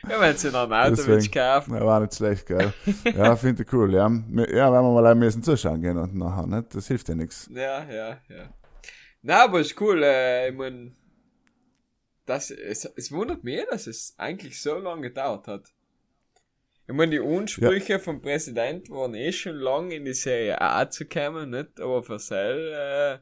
Ja, 0.10 0.19
wenn 0.19 0.36
sie 0.36 0.51
noch. 0.51 0.69
Autowitsch 0.69 1.32
kaufen. 1.32 1.75
Ja, 1.75 1.86
war 1.86 2.01
nicht 2.01 2.15
schlecht, 2.15 2.45
gell. 2.45 2.73
Ja, 3.15 3.36
finde 3.38 3.63
ich 3.63 3.73
cool, 3.73 3.93
ja. 3.93 4.08
Ja, 4.08 4.71
wenn 4.71 4.84
wir 4.84 4.93
mal 4.93 5.06
ein 5.08 5.19
bisschen 5.19 5.43
zuschauen 5.43 5.82
gehen 5.82 5.97
und 5.97 6.13
nachher, 6.13 6.45
nicht? 6.45 6.75
Das 6.75 6.88
hilft 6.88 7.08
ja 7.08 7.15
nichts. 7.15 7.49
Ja, 7.51 7.84
ja, 7.89 8.17
ja. 8.27 8.49
Na, 9.21 9.45
aber 9.45 9.62
ist 9.62 9.79
cool, 9.79 10.03
äh, 10.03 10.49
ich 10.49 10.58
mein, 10.58 10.93
das, 12.25 12.51
es, 12.51 12.84
es 12.84 13.12
wundert 13.12 13.43
mich, 13.45 13.62
dass 13.69 13.88
es 13.88 14.15
eigentlich 14.17 14.62
so 14.62 14.77
lange 14.77 15.03
gedauert 15.03 15.47
hat. 15.47 15.71
Ich 16.88 16.93
meine, 16.93 17.12
die 17.12 17.19
Ansprüche 17.19 18.00
vom 18.00 18.22
Präsident 18.22 18.89
waren 18.89 19.13
eh 19.13 19.32
schon 19.32 19.56
lang 19.56 19.91
in 19.91 20.06
die 20.06 20.13
Serie 20.13 20.60
A 20.60 20.89
zu 20.89 21.06
kommen, 21.06 21.50
nicht? 21.52 21.80
Aber 21.80 22.04
für 22.04 22.19
Sel, 22.19 22.74
äh, 22.74 23.19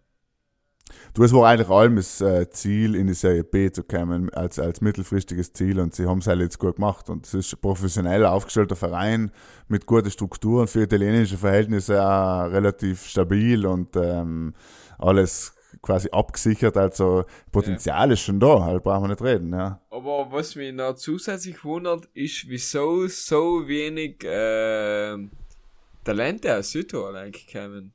Du, 1.13 1.23
es 1.23 1.33
war 1.33 1.49
eigentlich 1.49 1.69
allem 1.69 1.95
das 1.95 2.21
äh, 2.21 2.49
Ziel, 2.49 2.95
in 2.95 3.07
die 3.07 3.13
Serie 3.13 3.43
B 3.43 3.71
zu 3.71 3.83
kommen, 3.83 4.29
als, 4.33 4.59
als 4.59 4.81
mittelfristiges 4.81 5.53
Ziel 5.53 5.79
und 5.79 5.93
sie 5.93 6.05
haben 6.05 6.19
es 6.19 6.27
halt 6.27 6.41
jetzt 6.41 6.59
gut 6.59 6.77
gemacht 6.77 7.09
und 7.09 7.25
es 7.25 7.33
ist 7.33 7.53
ein 7.53 7.61
professionell 7.61 8.25
aufgestellter 8.25 8.75
Verein 8.75 9.31
mit 9.67 9.85
guten 9.85 10.11
Strukturen 10.11 10.67
für 10.67 10.81
italienische 10.81 11.37
Verhältnisse 11.37 12.01
auch 12.01 12.45
relativ 12.45 13.05
stabil 13.05 13.65
und 13.65 13.95
ähm, 13.95 14.53
alles 14.97 15.53
quasi 15.81 16.09
abgesichert, 16.11 16.77
also 16.77 17.25
Potenzial 17.51 18.11
ist 18.11 18.21
schon 18.21 18.39
da, 18.39 18.63
halt 18.63 18.83
brauchen 18.83 19.03
wir 19.03 19.09
nicht 19.09 19.21
reden, 19.21 19.53
ja. 19.53 19.81
aber 19.89 20.31
was 20.31 20.55
mich 20.55 20.73
noch 20.73 20.95
zusätzlich 20.95 21.63
wundert, 21.63 22.05
ist, 22.13 22.47
wieso 22.47 23.07
so 23.07 23.67
wenig, 23.67 24.23
äh, 24.23 25.17
Talente 26.03 26.57
aus 26.57 26.71
Südtirol 26.71 27.15
eigentlich 27.15 27.51
kommen. 27.51 27.93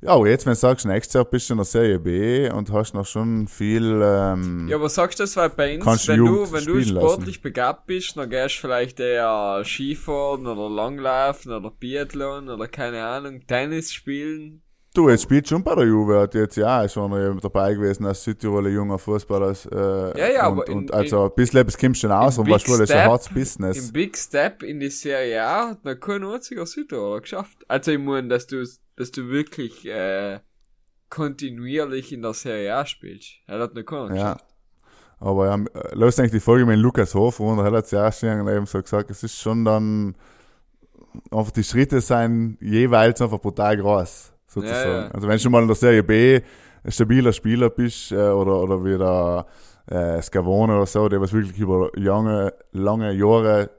Ja, 0.00 0.10
aber 0.14 0.28
jetzt, 0.28 0.46
wenn 0.46 0.54
du 0.54 0.58
sagst, 0.58 0.84
nächstes 0.84 1.14
Jahr 1.14 1.24
bist 1.24 1.48
du 1.48 1.54
in 1.54 1.58
der 1.58 1.64
Serie 1.64 2.00
B 2.00 2.50
und 2.50 2.72
hast 2.72 2.92
noch 2.92 3.06
schon 3.06 3.46
viel, 3.46 4.00
ähm, 4.02 4.66
Ja, 4.68 4.76
aber 4.76 4.88
sagst 4.88 5.20
du 5.20 5.22
das, 5.22 5.36
weil 5.36 5.50
bei 5.50 5.78
uns, 5.78 6.08
wenn 6.08 6.18
du, 6.18 6.50
wenn 6.50 6.64
du 6.64 6.82
sportlich 6.82 7.40
begabt 7.40 7.86
bist, 7.86 8.16
dann 8.16 8.28
gehst 8.28 8.56
du 8.56 8.60
vielleicht 8.62 8.98
eher 8.98 9.62
Skifahren 9.64 10.48
oder 10.48 10.68
Langlaufen 10.68 11.52
oder 11.52 11.70
Biathlon 11.70 12.48
oder 12.48 12.66
keine 12.66 13.04
Ahnung, 13.04 13.46
Tennis 13.46 13.92
spielen. 13.92 14.62
Du, 14.94 15.08
jetzt 15.08 15.22
spielt 15.22 15.48
schon 15.48 15.64
bei 15.64 15.74
der 15.74 15.86
Juve, 15.86 16.20
hat 16.20 16.34
jetzt 16.34 16.56
ja 16.56 16.86
schon 16.86 17.10
noch 17.10 17.40
dabei 17.40 17.72
gewesen 17.72 18.04
als 18.04 18.22
Südtiroler 18.24 18.68
junger 18.68 18.98
Fußballer. 18.98 19.54
Äh, 19.72 20.18
Ja, 20.20 20.28
ja, 20.30 20.46
und, 20.48 20.52
aber 20.58 20.68
in- 20.68 20.78
und 20.78 20.92
also 20.92 21.24
ein 21.24 21.34
bisschen 21.34 21.60
etwas 21.60 21.78
kommst 21.78 22.02
du 22.02 22.08
schon 22.08 22.12
aus 22.16 22.36
und 22.36 22.50
weißt 22.50 22.68
du, 22.68 22.72
das 22.72 22.80
ist 22.80 22.92
ein 22.92 23.08
hartes 23.08 23.28
Business. 23.30 23.86
Im 23.88 23.92
Big 23.94 24.18
Step 24.18 24.62
in 24.62 24.80
die 24.80 24.90
Serie 24.90 25.42
A 25.42 25.70
hat 25.70 25.84
noch 25.84 25.94
kein 25.94 26.22
einziger 26.24 26.66
Südtiroler 26.66 27.22
geschafft. 27.22 27.58
Also 27.68 27.92
ich 27.92 27.98
meine, 27.98 28.28
dass 28.28 28.46
du, 28.46 28.62
dass 28.96 29.10
du 29.12 29.28
wirklich, 29.28 29.86
äh, 29.86 30.40
kontinuierlich 31.08 32.12
in 32.12 32.22
der 32.22 32.34
Serie 32.34 32.74
A 32.74 32.84
spielst. 32.84 33.34
Er 33.46 33.60
hat 33.60 33.74
noch 33.74 33.84
keiner 33.84 34.08
Ja. 34.08 34.32
geschafft. 34.34 34.44
Aber 35.20 35.46
ja, 35.46 35.64
los 35.92 36.18
eigentlich 36.18 36.32
die 36.32 36.40
Folge 36.40 36.66
mit 36.66 36.78
Lukas 36.78 37.14
Hof 37.14 37.38
und 37.40 37.58
er 37.60 37.70
hat 37.70 37.84
es 37.84 37.92
ja 37.92 38.08
auch 38.08 38.12
schon 38.12 38.46
eben 38.48 38.66
so 38.66 38.82
gesagt, 38.82 39.10
es 39.10 39.22
ist 39.22 39.36
schon 39.38 39.64
dann 39.64 40.16
einfach 41.30 41.52
die 41.52 41.62
Schritte 41.64 42.00
sein 42.00 42.58
jeweils 42.60 43.22
einfach 43.22 43.38
brutal 43.40 43.76
groß, 43.76 44.31
sozusagen. 44.52 44.90
Ja, 44.90 45.02
ja. 45.02 45.10
Also 45.10 45.28
wenn 45.28 45.36
du 45.36 45.42
schon 45.42 45.52
mal 45.52 45.62
in 45.62 45.68
der 45.68 45.76
Serie 45.76 46.02
B 46.02 46.40
ein 46.84 46.92
stabiler 46.92 47.32
Spieler 47.32 47.70
bist 47.70 48.12
äh, 48.12 48.16
oder, 48.16 48.60
oder 48.60 48.84
wie 48.84 48.98
der 48.98 49.46
äh, 49.86 50.22
Scavone 50.22 50.76
oder 50.76 50.86
so, 50.86 51.08
der 51.08 51.20
was 51.20 51.32
wirklich 51.32 51.58
über 51.58 51.90
lange, 51.94 52.52
lange 52.72 53.12
Jahre 53.12 53.70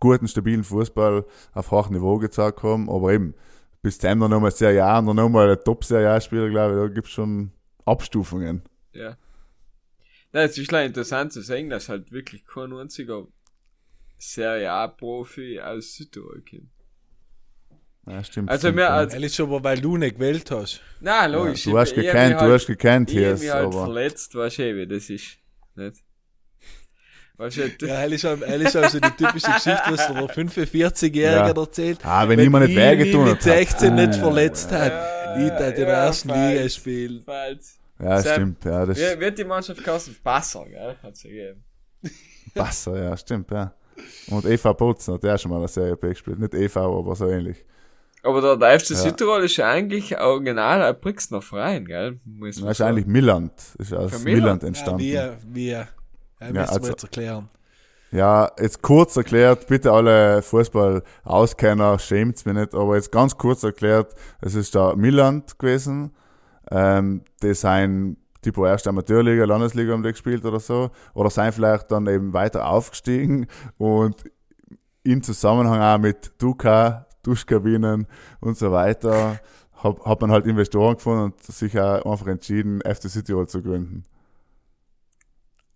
guten, 0.00 0.28
stabilen 0.28 0.64
Fußball 0.64 1.24
auf 1.52 1.70
hohem 1.70 1.94
Niveau 1.94 2.18
gezeigt 2.18 2.62
haben, 2.62 2.90
aber 2.90 3.12
eben 3.12 3.34
bis 3.82 3.98
zu 3.98 4.08
einem 4.08 4.22
dann 4.22 4.30
nochmal 4.30 4.50
Serie 4.50 4.84
A 4.84 4.98
und 4.98 5.06
dann 5.06 5.16
nochmal 5.16 5.50
ein 5.50 5.64
Top-Serie 5.64 6.10
A-Spieler, 6.10 6.50
glaube 6.50 6.74
ich, 6.74 6.80
da 6.80 6.88
gibt's 6.88 7.10
schon 7.10 7.52
Abstufungen. 7.84 8.62
Ja. 8.92 9.16
Na, 10.32 10.42
es 10.42 10.58
ist 10.58 10.70
leider 10.72 10.86
interessant 10.86 11.32
zu 11.32 11.42
sehen, 11.42 11.70
dass 11.70 11.88
halt 11.88 12.10
wirklich 12.10 12.44
kein 12.46 12.72
einziger 12.72 13.26
Serie 14.18 14.70
A-Profi 14.70 15.60
aus 15.60 15.94
Südtirol 15.94 16.42
kommt. 16.48 16.73
Ja, 18.06 18.22
stimmt. 18.22 18.50
Also 18.50 18.60
stimmt, 18.68 18.76
mehr 18.76 18.84
ja. 18.86 18.96
als 18.96 19.14
Ehrlich 19.14 19.40
aber, 19.40 19.64
weil 19.64 19.80
du 19.80 19.96
nicht 19.96 20.16
gewählt 20.16 20.50
hast. 20.50 20.80
Na, 21.00 21.26
logisch. 21.26 21.64
du 21.64 21.78
hast 21.78 21.92
ich- 21.92 21.98
ich 21.98 22.06
hab 22.08 22.12
gekannt, 22.14 22.34
du 22.34 22.40
halt, 22.40 22.52
hast 22.52 22.66
gekannt 22.66 23.10
Ich 23.10 23.16
hier, 23.18 23.30
hab 23.32 23.38
mich 23.40 23.50
halt 23.50 23.64
aber 23.66 23.84
verletzt, 23.84 24.34
weißt 24.34 24.58
du, 24.58 24.76
wie 24.76 24.86
das 24.86 25.10
ist. 25.10 25.38
Nicht? 25.74 25.96
Weißt 27.36 27.56
du, 27.56 27.86
Ja, 27.86 28.00
ehrlich, 28.02 28.22
ehrlich 28.22 28.76
also 28.76 29.00
die 29.00 29.10
typische 29.10 29.46
Geschichte, 29.46 29.82
was 29.88 30.06
der 30.06 30.16
45-Jährige 30.28 31.20
Ja. 31.22 31.48
erzählt. 31.48 31.98
Ah, 32.04 32.28
wenn 32.28 32.38
jemand 32.38 32.66
nicht 32.66 32.76
ich 32.76 32.82
wehgetan 32.82 33.20
mich 33.22 33.30
hat. 33.30 33.34
mit 33.34 33.42
16 33.42 33.94
nicht 33.94 34.08
Ah, 34.10 34.12
verletzt 34.12 34.70
hat, 34.70 34.92
Ja, 34.92 35.36
ich 35.38 35.48
da 35.48 35.68
in 35.70 35.74
der 35.74 35.88
ja, 35.88 36.04
ersten 36.06 36.28
falsch. 36.28 36.84
Liga 36.86 37.22
falls. 37.24 37.78
Ja, 37.98 38.20
Sam, 38.22 38.32
stimmt, 38.34 38.64
ja, 38.64 38.86
das 38.86 38.98
Wie 38.98 39.20
wird 39.20 39.38
die 39.38 39.44
Mannschaft 39.44 39.82
kosten? 39.82 40.16
Passer, 40.22 40.64
gell? 40.66 40.96
Hat's 41.02 41.22
gegeben. 41.22 41.64
passt, 42.54 42.86
ja, 42.86 43.16
stimmt, 43.16 43.50
ja. 43.50 43.74
Und 44.28 44.44
Eva 44.44 44.72
Botzen 44.72 45.14
hat 45.14 45.24
ja 45.24 45.36
schon 45.38 45.50
mal 45.50 45.58
eine 45.58 45.68
Serie 45.68 45.96
B 45.96 46.08
gespielt. 46.10 46.38
Nicht 46.38 46.54
Eva, 46.54 46.82
aber 46.86 47.16
so 47.16 47.28
ähnlich. 47.28 47.64
Aber 48.24 48.40
der, 48.40 48.56
der 48.56 48.80
FC 48.80 48.90
Ja. 48.90 48.96
Südtirol 48.96 49.44
ist 49.44 49.56
ja 49.56 49.68
eigentlich 49.70 50.18
original 50.18 50.82
ein 50.82 50.98
Brixner 50.98 51.42
Verein, 51.42 51.84
gell? 51.84 52.18
Muss 52.24 52.56
man 52.56 52.64
Das 52.66 52.72
ist 52.72 52.78
sagen. 52.78 52.90
eigentlich 52.92 53.06
Milland. 53.06 53.52
Ist 53.78 53.92
aus 53.92 54.24
Milland, 54.24 54.24
Milland? 54.24 54.62
Ja, 54.62 54.68
entstanden. 54.68 55.00
Ja, 55.02 55.32
wie. 55.46 55.70
Ja, 55.70 55.86
müssen 56.40 56.56
also- 56.58 56.82
wir 56.82 56.88
jetzt 56.90 57.02
erklären. 57.04 57.48
jetzt 58.58 58.82
kurz 58.82 59.16
erklärt, 59.16 59.66
bitte 59.66 59.92
alle 59.92 60.40
Fußball-Auskenner, 60.42 61.98
schämt's 61.98 62.44
mir 62.44 62.54
nicht, 62.54 62.74
aber 62.74 62.96
jetzt 62.96 63.10
ganz 63.12 63.36
kurz 63.36 63.62
erklärt, 63.62 64.14
es 64.40 64.54
ist 64.54 64.74
der 64.74 64.96
Milland 64.96 65.58
gewesen. 65.58 66.12
Ähm, 66.70 67.22
die 67.42 67.54
sind 67.54 68.16
tipo 68.40 68.66
erste 68.66 68.90
Amateurliga, 68.90 69.44
Landesliga 69.44 69.92
haben 69.92 70.02
die 70.02 70.10
gespielt 70.12 70.44
oder 70.44 70.60
so. 70.60 70.90
Oder 71.14 71.30
sind 71.30 71.52
vielleicht 71.54 71.90
dann 71.90 72.06
eben 72.06 72.32
weiter 72.32 72.66
aufgestiegen 72.68 73.46
und 73.78 74.22
in 75.02 75.22
Zusammenhang 75.22 75.80
auch 75.80 75.98
mit 75.98 76.32
Duca, 76.38 77.06
Duschkabinen 77.26 78.06
und 78.40 78.56
so 78.56 78.70
weiter, 78.72 79.40
hat, 79.82 80.04
hat 80.04 80.20
man 80.20 80.30
halt 80.30 80.46
Investoren 80.46 80.94
gefunden 80.94 81.24
und 81.24 81.42
sich 81.42 81.78
auch 81.78 82.10
einfach 82.10 82.26
entschieden, 82.28 82.80
FC 82.80 83.10
Südtirol 83.10 83.48
zu 83.48 83.62
gründen. 83.62 84.04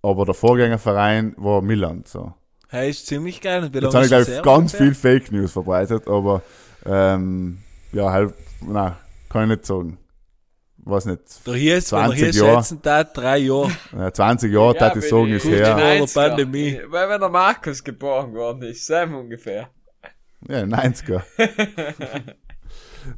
Aber 0.03 0.25
der 0.25 0.35
Vorgängerverein 0.35 1.35
war 1.37 1.61
Milan, 1.61 2.05
so. 2.07 2.33
Hey, 2.69 2.91
ist 2.91 3.07
ziemlich 3.07 3.41
geil. 3.41 3.65
Und 3.65 3.75
Jetzt 3.75 3.95
habe 3.95 4.05
ich, 4.05 4.11
glaube 4.11 4.25
ich, 4.25 4.43
ganz 4.43 4.75
ungefähr? 4.75 4.79
viel 4.79 4.95
Fake 4.95 5.33
News 5.33 5.53
verbreitet, 5.53 6.07
aber 6.07 6.43
ähm, 6.85 7.59
ja, 7.93 8.13
halt, 8.13 8.35
na, 8.61 8.99
kann 9.29 9.45
ich 9.45 9.57
nicht 9.57 9.67
sagen. 9.67 9.99
Was 10.85 11.05
nicht. 11.05 11.47
Der 11.47 11.55
hier 11.55 11.77
ist, 11.77 11.93
wenn 11.93 11.99
er 11.99 12.07
20 12.07 12.31
hier 12.31 12.43
Jahre. 12.45 12.57
schätzen 12.59 12.83
darf, 12.83 13.13
drei 13.13 13.39
Jahre. 13.39 13.71
Äh, 13.99 14.13
20 14.13 14.53
Jahre, 14.53 14.75
Ja, 14.77 14.89
ja, 14.89 14.97
ich 14.97 15.09
sagen, 15.09 15.33
ist 15.33 15.43
gut 15.43 15.53
in 15.53 15.59
her. 15.59 15.67
Vor 15.67 15.77
der 15.77 16.07
90er. 16.07 16.15
Pandemie. 16.15 16.81
Weil 16.87 17.09
wenn 17.11 17.21
der 17.21 17.29
Markus 17.29 17.85
geboren 17.85 18.33
worden 18.33 18.63
ist, 18.63 18.87
Sam 18.87 19.15
ungefähr. 19.15 19.69
Ja, 20.49 20.63
90er. 20.63 21.23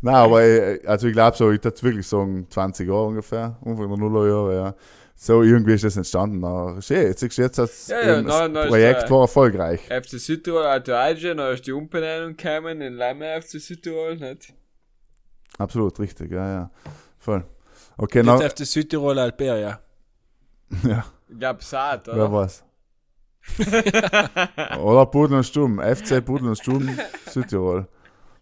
Nein, 0.03 0.15
aber 0.15 0.43
äh, 0.43 0.81
also 0.87 1.07
ich 1.07 1.13
glaube 1.13 1.37
so, 1.37 1.51
ich 1.51 1.63
würde 1.65 1.83
wirklich 1.83 2.07
sagen 2.07 2.47
20 2.49 2.89
Jahre 2.89 3.07
ungefähr, 3.07 3.57
der 3.65 3.75
Nullerjahre, 3.75 4.55
ja. 4.55 4.75
So 5.15 5.43
irgendwie 5.43 5.75
ist 5.75 5.85
das 5.85 5.97
entstanden. 5.97 6.41
Na, 6.41 6.81
schön, 6.81 7.03
jetzt 7.09 7.21
siehst 7.21 7.37
du 7.37 7.43
jetzt 7.43 7.59
das, 7.59 7.89
Ja, 7.89 8.01
ja, 8.01 8.23
nein, 8.23 8.53
nein, 8.53 8.69
Projekt 8.69 9.11
war 9.11 9.23
erfolgreich. 9.23 9.81
FC 9.89 10.19
Südtirol 10.19 10.65
Auto-Agen, 10.65 11.37
dann 11.37 11.53
ist 11.55 11.67
die 11.67 11.73
Umbenennung 11.73 12.37
gekommen 12.37 12.81
in 12.81 12.95
Lemme 12.95 13.41
FC 13.43 13.61
Südtirol, 13.61 14.17
nicht? 14.17 14.55
Absolut, 15.59 15.99
richtig, 16.01 16.31
ja, 16.31 16.51
ja. 16.51 16.71
Voll. 17.19 17.45
Okay, 17.99 18.23
na, 18.23 18.37
Jetzt 18.37 18.47
auf 18.47 18.55
das 18.55 18.73
Südtirol 18.73 19.19
Alperia. 19.19 19.79
ja, 20.85 21.05
Ich 21.29 21.39
glaube, 21.39 21.63
Saat, 21.63 22.07
wer 22.07 22.15
oder? 22.15 22.33
weiß. 22.33 22.65
Oder 24.83 25.07
Pudel 25.07 25.39
und 25.39 25.45
Stumm, 25.45 25.81
FC 25.81 26.25
Pudel 26.25 26.49
und 26.49 26.57
Stumm, 26.57 26.91
Südtirol. 27.27 27.87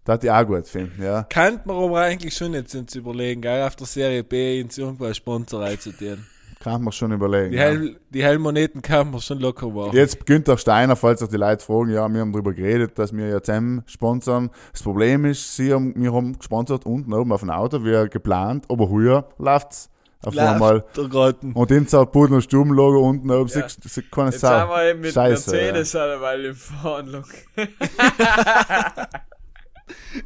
Das 0.05 0.15
hätte 0.15 0.27
ich 0.29 0.33
auch 0.33 0.47
gut 0.47 0.67
finden, 0.67 1.03
ja. 1.03 1.25
Könnte 1.25 1.63
man 1.67 1.77
aber 1.77 2.01
eigentlich 2.01 2.35
schon 2.35 2.55
jetzt 2.55 2.75
uns 2.75 2.95
überlegen, 2.95 3.43
gell, 3.43 3.63
auf 3.63 3.77
der 3.77 3.87
Serie 3.87 4.25
B 4.25 4.61
ins 4.61 4.81
Sponsorei 5.13 5.77
zu 5.77 5.93
tun. 5.93 6.25
Kann 6.61 6.83
man 6.83 6.93
schon 6.93 7.13
überlegen. 7.13 7.53
Die, 7.53 7.57
ja. 7.57 7.65
Hell, 7.65 8.01
die 8.11 8.23
Hellmoneten 8.23 8.83
kann 8.83 9.11
man 9.11 9.21
schon 9.21 9.39
locker 9.39 9.69
machen. 9.69 9.95
Jetzt 9.95 10.27
Günther 10.27 10.59
Steiner, 10.59 10.97
falls 10.97 11.21
sich 11.21 11.29
die 11.29 11.37
Leute 11.37 11.65
fragen, 11.65 11.91
ja, 11.91 12.09
wir 12.09 12.21
haben 12.21 12.33
darüber 12.33 12.53
geredet, 12.53 12.99
dass 12.99 13.13
wir 13.13 13.29
ja 13.29 13.41
zusammen 13.41 13.83
sponsern. 13.87 14.51
Das 14.73 14.83
Problem 14.83 15.25
ist, 15.25 15.55
sie 15.55 15.73
haben, 15.73 15.95
wir 15.95 16.13
haben 16.13 16.37
gesponsert 16.37 16.85
unten 16.85 17.13
oben 17.13 17.31
auf 17.33 17.41
dem 17.41 17.51
Auto, 17.51 17.85
wie 17.85 18.09
geplant, 18.09 18.65
aber 18.69 18.91
heuer 18.91 19.29
läuft's 19.39 19.89
auf 20.23 20.37
einmal. 20.37 20.85
Läuft 20.95 21.11
Garten. 21.13 21.53
Und 21.53 21.71
in 21.71 21.87
Pudel 21.87 22.37
und 22.37 22.69
Logo 22.71 23.09
unten 23.09 23.31
oben, 23.31 23.49
Ja. 23.49 23.61
du 23.83 23.89
keine 24.11 24.31
Jetzt 24.31 24.41
sind 24.41 24.51
Sau. 24.51 24.69
wir 24.69 24.91
eben 24.91 25.01
mit 25.01 25.13
Scheiße, 25.13 25.51
Mercedes 25.51 25.97
eine 25.97 26.21
Weile 26.21 26.49
in 26.49 26.55
Verhandlung. 26.55 27.25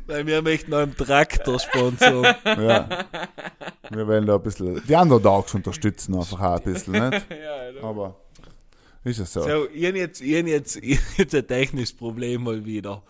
Weil 0.07 0.27
wir 0.27 0.43
möchten 0.43 0.75
einen 0.75 0.97
Traktor 0.97 1.59
sponsern. 1.59 2.25
Ja. 2.45 2.89
Wir 3.91 4.07
wollen 4.07 4.27
da 4.27 4.37
ein 4.37 4.43
bisschen 4.43 4.83
die 4.87 4.95
Underdogs 4.95 5.55
unterstützen, 5.55 6.15
einfach 6.15 6.41
auch 6.41 6.57
ein 6.57 6.63
bisschen, 6.73 6.93
nicht? 7.11 7.27
ja? 7.31 7.83
Aber 7.83 8.17
ist 9.05 9.19
es 9.19 9.33
so. 9.33 9.43
So, 9.43 9.69
ich 9.73 9.85
habe 9.87 9.99
jetzt, 9.99 10.21
ich 10.21 10.37
hab 10.39 10.47
jetzt, 10.47 10.77
ich 10.77 10.99
hab 10.99 11.19
jetzt 11.19 11.35
ein 11.35 11.47
technisches 11.47 11.93
Problem 11.93 12.45
mal 12.45 12.65
wieder. 12.65 13.03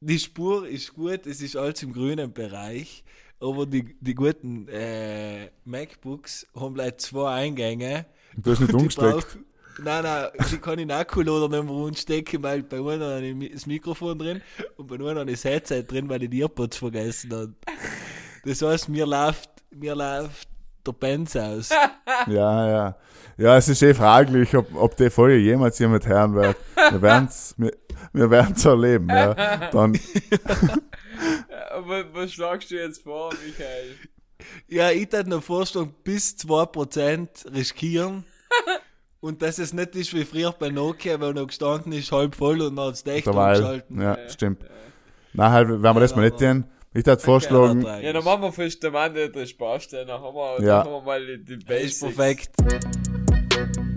Die 0.00 0.18
Spur 0.18 0.66
ist 0.66 0.94
gut, 0.94 1.26
es 1.26 1.40
ist 1.42 1.56
alles 1.56 1.82
im 1.82 1.92
grünen 1.92 2.32
Bereich, 2.32 3.04
aber 3.42 3.66
die, 3.66 3.96
die 4.00 4.14
guten 4.14 4.68
äh, 4.68 5.50
MacBooks 5.64 6.46
haben 6.58 6.74
gleich 6.74 6.96
zwei 6.98 7.34
Eingänge. 7.34 8.06
Du 8.36 8.52
hast 8.52 8.60
nicht 8.60 8.72
umgesteckt. 8.72 9.38
Nein, 9.82 10.02
nein, 10.04 10.28
die 10.50 10.58
kann 10.58 10.78
ich 10.78 10.86
den 10.86 10.90
Akkulader 10.90 11.48
nicht 11.48 11.64
mehr 11.64 11.74
umstecken, 11.74 12.42
weil 12.42 12.62
bei 12.62 12.76
einem 12.76 13.02
habe 13.02 13.44
ich 13.44 13.52
das 13.52 13.66
Mikrofon 13.66 14.18
drin 14.18 14.42
und 14.76 14.86
bei 14.86 14.96
einem 14.96 15.18
habe 15.18 15.30
ich 15.30 15.40
das 15.40 15.50
Headset 15.50 15.84
drin, 15.84 16.08
weil 16.08 16.22
ich 16.22 16.30
die 16.30 16.42
Earpods 16.42 16.76
vergessen 16.76 17.32
habe. 17.32 17.54
Das 18.44 18.60
heißt, 18.60 18.88
mir 18.88 19.06
läuft, 19.06 19.50
mir 19.70 19.94
läuft 19.94 20.48
der 20.86 20.92
Benz 20.92 21.36
aus. 21.36 21.70
Ja, 22.28 22.68
ja. 22.68 22.96
Ja, 23.38 23.56
es 23.56 23.68
ist 23.68 23.82
eh 23.82 23.94
fraglich, 23.94 24.54
ob, 24.54 24.72
ob 24.74 24.96
die 24.96 25.10
Folge 25.10 25.38
jemals 25.38 25.78
jemand 25.78 26.06
hören 26.06 26.34
wird. 26.34 26.56
Wir 26.90 27.02
werden's, 27.02 27.54
wir, 27.56 27.72
wir 28.12 28.30
werden's 28.30 28.64
erleben, 28.64 29.08
ja. 29.08 29.34
Dann, 29.70 29.98
Aber 31.70 32.12
was 32.14 32.32
schlagst 32.32 32.70
du 32.70 32.76
jetzt 32.76 33.02
vor, 33.02 33.32
Michael? 33.44 33.96
Ja, 34.68 34.90
ich 34.90 35.02
hätte 35.02 35.28
noch 35.28 35.42
vorstellen, 35.42 35.94
bis 36.04 36.36
2% 36.36 37.54
riskieren. 37.54 38.24
Und 39.20 39.40
dass 39.40 39.58
es 39.58 39.72
nicht 39.72 39.94
ist 39.94 40.12
wie 40.14 40.24
früher 40.24 40.50
bei 40.52 40.68
Nokia, 40.68 41.20
wo 41.20 41.30
noch 41.30 41.46
gestanden 41.46 41.92
ist, 41.92 42.10
halb 42.10 42.34
voll 42.34 42.60
und 42.60 42.74
dann 42.74 42.86
hat 42.86 42.94
es 42.94 43.06
echt 43.06 43.28
umgeschalten. 43.28 44.00
ja, 44.00 44.18
stimmt. 44.28 44.64
Nein, 45.32 45.50
halt, 45.52 45.68
werden 45.68 45.96
wir 45.96 46.00
das 46.00 46.16
mal 46.16 46.22
nicht 46.24 46.38
tun. 46.38 46.64
Ich 46.92 47.06
hätte 47.06 47.18
vorschlagen, 47.22 47.82
Ja, 47.82 48.12
dann 48.12 48.24
machen 48.24 48.42
wir 48.42 48.52
fest 48.52 48.84
am 48.84 48.96
Ende 48.96 49.30
den 49.30 49.46
Spaß, 49.46 49.90
dann 49.90 50.08
haben 50.08 50.34
wir, 50.34 50.60
Ja. 50.64 50.82
dann 50.82 50.92
haben 50.92 50.92
wir 50.92 51.02
mal 51.02 51.24
die, 51.24 51.44
die 51.44 51.56
Das 51.58 51.64
Basics. 51.64 52.02
ist 52.02 52.16
perfekt. 52.16 53.91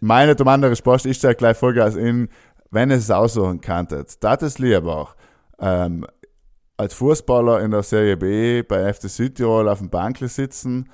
Meine 0.00 0.36
Tomande 0.36 0.70
Respost 0.70 1.06
ist 1.06 1.22
ja 1.22 1.32
gleich 1.32 1.56
Vollgas 1.56 1.96
in, 1.96 2.28
wenn 2.70 2.90
es 2.90 3.10
aussuchen 3.10 3.60
könntet. 3.60 4.22
Das 4.22 4.42
ist 4.42 4.58
lieber, 4.58 5.14
ähm, 5.58 6.06
als 6.76 6.94
Fußballer 6.94 7.60
in 7.60 7.70
der 7.70 7.82
Serie 7.82 8.16
B 8.16 8.62
bei 8.62 8.92
FC 8.92 9.08
Südtirol 9.08 9.68
auf 9.68 9.78
dem 9.78 9.90
Bankl 9.90 10.28
sitzen, 10.28 10.88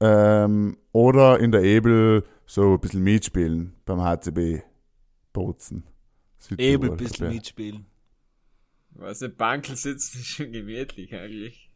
ähm, 0.00 0.76
oder 0.92 1.40
in 1.40 1.52
der 1.52 1.62
Ebel 1.62 2.24
so 2.44 2.74
ein 2.74 2.80
bisschen 2.80 3.02
mitspielen 3.02 3.74
beim 3.84 4.02
HCB 4.02 4.62
Bozen. 5.32 5.84
Südtirol. 6.38 6.72
Ebel 6.72 6.90
ein 6.90 6.96
bisschen 6.96 7.28
mitspielen. 7.28 7.86
Was 8.90 9.22
im 9.22 9.36
Bankel 9.36 9.76
sitzen 9.76 10.20
ist 10.20 10.26
schon 10.26 10.52
gemütlich 10.52 11.14
eigentlich. 11.14 11.70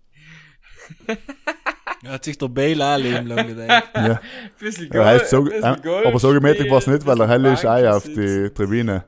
Hat 2.06 2.24
sich 2.24 2.38
der 2.38 2.48
Bale 2.48 2.84
auch 2.84 2.96
leben 2.96 3.26
lang 3.26 3.46
gedacht. 3.46 3.90
Ja. 3.94 4.20
Bisschen 4.58 4.90
Ja, 4.92 5.04
heißt 5.04 5.30
so, 5.30 5.42
bisschen 5.42 5.62
äh, 5.62 5.80
Golf 5.82 6.06
aber 6.06 6.18
so 6.18 6.32
gemütlich 6.32 6.70
war 6.70 6.78
es 6.78 6.86
nicht, 6.86 7.04
weil 7.04 7.16
der 7.16 7.26
bisschen 7.26 7.42
Helle 7.42 7.52
ist 7.52 7.66
auch 7.66 7.96
auf 7.96 8.04
die 8.04 8.50
Tribüne. 8.54 9.04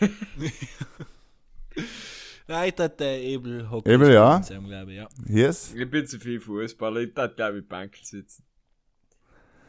Nein, 2.48 2.68
ich 2.68 2.78
hätte 2.78 2.88
der 2.98 3.20
Ebel 3.20 3.70
Hockey 3.70 3.92
Ebel, 3.92 4.12
ja. 4.12 4.40
zusammen, 4.42 4.68
glaube 4.68 4.92
ich, 4.92 4.98
ja. 4.98 5.08
Yes? 5.26 5.74
Ich 5.74 5.90
bin 5.90 6.06
zu 6.06 6.18
viel 6.18 6.40
Fußballer, 6.40 7.00
ich 7.00 7.14
darf 7.14 7.34
glaube 7.36 7.58
ich 7.58 7.68
Bankel 7.68 8.04
sitzen. 8.04 8.44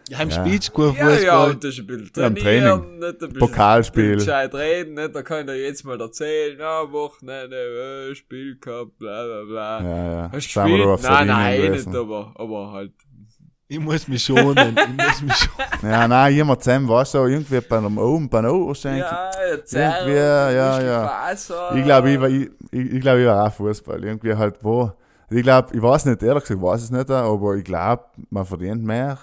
Ja, 0.09 0.19
im 0.19 0.29
Ja. 0.29 0.35
Spiel 0.35 0.59
kein 0.59 0.95
Ja, 0.95 1.09
ja, 1.09 1.15
Fußball. 1.15 1.49
und 1.51 1.63
das 1.63 1.73
ist 1.73 1.79
ein 1.79 1.87
bisschen 1.87 2.11
Ja, 2.17 2.27
im 2.27 2.35
trainieren, 2.35 2.81
Training. 2.81 2.99
nicht 2.99 3.09
ein 3.13 3.17
bisschen 3.19 3.39
Pokalspiel. 3.39 4.15
gescheit 4.15 4.53
reden, 4.53 4.93
nicht, 4.95 5.15
da 5.15 5.21
kann 5.21 5.47
er 5.47 5.55
jetzt 5.55 5.83
mal 5.85 5.99
erzählen, 6.01 6.55
na, 6.59 6.91
Wochenende, 6.91 8.09
äh, 8.11 8.15
Spiel 8.15 8.57
gehabt, 8.59 8.97
bla, 8.99 9.25
bla, 9.25 9.43
bla. 9.45 9.81
Ja, 9.81 10.11
ja. 10.11 10.23
Hast 10.31 10.33
du 10.33 10.37
gespielt? 10.61 10.85
Nein, 10.85 10.97
Sardinien 10.97 11.27
nein, 11.37 11.61
gewesen. 11.61 11.91
nicht, 11.91 11.99
aber, 11.99 12.33
aber 12.35 12.71
halt. 12.71 12.91
Ich 13.69 13.79
muss 13.79 14.07
mich 14.07 14.23
schonen. 14.23 14.75
ich 14.77 15.05
muss 15.05 15.21
mich 15.21 15.33
schonen. 15.35 15.67
Ja, 15.91 16.07
nein, 16.07 16.33
jemand 16.35 16.63
zusammen, 16.63 16.87
weißt 16.87 17.13
du, 17.15 17.17
irgendwie 17.25 17.59
bei 17.61 17.77
einem 17.77 17.97
oben, 17.97 18.29
bei 18.29 18.39
einem 18.39 18.67
wahrscheinlich. 18.67 19.03
Ja, 19.03 19.31
erzähl. 19.51 19.81
Irgendwie, 19.81 20.15
ja, 20.17 20.81
ja. 20.81 21.33
Ich 21.75 21.83
glaube, 21.83 22.11
ich, 22.11 22.21
war- 22.21 22.29
ich, 22.29 22.49
ich, 22.71 22.93
ich, 22.93 23.01
glaub, 23.01 23.17
ich 23.17 23.25
war 23.25 23.47
auch 23.47 23.53
Fußball. 23.53 24.03
Irgendwie 24.03 24.33
halt 24.35 24.55
wo. 24.61 24.91
Ich 25.29 25.41
glaube, 25.43 25.69
ich 25.73 25.81
weiß 25.81 26.05
nicht, 26.05 26.21
ehrlich 26.23 26.43
gesagt, 26.43 26.61
weiß 26.61 26.83
es 26.83 26.91
nicht, 26.91 27.09
aber 27.09 27.55
ich 27.55 27.63
glaube, 27.63 28.03
man 28.29 28.45
verdient 28.45 28.83
mehr. 28.83 29.17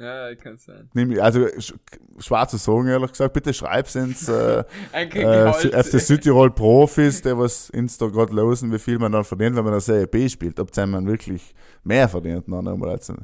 Ja, 0.00 0.34
kann 0.34 0.56
sein. 0.56 0.88
Nimm, 0.94 1.20
also, 1.20 1.40
sch- 1.40 1.74
schwer 2.18 2.48
zu 2.48 2.56
sagen, 2.56 2.86
ehrlich 2.88 3.10
gesagt. 3.12 3.34
Bitte 3.34 3.52
schreib's 3.52 3.94
ins 3.96 4.28
äh, 4.28 4.64
äh, 4.92 5.52
FC 5.82 6.00
Südtirol 6.00 6.50
Profis, 6.52 7.20
der 7.20 7.38
was 7.38 7.68
ins 7.70 7.98
da 7.98 8.06
gerade 8.06 8.32
losen, 8.32 8.72
wie 8.72 8.78
viel 8.78 8.98
man 8.98 9.12
dann 9.12 9.24
verdient, 9.24 9.56
wenn 9.56 9.64
man 9.64 9.74
der 9.74 9.80
Serie 9.80 10.06
B 10.06 10.26
spielt. 10.28 10.58
Ob 10.58 10.74
man 10.76 11.06
wirklich 11.06 11.54
mehr 11.84 12.08
verdient. 12.08 12.48
Noch 12.48 12.58
einmal 12.64 12.88
als, 12.90 13.10
Und, 13.10 13.18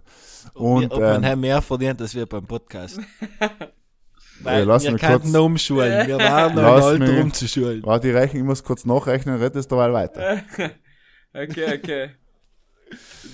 und 0.55 0.93
ob 0.93 1.01
man 1.01 1.22
ähm, 1.22 1.24
halt 1.31 1.39
mehr 1.39 1.62
verdient, 1.62 2.01
als 2.03 2.14
wir 2.14 2.27
beim 2.27 2.45
Podcast. 2.47 2.99
Ja, 3.41 3.51
Weil 4.43 4.64
lass 4.64 4.85
wir 4.85 4.93
mich 4.93 5.01
könnten 5.01 5.33
kurz- 5.33 5.35
umschulen. 5.45 6.07
Wir 6.07 6.18
waren 6.18 6.55
noch 6.55 6.62
Alter 6.85 6.99
mich- 6.99 7.18
umzuschulen. 7.22 7.83
warte, 7.85 8.09
ich 8.09 8.14
rechne, 8.14 8.41
ich 8.41 8.45
muss 8.45 8.62
kurz 8.62 8.85
nachrechnen, 8.85 9.39
red 9.41 9.57
es 9.57 9.66
derweil 9.66 9.95
weiter. 9.95 10.43
Okay, 11.33 11.74
okay. 11.74 12.11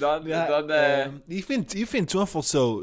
Dann, 0.01 0.27
Ja, 0.27 0.47
dann, 0.61 0.71
äh, 0.71 1.03
ähm, 1.07 1.23
ich 1.27 1.45
finde 1.45 1.77
ich 1.77 1.87
find's 1.87 2.17
einfach 2.17 2.43
so 2.43 2.83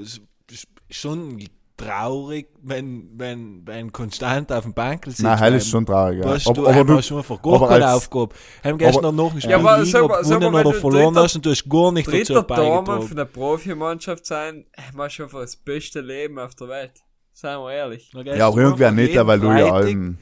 schon 0.90 1.40
traurig, 1.78 2.50
wenn, 2.62 3.10
wenn, 3.18 3.66
wenn 3.66 3.92
konstant 3.94 4.52
auf 4.52 4.64
dem 4.64 4.74
Bankel 4.74 5.12
sitzt. 5.12 5.24
Nein, 5.24 5.40
heil 5.40 5.54
ist 5.56 5.70
schon 5.70 5.86
traurig, 5.86 6.18
ja. 6.20 6.24
Du 6.26 6.30
hast, 6.32 6.48
Aber, 6.48 6.54
du 6.56 6.68
aber 6.68 6.78
einfach 6.78 6.96
du, 6.98 7.02
schon 7.04 7.18
einfach 7.20 7.40
aber 7.42 7.60
gar 7.60 7.70
keine 7.70 7.86
als- 7.88 7.96
Aufgabe. 7.96 8.36
Haben 8.64 8.78
gestern 8.78 9.16
noch 9.16 9.34
ein 9.34 9.42
Spiel 9.42 9.54
aber 9.54 9.78
liegen, 9.78 9.90
sag 9.90 10.02
gewonnen 10.02 10.56
oder 10.56 10.74
verloren 10.74 11.14
dritter- 11.14 11.24
hast 11.24 11.36
und 11.38 11.46
du 11.46 11.50
hast 11.52 11.70
gar 11.70 11.92
nicht 11.94 12.08
dazu 12.08 12.18
dritter 12.18 12.44
beigetragen. 12.44 13.02
von 13.08 13.16
der 13.18 13.26
Profimannschaft 13.26 14.26
sein, 14.26 14.66
machst 14.94 15.20
du 15.20 15.24
einfach 15.24 15.40
das 15.40 15.56
beste 15.56 16.02
Leben 16.02 16.38
auf 16.38 16.54
der 16.56 16.68
Welt. 16.68 16.92
Seien 17.32 17.60
wir 17.60 17.72
ehrlich. 17.72 18.12
Ja, 18.26 18.48
auch 18.48 18.58
einfach 18.58 18.92
nicht, 18.92 19.16
weil 19.16 19.40
du 19.40 19.48
ja 19.48 19.72
allem, 19.72 20.18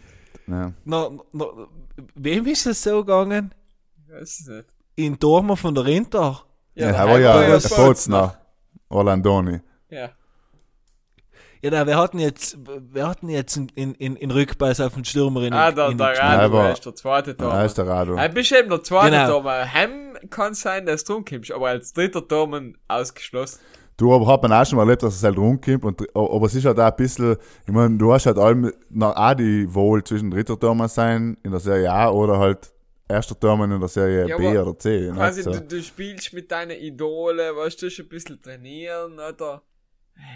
ja. 0.46 0.72
Na, 0.86 1.10
na, 1.34 1.46
wem 2.14 2.46
ist 2.46 2.68
es 2.68 2.84
so 2.84 3.04
gegangen? 3.04 3.52
Ich 4.06 4.14
weiß 4.14 4.40
es 4.42 4.48
nicht. 4.48 4.66
In 4.96 5.18
Dormer 5.18 5.58
von 5.58 5.74
der 5.74 5.86
Inter. 5.88 6.44
Ja, 6.76 6.92
der 6.92 6.96
er 7.00 7.08
war 7.08 7.20
ja 7.20 7.58
der. 7.58 7.70
Bolzner. 7.76 8.38
Orlandoni. 8.90 9.60
Ja. 9.90 10.10
Ja, 11.62 11.72
na, 11.72 11.88
wir 11.88 11.98
hatten 11.98 12.20
jetzt, 12.20 12.58
wir 12.94 13.08
hatten 13.08 13.30
jetzt 13.30 13.58
in, 13.58 13.70
in, 13.96 14.16
in, 14.16 14.32
Rückpass 14.32 14.80
auf 14.80 14.94
den 14.94 15.06
Stürmer 15.06 15.42
in, 15.44 15.54
Ah, 15.54 15.72
der, 15.72 15.90
in 15.90 15.98
der 15.98 16.24
aber- 16.24 16.72
ist 16.72 16.86
der 16.86 16.96
zweite 16.96 17.32
Ja, 17.32 17.36
Dormann. 17.38 17.66
ist 17.66 17.78
der 17.78 17.88
Rado. 17.88 18.16
Er 18.16 18.30
bist 18.30 18.52
eben 18.52 18.70
der 18.70 18.84
zweite 18.84 19.12
Genau. 19.12 19.28
Dormann. 19.28 19.74
Heim 19.74 20.18
kann 20.30 20.54
sein, 20.54 20.86
dass 20.86 21.04
du 21.04 21.14
rumkommst, 21.14 21.52
aber 21.52 21.70
als 21.70 21.94
dritter 21.94 22.22
Dormann 22.22 22.78
ausgeschlossen. 22.88 23.60
Du, 23.98 24.14
aber 24.14 24.28
hat 24.28 24.44
man 24.44 24.54
auch 24.54 24.64
schon 24.66 24.78
mal 24.78 24.84
erlebt, 24.84 25.02
dass 25.02 25.16
es 25.16 25.24
halt 25.24 25.38
rumkommt. 25.38 25.84
Und, 25.84 26.16
aber 26.16 26.46
es 26.46 26.54
ist 26.54 26.66
halt 26.66 26.80
auch 26.80 26.86
ein 26.92 26.96
bisschen, 26.96 27.36
ich 27.66 27.74
meine, 27.74 27.98
du 27.98 28.14
hast 28.14 28.28
halt 28.28 28.38
allem, 28.38 28.72
noch 28.92 29.16
auch 29.16 29.34
die 29.34 29.74
Wahl 29.74 30.04
zwischen 30.04 30.30
dritter 30.30 30.60
Tormann 30.60 30.88
sein 30.88 31.36
in 31.44 31.50
der 31.50 31.60
Serie 31.60 31.92
A 31.92 32.10
oder 32.12 32.38
halt 32.38 32.72
erster 33.10 33.40
Tormann 33.40 33.72
in 33.72 33.80
der 33.80 33.90
Serie 33.90 34.28
Ja, 34.28 34.38
B 34.38 34.56
oder 34.56 34.78
C. 34.78 35.10
Quasi, 35.12 35.40
Nicht? 35.44 35.56
So. 35.56 35.60
du, 35.62 35.68
du 35.78 35.82
spielst 35.82 36.32
mit 36.34 36.52
deinen 36.52 36.78
Idole, 36.80 37.56
weißt 37.56 37.82
du, 37.82 37.90
schon 37.90 38.06
ein 38.06 38.10
bisschen 38.10 38.40
trainieren, 38.40 39.14
oder? 39.14 39.64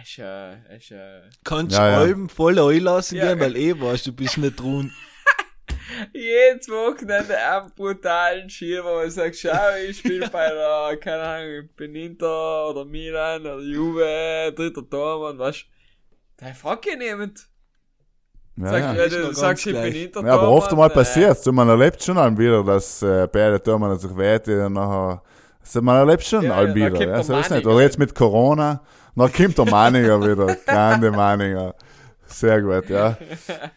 Ist 0.03 0.17
ja, 0.17 0.53
ist 0.75 0.89
ja. 0.89 1.21
Kannst 1.43 1.75
Ja, 1.77 1.89
ja. 1.89 1.97
Alben 1.99 2.29
voll 2.29 2.59
einlassen 2.59 3.17
Ja. 3.17 3.29
gehen, 3.29 3.39
weil 3.39 3.55
eh 3.55 3.79
weißt, 3.79 4.07
du 4.07 4.13
bist 4.13 4.37
nicht 4.37 4.61
rund. 4.61 4.91
Jedes 6.13 6.69
Wochenende 6.69 7.37
einen 7.37 7.71
brutalen 7.75 8.49
Schieber, 8.49 8.83
wo 8.85 8.95
man 8.99 9.11
sagt, 9.11 9.35
schau, 9.35 9.57
ich 9.87 9.97
spiele 9.99 10.29
bei 10.29 10.47
der, 10.49 10.97
keine 10.97 11.21
Ahnung, 11.23 11.49
ich 11.65 11.75
bin 11.75 11.95
Inter 11.95 12.69
oder 12.69 12.85
Milan 12.85 13.41
oder 13.41 13.59
Juve, 13.59 14.53
dritter 14.55 14.89
Tormann, 14.89 15.37
was? 15.39 15.63
Da 16.37 16.53
fragt 16.53 16.85
ja 16.85 16.95
niemand. 16.95 17.47
Ja, 18.57 18.67
Sag, 18.69 18.79
ja. 18.81 18.93
ja, 18.93 19.07
du 19.09 19.21
ganz 19.23 19.39
sagst, 19.39 19.65
ich 19.65 19.73
bin 19.73 19.81
gleich. 19.81 20.03
Inter 20.03 20.21
Ja, 20.25 20.33
aber 20.33 20.49
oft 20.49 20.71
einmal 20.71 20.89
äh, 20.89 20.93
passiert 20.93 21.45
Man 21.47 21.69
erlebt 21.69 22.03
schon 22.03 22.15
dann 22.15 22.37
wieder, 22.37 22.63
dass 22.63 23.01
äh, 23.01 23.27
beide 23.31 23.61
Türmen 23.61 23.97
sich 23.97 24.15
wehtun 24.15 24.65
und 24.65 24.73
nachher. 24.73 25.21
Also 25.61 25.81
man 25.81 25.97
erlebt 25.97 26.23
schon 26.23 26.43
Ja, 26.43 26.61
ja, 26.63 26.75
wieder. 26.75 26.89
kommt 26.89 27.01
Ja, 27.01 27.05
der 27.15 27.23
so 27.23 27.37
ist 27.37 27.51
nicht. 27.51 27.65
Oder 27.65 27.81
jetzt 27.81 27.99
mit 27.99 28.13
Corona, 28.15 28.81
dann 29.15 29.31
kommt 29.33 29.57
der 29.57 29.65
Manninger 29.65 30.21
wieder. 30.21 30.55
Grande 30.65 31.11
Manninger. 31.11 31.75
Sehr 32.25 32.61
gut, 32.61 32.89
ja. 32.89 33.17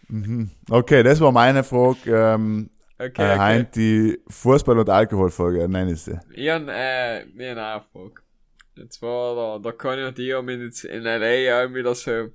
Mhm. 0.09 0.51
Okay, 0.71 1.03
das 1.03 1.21
war 1.21 1.33
meine 1.33 1.65
Frage. 1.65 1.99
Ähm, 2.35 2.71
Okay, 2.97 3.23
äh, 3.23 3.33
okay. 3.33 3.39
Heint, 3.39 3.77
die 3.77 4.21
Fußball- 4.29 4.79
und 4.79 4.89
Alkoholfolge, 4.89 5.69
nenne 5.69 5.93
ich 5.93 6.03
sie. 6.03 6.19
Ich 6.33 6.49
hab, 6.49 6.69
äh, 6.69 7.25
ich 7.25 7.51
hab 7.51 7.59
eine 7.59 7.83
Frage. 7.93 8.23
Und 8.79 8.93
zwar, 8.93 9.35
da, 9.35 9.59
da 9.59 9.73
kann 9.73 9.99
ich 9.99 10.07
und 10.07 10.19
ich 10.19 10.33
haben 10.33 10.49
jetzt 10.49 10.85
in 10.85 11.03
LA 11.03 11.65
auch 11.65 11.75
wieder 11.75 11.95
so 11.95 12.31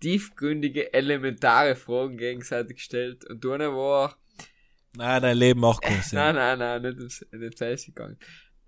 tiefgründige, 0.00 0.92
elementare 0.92 1.76
Fragen 1.76 2.16
gegenseitig 2.16 2.76
gestellt. 2.78 3.24
Und 3.24 3.42
du 3.44 3.50
war, 3.50 4.16
Nein, 4.96 5.22
dein 5.22 5.36
Leben 5.36 5.60
macht 5.60 5.82
keinen 5.82 6.02
Sinn. 6.02 6.18
nein, 6.18 6.34
nein, 6.34 6.58
nein, 6.58 6.82
nicht 6.82 6.98
ins, 7.00 7.26
nicht 7.32 7.62
ins 7.62 7.86
gegangen. 7.86 8.18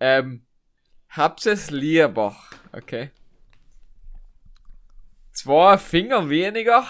Ähm, 0.01 0.47
habt 1.09 1.45
es 1.47 1.71
lieber, 1.71 2.37
okay? 2.73 3.11
Zwei 5.35 5.77
Finger 5.79 6.29
weniger. 6.31 6.87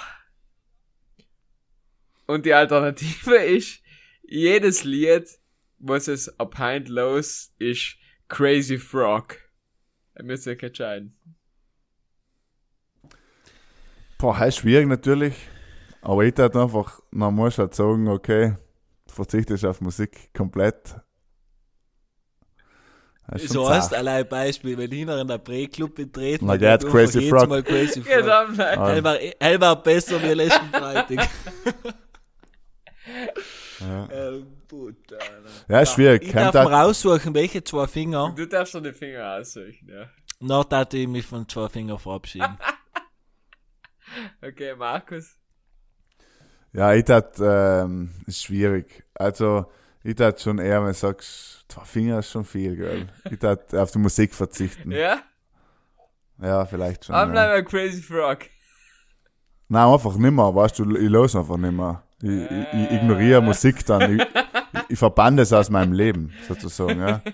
Und 2.26 2.46
die 2.46 2.54
Alternative 2.54 3.34
ist, 3.44 3.82
jedes 4.22 4.84
Lied, 4.84 5.28
was 5.78 6.08
es 6.08 6.38
ab 6.38 6.58
Hand 6.58 6.88
los 6.88 7.52
ist, 7.58 7.96
Crazy 8.28 8.78
Frog. 8.78 9.36
Ihr 10.16 10.24
müsst 10.24 10.46
euch 10.46 10.62
entscheiden. 10.62 11.16
Boah, 14.18 14.38
heißt 14.38 14.58
schwierig 14.58 14.86
natürlich. 14.86 15.34
Aber 16.00 16.22
ich 16.24 16.34
halt 16.36 16.56
einfach, 16.56 17.00
man 17.10 17.34
muss 17.34 17.58
halt 17.58 17.74
sagen, 17.74 18.08
okay, 18.08 18.56
verzichtest 19.06 19.64
auf 19.64 19.80
Musik 19.80 20.32
komplett. 20.34 20.96
Das 23.26 23.42
ist 23.42 23.52
So 23.52 23.64
schon 23.64 23.74
hast 23.74 23.88
zart. 23.90 23.98
allein 24.00 24.28
Beispiel, 24.28 24.76
wenn 24.76 24.92
ich 24.92 25.06
noch 25.06 25.18
in 25.18 25.26
der 25.26 25.38
Pre-Club 25.38 25.94
betreten 25.94 26.46
Na, 26.46 26.52
und 26.54 26.58
geht 26.58 26.68
einfach 26.68 26.90
Crazy 26.90 27.28
Frog. 27.30 27.48
Mal 27.48 27.62
Crazy 27.62 28.02
Frog. 28.02 28.12
Genau, 28.14 28.48
nein. 28.48 28.78
Ah. 28.78 28.92
Er 28.94 29.04
war, 29.04 29.18
er 29.20 29.60
war 29.60 29.82
besser 29.82 30.22
wie 30.22 30.34
letzten 30.34 30.66
Freitag. 30.72 31.28
Ja. 33.80 34.08
ähm, 34.12 34.46
puta, 34.68 35.16
Alter. 35.16 35.50
Ja, 35.68 35.80
ist 35.80 35.92
schwierig. 35.94 36.22
Ich 36.22 36.32
Kommt 36.32 36.54
darf 36.54 36.54
halt- 36.54 36.68
raussuchen, 36.86 37.34
welche 37.34 37.64
zwei 37.64 37.86
Finger. 37.86 38.32
Du 38.36 38.46
darfst 38.46 38.74
dir 38.74 38.82
die 38.82 38.92
Finger 38.92 39.36
aussuchen, 39.38 39.88
ja. 39.88 40.08
Nach 40.40 40.64
darf 40.64 40.92
ich 40.92 41.08
mich 41.08 41.24
von 41.24 41.48
zwei 41.48 41.68
Fingern 41.68 41.98
verabschieden. 41.98 42.58
Okay, 44.42 44.74
Markus. 44.76 45.36
Ja, 46.72 46.92
ich 46.92 47.04
tat, 47.04 47.36
ähm, 47.40 48.10
ist 48.26 48.42
schwierig. 48.42 49.04
Also, 49.14 49.66
ich 50.04 50.14
tat 50.14 50.40
schon 50.40 50.58
eher, 50.58 50.80
wenn 50.80 50.88
du 50.88 50.94
sagst, 50.94 51.64
zwei 51.68 51.84
Finger 51.84 52.18
ist 52.20 52.30
schon 52.30 52.44
viel, 52.44 52.76
gell. 52.76 53.08
Ich 53.30 53.38
tat 53.38 53.74
auf 53.74 53.90
die 53.90 53.98
Musik 53.98 54.34
verzichten. 54.34 54.92
Ja, 54.92 55.20
Ja? 56.40 56.66
vielleicht 56.66 57.04
schon. 57.06 57.14
Dann 57.14 57.28
Ja. 57.28 57.32
bleiben 57.32 57.52
wir 57.54 57.64
Crazy 57.64 58.02
Frog. 58.02 58.38
Nein, 59.68 59.88
einfach 59.88 60.16
nimmer, 60.16 60.54
weißt 60.54 60.78
du, 60.78 60.94
ich 60.96 61.08
los 61.10 61.34
einfach 61.34 61.56
nimmer. 61.56 62.02
Ich, 62.22 62.28
ich, 62.30 62.66
ich 62.72 62.90
ignoriere 62.92 63.42
Musik 63.42 63.84
dann. 63.86 64.18
Ich, 64.18 64.26
ich, 64.90 64.98
verbanne 64.98 65.42
es 65.42 65.52
aus 65.52 65.68
meinem 65.70 65.92
Leben, 65.92 66.32
sozusagen, 66.46 67.00
ja. 67.00 67.20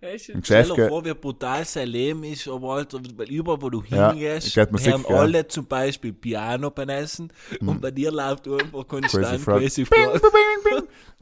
Ja, 0.00 0.10
ist 0.10 0.28
Im 0.28 0.44
Stell 0.44 0.62
dir 0.62 0.88
vor, 0.88 1.04
wie 1.04 1.12
brutal 1.12 1.64
sein 1.64 1.88
Leben 1.88 2.22
ist, 2.22 2.46
aber 2.46 2.86
weil 3.16 3.30
überall, 3.30 3.60
wo 3.60 3.68
du 3.68 3.82
Ja, 3.88 4.12
hingehst, 4.12 4.56
Musik, 4.70 4.92
hören 4.92 5.04
ja. 5.08 5.16
alle 5.16 5.48
zum 5.48 5.66
Beispiel 5.66 6.12
Piano 6.12 6.70
beim 6.70 6.88
Essen 6.88 7.32
und 7.60 7.80
bei 7.80 7.90
dir 7.90 8.12
läuft 8.12 8.46
einfach 8.46 8.86
konstant. 8.86 9.44
Crazy 9.44 9.84
Frog. 9.84 10.20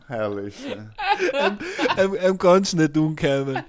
herrlich. 0.08 0.54
Ja. 1.32 1.56
Kannst 2.38 2.74
du 2.74 2.76
nicht 2.76 2.96
umkommen. 2.98 3.64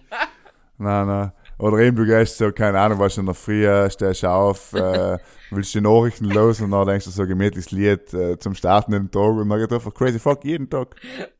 Nein, 0.78 1.08
nein. 1.08 1.32
Oder 1.60 1.80
eben, 1.80 1.98
du 1.98 2.06
gehst 2.06 2.38
so, 2.38 2.52
keine 2.52 2.80
Ahnung, 2.80 3.00
was 3.00 3.18
in 3.18 3.26
der 3.26 3.34
Früh, 3.34 3.66
äh, 3.66 3.90
stehst 3.90 4.26
auf, 4.26 4.74
äh, 4.74 5.18
willst 5.50 5.74
die 5.74 5.82
Nachrichten 5.82 6.26
los 6.26 6.62
und 6.62 6.70
dann 6.72 6.86
denkst 6.86 7.06
du 7.06 7.12
so 7.12 7.26
gemütliches 7.26 7.72
Lied 7.72 8.14
äh, 8.14 8.38
zum 8.38 8.54
Starten 8.54 8.94
in 8.94 9.04
den 9.04 9.12
Tag 9.12 9.32
und 9.32 9.50
dann 9.50 9.60
geht 9.60 9.72
einfach 9.72 9.94
Crazy 9.94 10.20
Frog 10.20 10.44
jeden 10.44 10.70
Tag. 10.70 10.96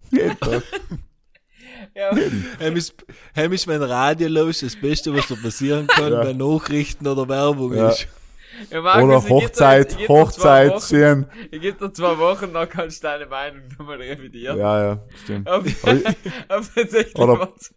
Jeden 0.10 0.40
Tag. 0.40 0.64
Ja, 1.96 2.10
ist, 2.76 2.96
ist, 3.52 3.68
wenn 3.68 3.82
Radio 3.84 4.28
los 4.28 4.62
ist, 4.64 4.76
das 4.76 4.82
Beste, 4.82 5.14
was 5.16 5.28
dir 5.28 5.36
passieren 5.36 5.88
kann, 5.88 6.12
Ja. 6.14 6.24
bei 6.24 6.34
Nachrichten 6.34 7.08
oder 7.08 7.28
Werbung 7.28 7.74
Ja. 7.76 7.90
ist. 7.90 8.08
ja 8.72 8.82
Markus, 8.82 9.04
Oder 9.04 9.30
Hochzeit, 9.30 9.92
ich 9.92 9.98
geb 10.00 10.10
Hochzeit, 10.10 10.72
Wochen- 10.72 10.82
schön. 10.88 11.26
Ich 11.52 11.62
gebe 11.62 11.78
dir 11.78 11.94
zwei 11.94 12.18
Wochen, 12.18 12.54
dann 12.54 12.68
kannst 12.70 13.04
du 13.04 13.08
deine 13.08 13.26
Meinung 13.28 13.62
nochmal 13.78 13.98
revidieren. 13.98 14.58
Ja, 14.58 14.82
ja, 14.84 15.00
stimmt. 15.24 15.48
Ob, 15.50 15.66
ob 16.50 16.64
Oder- 17.16 17.40
was 17.40 17.74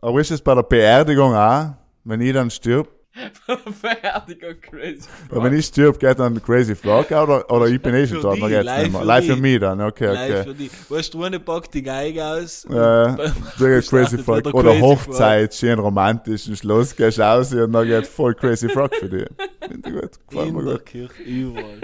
Aber 0.00 0.20
ist 0.20 0.30
es 0.30 0.40
bei 0.42 0.54
der 0.54 0.62
Beerdigung 0.62 1.34
auch, 1.34 1.74
wenn 2.04 2.20
ich 2.20 2.32
dann 2.32 2.50
stirb? 2.50 2.88
Beerdigung 3.82 4.60
Crazy 4.60 5.08
Ja, 5.30 5.40
Frog. 5.40 5.44
wenn 5.44 5.52
ich 5.54 5.66
stirb, 5.66 5.98
geht 5.98 6.18
dann 6.18 6.42
Crazy 6.42 6.74
Frog 6.74 7.10
oder, 7.10 7.50
oder 7.50 7.66
ich 7.66 7.80
bin 7.80 7.94
eh 7.94 8.06
schon 8.06 8.20
geht's 8.20 8.64
live 8.64 8.82
nicht 8.82 8.92
mehr. 8.92 9.00
für 9.00 9.06
Live 9.06 9.26
für 9.26 9.36
mich 9.36 9.60
dann, 9.60 9.80
okay, 9.80 10.06
Live 10.12 10.30
okay. 10.30 10.42
für 10.44 10.54
die. 10.54 10.70
Weißt 10.88 11.14
du, 11.14 11.22
eine 11.24 11.40
packt 11.40 11.74
die 11.74 11.82
Geige 11.82 12.24
aus. 12.24 12.64
und 12.66 12.74
Äh, 12.76 12.76
da 12.76 13.32
geht 13.58 13.88
Crazy 13.88 14.18
Frog. 14.18 14.46
Oder 14.52 14.70
Crazy 14.70 14.80
Hochzeit, 14.80 15.54
schön 15.54 15.78
romantisch, 15.78 16.46
im 16.48 16.56
Schloss 16.56 16.94
gehst 16.94 17.18
du 17.18 17.22
raus 17.22 17.52
und 17.52 17.72
dann 17.72 17.86
geht 17.86 18.06
voll 18.06 18.34
Crazy 18.34 18.68
Frog 18.68 18.94
für 18.94 19.08
dich. 19.08 19.26
Finde 19.66 19.88
ich 19.88 19.94
gut, 19.94 20.10
gefällt 20.28 20.48
in 20.48 20.54
mir 20.54 20.64
der 20.64 20.72
gut. 20.74 20.86
Kirche, 20.86 21.22
überall. 21.22 21.80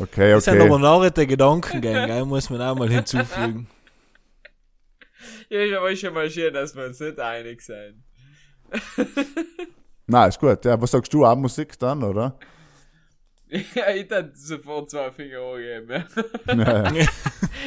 Okay, 0.00 0.30
Das 0.32 0.44
sind 0.44 0.60
aber 0.60 0.72
okay. 0.74 0.82
nachher 0.82 1.10
der 1.10 1.26
Gedankengänge, 1.26 2.06
gell, 2.06 2.24
muss 2.24 2.50
man 2.50 2.60
auch 2.60 2.74
mal 2.76 2.88
hinzufügen. 2.90 3.68
Ja, 5.48 5.60
ist 5.60 5.74
aber 5.74 5.94
schon 5.96 6.14
mal 6.14 6.30
schön, 6.30 6.52
dass 6.54 6.74
wir 6.74 6.86
uns 6.86 6.98
nicht 6.98 7.20
einig 7.20 7.60
sind. 7.62 8.02
Nein, 10.12 10.28
ist 10.28 10.38
gut. 10.38 10.64
Ja, 10.64 10.80
was 10.80 10.90
sagst 10.90 11.12
du, 11.14 11.24
auch 11.24 11.36
Musik 11.36 11.78
dann, 11.78 12.02
oder? 12.04 12.38
Ja, 13.74 13.90
ich 13.90 14.08
hätte 14.10 14.32
sofort 14.34 14.88
zwei 14.88 15.10
Finger 15.10 15.40
angeben. 15.40 16.04
Ja, 16.46 16.90
ja. 16.94 17.06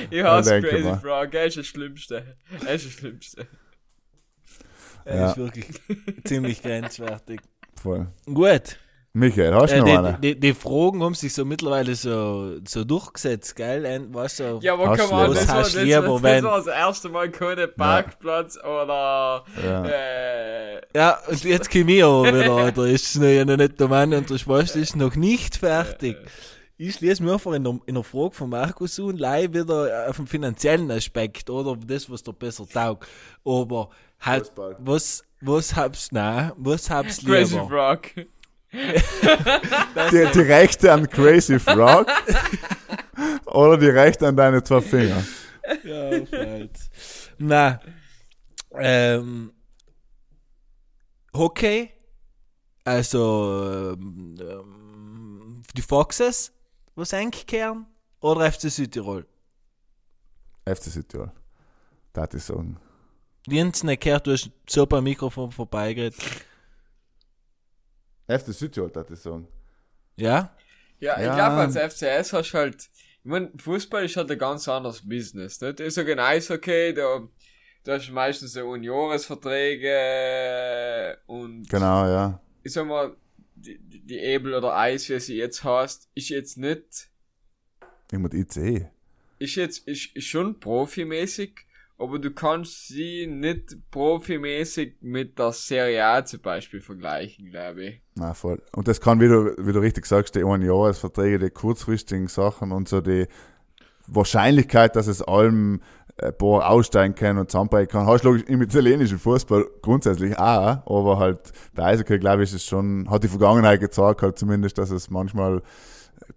Ich 0.10 0.24
hasse 0.24 0.60
Crazy 0.60 0.84
mal. 0.84 1.00
Frog, 1.00 1.32
er 1.36 1.46
ist 1.46 1.58
das 1.58 1.68
Schlimmste. 1.68 2.38
Er 2.66 2.74
ist 2.74 2.86
das 2.88 2.92
Schlimmste. 2.94 3.48
Er 5.04 5.16
Ja. 5.16 5.30
ist 5.30 5.38
wirklich 5.38 5.68
ziemlich 6.26 6.64
grenzwertig. 6.64 7.40
voll. 7.80 8.08
Gut. 8.26 8.80
Michael, 9.18 9.54
hast 9.54 9.72
du 9.72 9.76
Äh, 9.78 9.80
noch 9.80 9.86
die, 9.86 9.92
eine? 9.98 10.18
die, 10.20 10.38
die 10.40 10.54
Fragen 10.54 11.02
haben 11.02 11.14
sich 11.14 11.34
so 11.34 11.46
mittlerweile 11.46 11.96
so, 11.96 12.58
so 12.68 12.84
durchgesetzt, 12.84 13.56
gell? 13.56 13.86
Ein- 13.86 14.14
Weißt 14.14 14.42
du, 14.42 14.60
Ja, 14.62 14.74
aber 14.74 14.90
Hast 14.90 15.00
komm 15.00 15.10
du 15.10 15.16
mal, 15.16 15.34
das 15.34 15.48
war, 15.48 15.58
Was 15.62 15.72
das, 15.74 15.84
lieber, 15.84 16.02
das, 16.02 16.12
das 16.12 16.24
wenn- 16.24 16.44
war 16.44 16.58
das 16.58 16.68
erste 16.68 17.08
Mal 17.10 17.32
keine 17.32 17.68
Parkplatz 17.70 18.58
oder 18.58 19.46
Ja. 19.64 19.86
äh, 19.86 20.82
Ja, 20.94 21.18
und 21.30 21.44
jetzt 21.46 21.72
komme 21.72 21.92
ich 21.94 22.04
aber 22.04 22.28
wieder, 22.28 22.52
Alter. 22.52 22.84
Ist 22.88 23.16
noch, 23.16 23.26
ja 23.28 23.46
noch 23.46 23.56
nicht 23.56 23.80
der 23.80 23.88
Mann 23.88 24.14
und 24.14 24.30
der 24.30 24.38
Spaß 24.38 24.76
ist 24.76 24.96
noch 24.98 25.16
nicht 25.16 25.56
fertig. 25.58 26.18
Ich 26.78 26.96
schließe 26.96 27.24
mir 27.24 27.32
einfach 27.34 27.54
in 27.54 27.64
der, 27.64 27.80
in 27.86 27.96
der 27.96 28.04
Frage 28.04 28.32
von 28.36 28.50
Markus 28.50 29.00
und 29.00 29.18
leih 29.18 29.48
wieder 29.54 30.10
auf 30.10 30.18
den 30.18 30.28
finanziellen 30.28 30.92
Aspekt 30.92 31.50
oder 31.50 31.78
das, 31.78 32.10
was 32.10 32.22
dir 32.22 32.34
besser 32.34 32.68
taugt. 32.68 33.08
Aber 33.46 33.90
halt, 34.20 34.48
Fußball. 34.48 34.76
was, 34.80 35.24
was 35.40 35.74
hab's, 35.74 36.12
nein, 36.12 36.52
was 36.58 36.90
hab's 36.90 37.24
Crazy 37.24 37.54
lieber? 37.56 37.70
Frog. 37.70 38.02
Die, 40.12 40.26
die 40.34 40.40
Rechte 40.42 40.92
an 40.92 41.10
Crazy 41.10 41.60
Frog 41.60 42.08
oder 43.46 43.78
die 43.78 43.88
Rechte 43.88 44.28
an 44.28 44.36
deine 44.36 44.62
zwei 44.64 44.82
Finger? 44.82 45.24
Ja. 45.84 46.12
Na, 47.38 47.80
ähm, 48.74 49.54
Hockey, 51.34 51.92
also 52.84 53.96
ähm, 53.98 55.62
die 55.76 55.82
Foxes, 55.82 56.52
was 56.96 57.14
einkehren, 57.14 57.86
oder 58.20 58.52
FC 58.52 58.72
Südtirol? 58.72 59.26
FC 60.66 60.84
Südtirol. 60.84 61.32
Da 62.14 62.28
ich 62.34 62.44
sagen. 62.44 62.78
Jens 63.48 63.84
nicht 63.84 64.02
gehört, 64.02 64.26
du 64.28 64.32
hast 64.32 64.50
so 64.68 64.86
beim 64.86 65.04
Mikrofon 65.04 65.52
vorbeigeredet. 65.52 66.16
FC 68.28 68.54
Südtirol, 68.54 68.90
da 68.92 69.06
ich 69.10 69.20
sagen. 69.20 69.48
Ja? 70.18 70.54
Ja, 71.00 71.18
ich 71.20 71.26
Ja. 71.26 71.36
glaube, 71.36 71.56
als 71.62 71.76
FCS 71.76 72.34
hast 72.34 72.52
du 72.52 72.58
halt, 72.58 72.76
ich 72.84 72.90
mein, 73.24 73.58
Fußball 73.60 74.06
ist 74.06 74.16
halt 74.18 74.32
ein 74.32 74.38
ganz 74.38 74.68
anderes 74.68 75.08
Business, 75.08 75.60
nicht? 75.62 75.80
Ich 75.80 75.94
sage 75.94 76.14
ein 76.14 76.20
Eishockey, 76.20 76.94
da, 76.94 77.28
da 77.84 77.94
hast 77.98 78.08
du 78.08 78.14
meistens 78.14 78.54
so 78.54 78.66
Unioresverträge 79.86 81.18
und 81.28 81.70
Genau, 81.70 82.06
ja. 82.08 82.42
ich 82.64 82.74
sag 82.74 82.88
mal, 82.88 83.16
die, 83.56 83.78
die 83.80 84.20
Ebel 84.20 84.54
oder 84.54 84.76
Eis, 84.76 85.10
wie 85.10 85.20
sie 85.20 85.38
jetzt 85.38 85.64
heißt, 85.64 86.10
ist 86.16 86.30
jetzt 86.30 86.58
nicht, 86.58 87.10
Ich 88.12 88.18
muss 88.20 88.34
ICE. 88.34 88.90
ist 89.40 89.56
jetzt, 89.56 89.88
ist, 89.88 90.16
ist 90.16 90.26
schon 90.28 90.60
profimäßig, 90.60 91.66
aber 91.98 92.20
du 92.20 92.32
kannst 92.32 92.88
sie 92.88 93.26
nicht 93.28 93.78
profimäßig 93.92 94.98
mit 95.02 95.40
der 95.40 95.52
Serie 95.54 96.06
A 96.06 96.26
zum 96.26 96.42
Beispiel 96.42 96.82
vergleichen, 96.82 97.50
glaube 97.50 97.86
ich. 97.86 98.02
Na, 98.16 98.34
voll. 98.34 98.62
Und 98.74 98.88
das 98.88 99.00
kann, 99.00 99.22
wie 99.22 99.28
du, 99.28 99.56
wie 99.58 99.74
du 99.74 99.80
richtig 99.80 100.06
sagst, 100.06 100.36
die 100.36 100.44
Ein-Jahres-Verträge, 100.44 101.40
die 101.40 101.50
kurzfristigen 101.50 102.28
Sachen 102.28 102.72
und 102.72 102.90
so 102.90 103.02
die 103.02 103.28
Wahrscheinlichkeit, 104.08 104.96
dass 104.96 105.08
es 105.08 105.22
allem 105.22 105.82
ein 106.22 106.38
paar 106.38 106.70
aussteigen 106.70 107.16
können 107.16 107.40
und 107.40 107.52
zusammenbrechen 107.52 107.90
kann, 107.90 108.06
hast 108.06 108.24
du 108.24 108.30
logisch 108.30 108.44
im 108.48 108.62
italienischen 108.62 109.20
Fußball 109.20 109.66
grundsätzlich 109.82 110.38
auch, 110.38 110.86
aber 110.86 111.18
halt 111.20 111.52
bei 111.74 111.84
Eishockey, 111.84 112.20
glaube 112.20 112.44
ich, 112.44 112.50
ist 112.50 112.56
es 112.56 112.66
schon, 112.66 113.10
hat 113.10 113.24
die 113.24 113.28
Vergangenheit 113.28 113.82
gezeigt 113.82 114.22
halt 114.22 114.38
zumindest, 114.38 114.78
dass 114.78 114.92
es 114.92 115.10
manchmal 115.10 115.62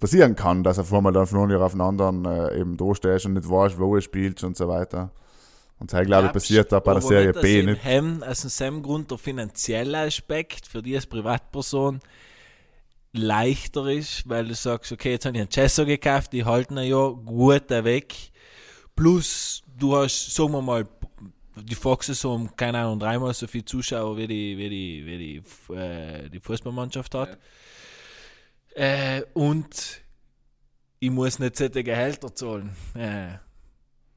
passieren 0.00 0.34
kann, 0.34 0.64
dass 0.64 0.78
er 0.78 0.84
vorher 0.84 1.12
dann 1.12 1.26
von 1.26 1.40
einem 1.40 1.50
Jahr 1.50 1.62
auf 1.62 1.72
den 1.72 1.80
anderen 1.80 2.24
äh, 2.24 2.60
eben 2.60 2.76
da 2.76 2.94
stehst 2.94 3.26
und 3.26 3.34
nicht 3.34 3.48
weißt, 3.48 3.78
wo 3.78 3.94
er 3.94 4.02
spielt 4.02 4.42
und 4.42 4.56
so 4.56 4.68
weiter. 4.68 5.12
Und 5.78 5.92
das, 5.92 6.06
glaube 6.06 6.26
ich, 6.26 6.32
passiert 6.32 6.72
da 6.72 6.80
bei 6.80 6.94
der 6.94 7.02
Serie 7.02 7.32
B 7.32 7.62
nicht. 7.62 7.86
also 7.86 8.46
aus 8.46 8.56
dem 8.56 8.82
Grund 8.82 9.10
der 9.10 9.18
finanzielle 9.18 9.98
Aspekt 9.98 10.66
für 10.66 10.82
die 10.82 10.96
als 10.96 11.06
Privatperson 11.06 12.00
leichter 13.12 13.86
ist, 13.86 14.28
weil 14.28 14.48
du 14.48 14.54
sagst, 14.54 14.92
okay, 14.92 15.12
jetzt 15.12 15.24
habe 15.24 15.36
ich 15.36 15.40
einen 15.40 15.50
Chesso 15.50 15.86
gekauft, 15.86 16.32
die 16.32 16.44
halten 16.44 16.78
ein 16.78 16.88
Jahr 16.88 17.14
gut 17.14 17.70
weg. 17.70 18.14
Plus, 18.96 19.62
du 19.78 19.96
hast, 19.96 20.34
sagen 20.34 20.52
wir 20.52 20.62
mal, 20.62 20.88
die 21.54 21.74
Foxes 21.74 22.22
haben, 22.24 22.54
keine 22.56 22.78
Ahnung, 22.78 22.98
dreimal 22.98 23.34
so 23.34 23.46
viele 23.46 23.64
Zuschauer 23.64 24.16
wie 24.16 24.26
die, 24.26 24.58
wie 24.58 24.68
die, 24.68 25.06
wie 25.06 25.18
die, 25.18 25.74
äh, 25.74 26.28
die 26.28 26.40
Fußballmannschaft 26.40 27.14
hat. 27.14 27.38
Äh, 28.74 29.22
und 29.34 30.02
ich 31.00 31.10
muss 31.10 31.38
nicht 31.38 31.56
solche 31.56 31.82
Gehälter 31.82 32.34
zahlen. 32.34 32.70
Äh, 32.94 33.38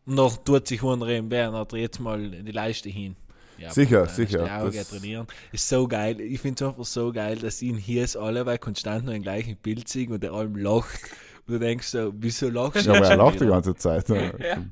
noch 0.05 0.37
tut 0.37 0.67
sich 0.67 0.81
Bern, 0.81 1.53
hat 1.53 1.73
jetzt 1.73 1.99
mal 1.99 2.29
die 2.31 2.51
Leiste 2.51 2.89
hin. 2.89 3.15
Ja, 3.57 3.69
Sicher, 3.69 4.07
sicher, 4.07 4.61
Auge 4.63 4.77
das- 4.77 4.89
trainieren. 4.89 5.27
Ist 5.51 5.69
so 5.69 5.87
geil. 5.87 6.19
Ich 6.19 6.41
finde 6.41 6.63
es 6.63 6.69
einfach 6.69 6.85
so 6.85 7.11
geil, 7.13 7.37
dass 7.37 7.61
ihn 7.61 7.77
hier 7.77 8.03
ist 8.03 8.15
alle, 8.17 8.43
weil 8.47 8.57
konstant 8.57 9.05
nur 9.05 9.13
im 9.13 9.21
gleichen 9.21 9.55
Bild 9.57 9.87
sehen 9.87 10.11
und 10.11 10.23
der 10.23 10.31
allem 10.33 10.55
lacht. 10.55 10.99
Und 11.47 11.53
du 11.55 11.59
denkst 11.59 11.87
so, 11.87 12.11
wieso 12.17 12.49
lachst 12.49 12.87
du 12.87 12.91
Ja, 12.91 12.97
aber 12.97 13.07
er 13.07 13.17
lacht 13.17 13.39
die 13.39 13.45
ganze 13.45 13.75
Zeit. 13.75 14.09
Ja. 14.09 14.63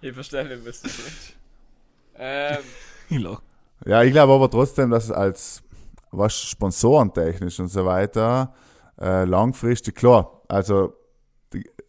Ich 0.00 0.12
verstehe 0.14 0.44
nicht, 0.48 0.66
was 0.66 0.80
du 0.80 0.88
meinst. 0.88 1.36
Ähm, 2.18 2.58
Ich 3.10 3.18
lach. 3.18 3.42
Ja, 3.84 4.02
ich 4.02 4.12
glaube 4.12 4.32
aber 4.32 4.50
trotzdem, 4.50 4.90
dass 4.90 5.04
es 5.04 5.10
als 5.10 5.62
was 6.12 6.34
sponsorentechnisch 6.40 7.60
und 7.60 7.68
so 7.68 7.84
weiter 7.84 8.54
äh, 9.00 9.24
langfristig 9.24 9.94
klar. 9.96 10.40
Also 10.48 10.94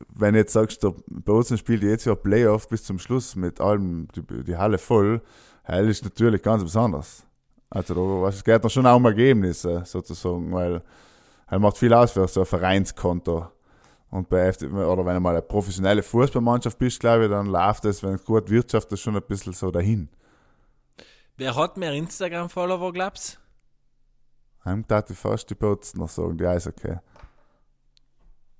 wenn 0.10 0.36
jetzt 0.36 0.54
sagst, 0.54 0.84
der 0.84 0.94
Bozen 1.08 1.58
spielt 1.58 1.84
jetzt 1.84 2.06
ja 2.06 2.16
Playoff 2.16 2.68
bis 2.68 2.84
zum 2.84 3.00
Schluss 3.00 3.36
mit 3.36 3.60
allem 3.60 4.08
die, 4.16 4.44
die 4.44 4.58
Halle 4.58 4.78
voll, 4.78 5.22
hell 5.64 5.90
ist 5.90 6.04
natürlich 6.04 6.42
ganz 6.42 6.64
besonders. 6.64 7.26
Also 7.70 7.94
da, 7.94 8.02
was, 8.22 8.36
es 8.36 8.44
geht 8.44 8.64
dann 8.64 8.70
schon 8.70 8.86
auch 8.86 8.98
um 8.98 9.06
Ergebnisse 9.06 9.84
sozusagen, 9.86 10.52
weil 10.52 10.82
er 11.48 11.60
macht 11.60 11.78
viel 11.78 11.94
aus 11.94 12.12
für 12.12 12.28
so 12.28 12.42
ein 12.42 12.46
Vereinskonto. 12.46 13.48
Und 14.10 14.28
bei 14.28 14.48
FD, 14.48 14.68
oder 14.68 15.06
wenn 15.06 15.14
du 15.14 15.22
mal 15.22 15.30
eine 15.30 15.42
professionelle 15.42 16.04
Fußballmannschaft 16.04 16.78
bist, 16.78 17.00
glaube 17.00 17.26
ich, 17.26 17.30
dann 17.30 17.46
läuft 17.46 17.86
es, 17.86 18.04
wenn 18.04 18.16
es 18.16 18.26
gut 18.26 18.50
wirtschaftet, 18.50 19.00
schon 19.00 19.16
ein 19.16 19.22
bisschen 19.22 19.54
so 19.54 19.72
dahin. 19.72 20.10
Wer 21.38 21.56
hat 21.56 21.78
mehr 21.78 21.94
Instagram-Follower, 21.94 22.92
glaubst 22.92 23.42
tat 24.88 25.10
ich 25.10 25.18
fast 25.18 25.50
die 25.50 25.56
Bozen 25.56 26.00
noch 26.00 26.10
sagen, 26.10 26.38
die 26.38 26.46
Eishockey. 26.46 26.98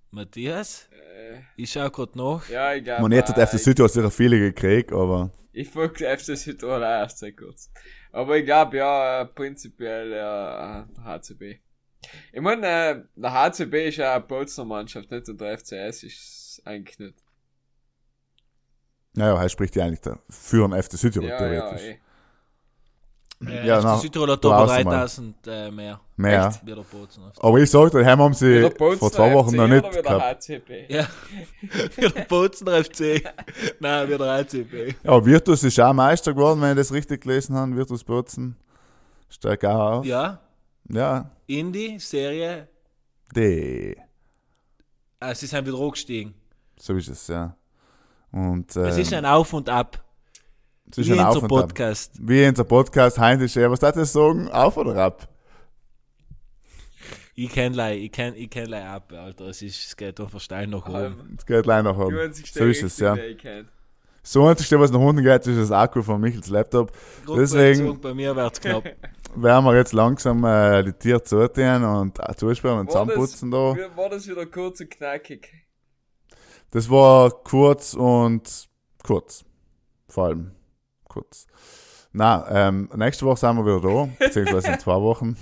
Matthias? 0.10 0.90
Äh, 1.34 1.42
Ich 1.56 1.72
schau 1.72 1.90
gerade 1.90 2.18
nach. 2.18 2.48
ja, 2.50 2.74
ich 2.74 2.84
glaube. 2.84 3.02
Man 3.02 3.12
jetzt 3.12 3.36
hat 3.36 3.50
FC 3.50 3.60
Südtirol 3.60 3.90
sicher 3.90 4.12
viele 4.12 4.40
gekriegt, 4.40 4.92
aber 4.92 5.32
Ich 5.54 5.70
folge 5.70 6.06
FC 6.18 6.38
Südtirol 6.38 6.84
auch 6.84 6.88
erst 7.02 7.20
seit 7.20 7.38
kurz. 7.38 7.72
Aber 8.12 8.38
ich 8.38 8.46
glaube, 8.46 8.78
ja, 8.78 9.22
äh, 9.22 9.26
prinzipiell 9.26 10.12
ja, 10.12 10.88
der 10.98 11.04
HCB. 11.04 11.60
Ich 12.34 12.42
meine, 12.42 12.68
äh, 12.68 13.04
der 13.16 13.32
HCB 13.34 13.88
ist 13.90 13.98
ja 13.98 14.16
eine 14.16 14.24
Bolzner 14.24 14.66
Mannschaft, 14.66 15.12
nicht? 15.12 15.30
Und 15.30 15.40
der 15.40 15.58
FCS 15.58 16.04
ist 16.04 16.62
eigentlich 16.66 17.00
nicht. 17.00 17.16
naja, 19.14 19.42
er 19.42 19.50
spricht 19.50 19.76
ja 19.76 19.86
eigentlich 19.86 20.02
für 20.30 20.68
den 20.68 20.82
FC 20.82 20.94
Südtirol 20.98 21.30
Ja, 21.30 21.52
ja, 21.52 21.62
theoretisch. 21.62 21.88
eh. 21.88 22.00
Äh, 23.48 23.68
Ja, 23.68 23.80
FC 23.80 23.84
na, 23.86 23.98
Südtirol 23.98 24.32
hat 24.32 24.44
du 24.44 24.52
aber 24.52 24.72
hast 24.74 24.84
mal. 24.84 24.92
3000 24.92 25.48
äh, 25.48 25.72
mehr. 25.72 26.00
Mehr. 26.18 26.54
Wie 26.64 26.74
der 26.76 26.82
Bozen. 26.84 27.24
Aber 27.40 27.58
ich 27.60 27.70
sag 27.72 27.92
dir, 27.92 28.06
heim 28.06 28.20
haben 28.20 28.34
sie 28.34 28.70
vor 28.78 29.12
zwei 29.12 29.34
Wochen 29.34 29.50
FC 29.52 29.56
noch 29.56 29.68
nicht 29.68 29.84
oder 29.86 29.90
wie 29.90 30.02
der 30.02 30.04
gehabt. 30.04 30.44
HCB? 30.48 30.70
Ja. 30.90 31.08
Wie 31.96 32.10
der 32.10 32.22
Bozener 32.26 32.84
FC. 32.84 33.24
Nein, 33.80 34.10
wie 34.10 34.18
der 34.18 34.28
ACB. 34.32 34.96
Ja, 35.04 35.26
Virtus 35.26 35.64
ist 35.64 35.80
auch 35.80 35.94
Meister 35.94 36.34
geworden, 36.34 36.62
wenn 36.62 36.72
ich 36.72 36.78
das 36.78 36.92
richtig 36.94 37.22
gelesen 37.22 37.56
habe. 37.56 37.76
Virtus 37.76 38.04
Bozen 38.04 38.56
steigt 39.30 39.66
auch 39.66 40.00
auf. 40.00 40.06
Ja. 40.06 40.40
Ja, 40.90 41.32
Indie, 41.48 41.98
Serie. 42.00 42.68
die. 43.36 43.96
Ah, 45.20 45.34
sie 45.34 45.46
sind 45.46 45.66
wieder 45.66 45.78
hochgestiegen. 45.78 46.34
So 46.78 46.96
ist 46.96 47.08
es, 47.08 47.28
ja. 47.28 47.56
Und 48.32 48.76
ähm, 48.76 48.84
Es 48.86 48.98
ist 48.98 49.14
ein 49.14 49.26
Auf 49.26 49.54
und 49.54 49.70
Ab. 49.70 50.04
Ist 50.98 51.10
Wie 51.10 51.20
Auf 51.20 51.34
so 51.34 51.40
und 51.40 51.46
Ab. 51.46 51.50
Podcast. 51.50 52.14
Wie 52.22 52.44
in 52.44 52.50
unser 52.50 52.64
Podcast, 52.64 53.18
Heinz 53.20 53.42
ist 53.44 53.56
ja, 53.56 53.70
was 53.70 53.80
darf 53.80 53.96
ich 53.98 54.10
sagen? 54.10 54.50
Auf 54.50 54.78
oder 54.78 54.96
ab? 54.96 55.28
Ich 57.34 57.50
kenn 57.50 57.74
lei, 57.74 57.98
ich 57.98 58.12
kenn, 58.12 58.36
ich 58.36 58.50
kenn 58.50 58.68
lei 58.68 58.86
ab, 58.86 59.12
Alter. 59.14 59.46
Es 59.48 59.62
ist, 59.62 59.86
es 59.88 59.98
geht 59.98 60.20
einfach 60.20 60.40
steil 60.40 60.68
nach 60.68 60.86
oben. 60.88 61.36
Es 61.38 61.46
geht 61.46 61.66
leider 61.66 61.96
um. 61.98 62.16
einzigste 62.16 62.60
So 62.60 62.66
ist 62.66 62.84
es, 62.84 63.00
ja. 63.00 63.16
So 64.24 64.46
einzigste, 64.46 64.80
was 64.80 64.92
nach 64.92 65.00
unten 65.00 65.24
geht, 65.24 65.48
ist 65.48 65.58
das 65.58 65.72
Akku 65.72 66.04
von 66.04 66.22
Michels 66.22 66.50
Laptop. 66.50 66.92
Deswegen- 67.28 67.40
Deswegen. 67.40 68.02
Bei 68.02 68.14
mir 68.14 68.36
wird's 68.36 68.60
knapp. 68.62 68.84
werden 69.36 69.66
wir 69.66 69.76
jetzt 69.78 69.94
langsam 69.94 70.44
äh, 70.44 70.84
die 70.84 70.94
Tiere 70.94 71.24
zutun 71.24 71.84
und 71.84 72.20
äh, 72.20 72.36
zusperren 72.36 72.80
und 72.82 72.94
War 72.94 73.06
das- 73.06 73.16
zusammenputzen 73.16 73.50
da. 73.52 73.76
wie- 73.76 73.98
War 73.98 74.10
das 74.10 74.28
wieder 74.28 74.46
kurz 74.46 74.82
und 74.82 74.92
knackig? 74.92 75.50
Das 76.70 76.90
war 76.90 77.32
kurz 77.32 77.94
und 77.96 78.70
kurz. 79.04 79.44
Vor 80.10 80.26
allem 80.26 80.52
kurz. 81.12 81.48
Na, 82.14 82.46
ähm, 82.50 82.90
nächste 82.96 83.26
Woche 83.26 83.38
sind 83.38 83.58
wir 83.58 83.66
wieder 83.66 83.82
da, 83.82 84.26
beziehungsweise 84.26 84.72
in 84.74 84.80
zwei 84.80 85.00
Wochen. 85.02 85.38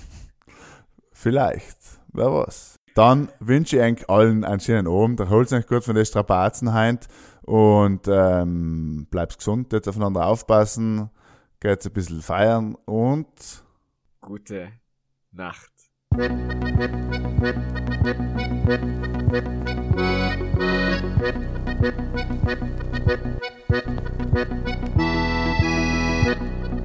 Vielleicht, 1.12 1.78
wer 2.14 2.32
weiß. 2.32 2.76
Dann 2.96 3.30
wünsche 3.40 3.78
ich 3.78 3.82
euch 3.82 4.10
allen 4.10 4.44
einen 4.44 4.60
schönen 4.60 4.88
Abend. 4.88 5.20
Erholt 5.20 5.52
euch 5.54 5.68
gut 5.68 5.84
von 5.84 5.96
den 5.96 6.06
Strapazen 6.06 6.74
heint 6.74 7.08
und 7.44 8.08
ähm, 8.08 9.08
bleibt 9.10 9.38
gesund, 9.38 9.74
jetzt 9.74 9.88
aufeinander 9.88 10.26
aufpassen, 10.26 11.10
geht 11.60 11.86
ein 11.86 11.94
bisschen 11.94 12.22
feiern 12.22 12.76
und 12.86 13.64
Gute 14.22 14.70
Nacht. 15.32 15.72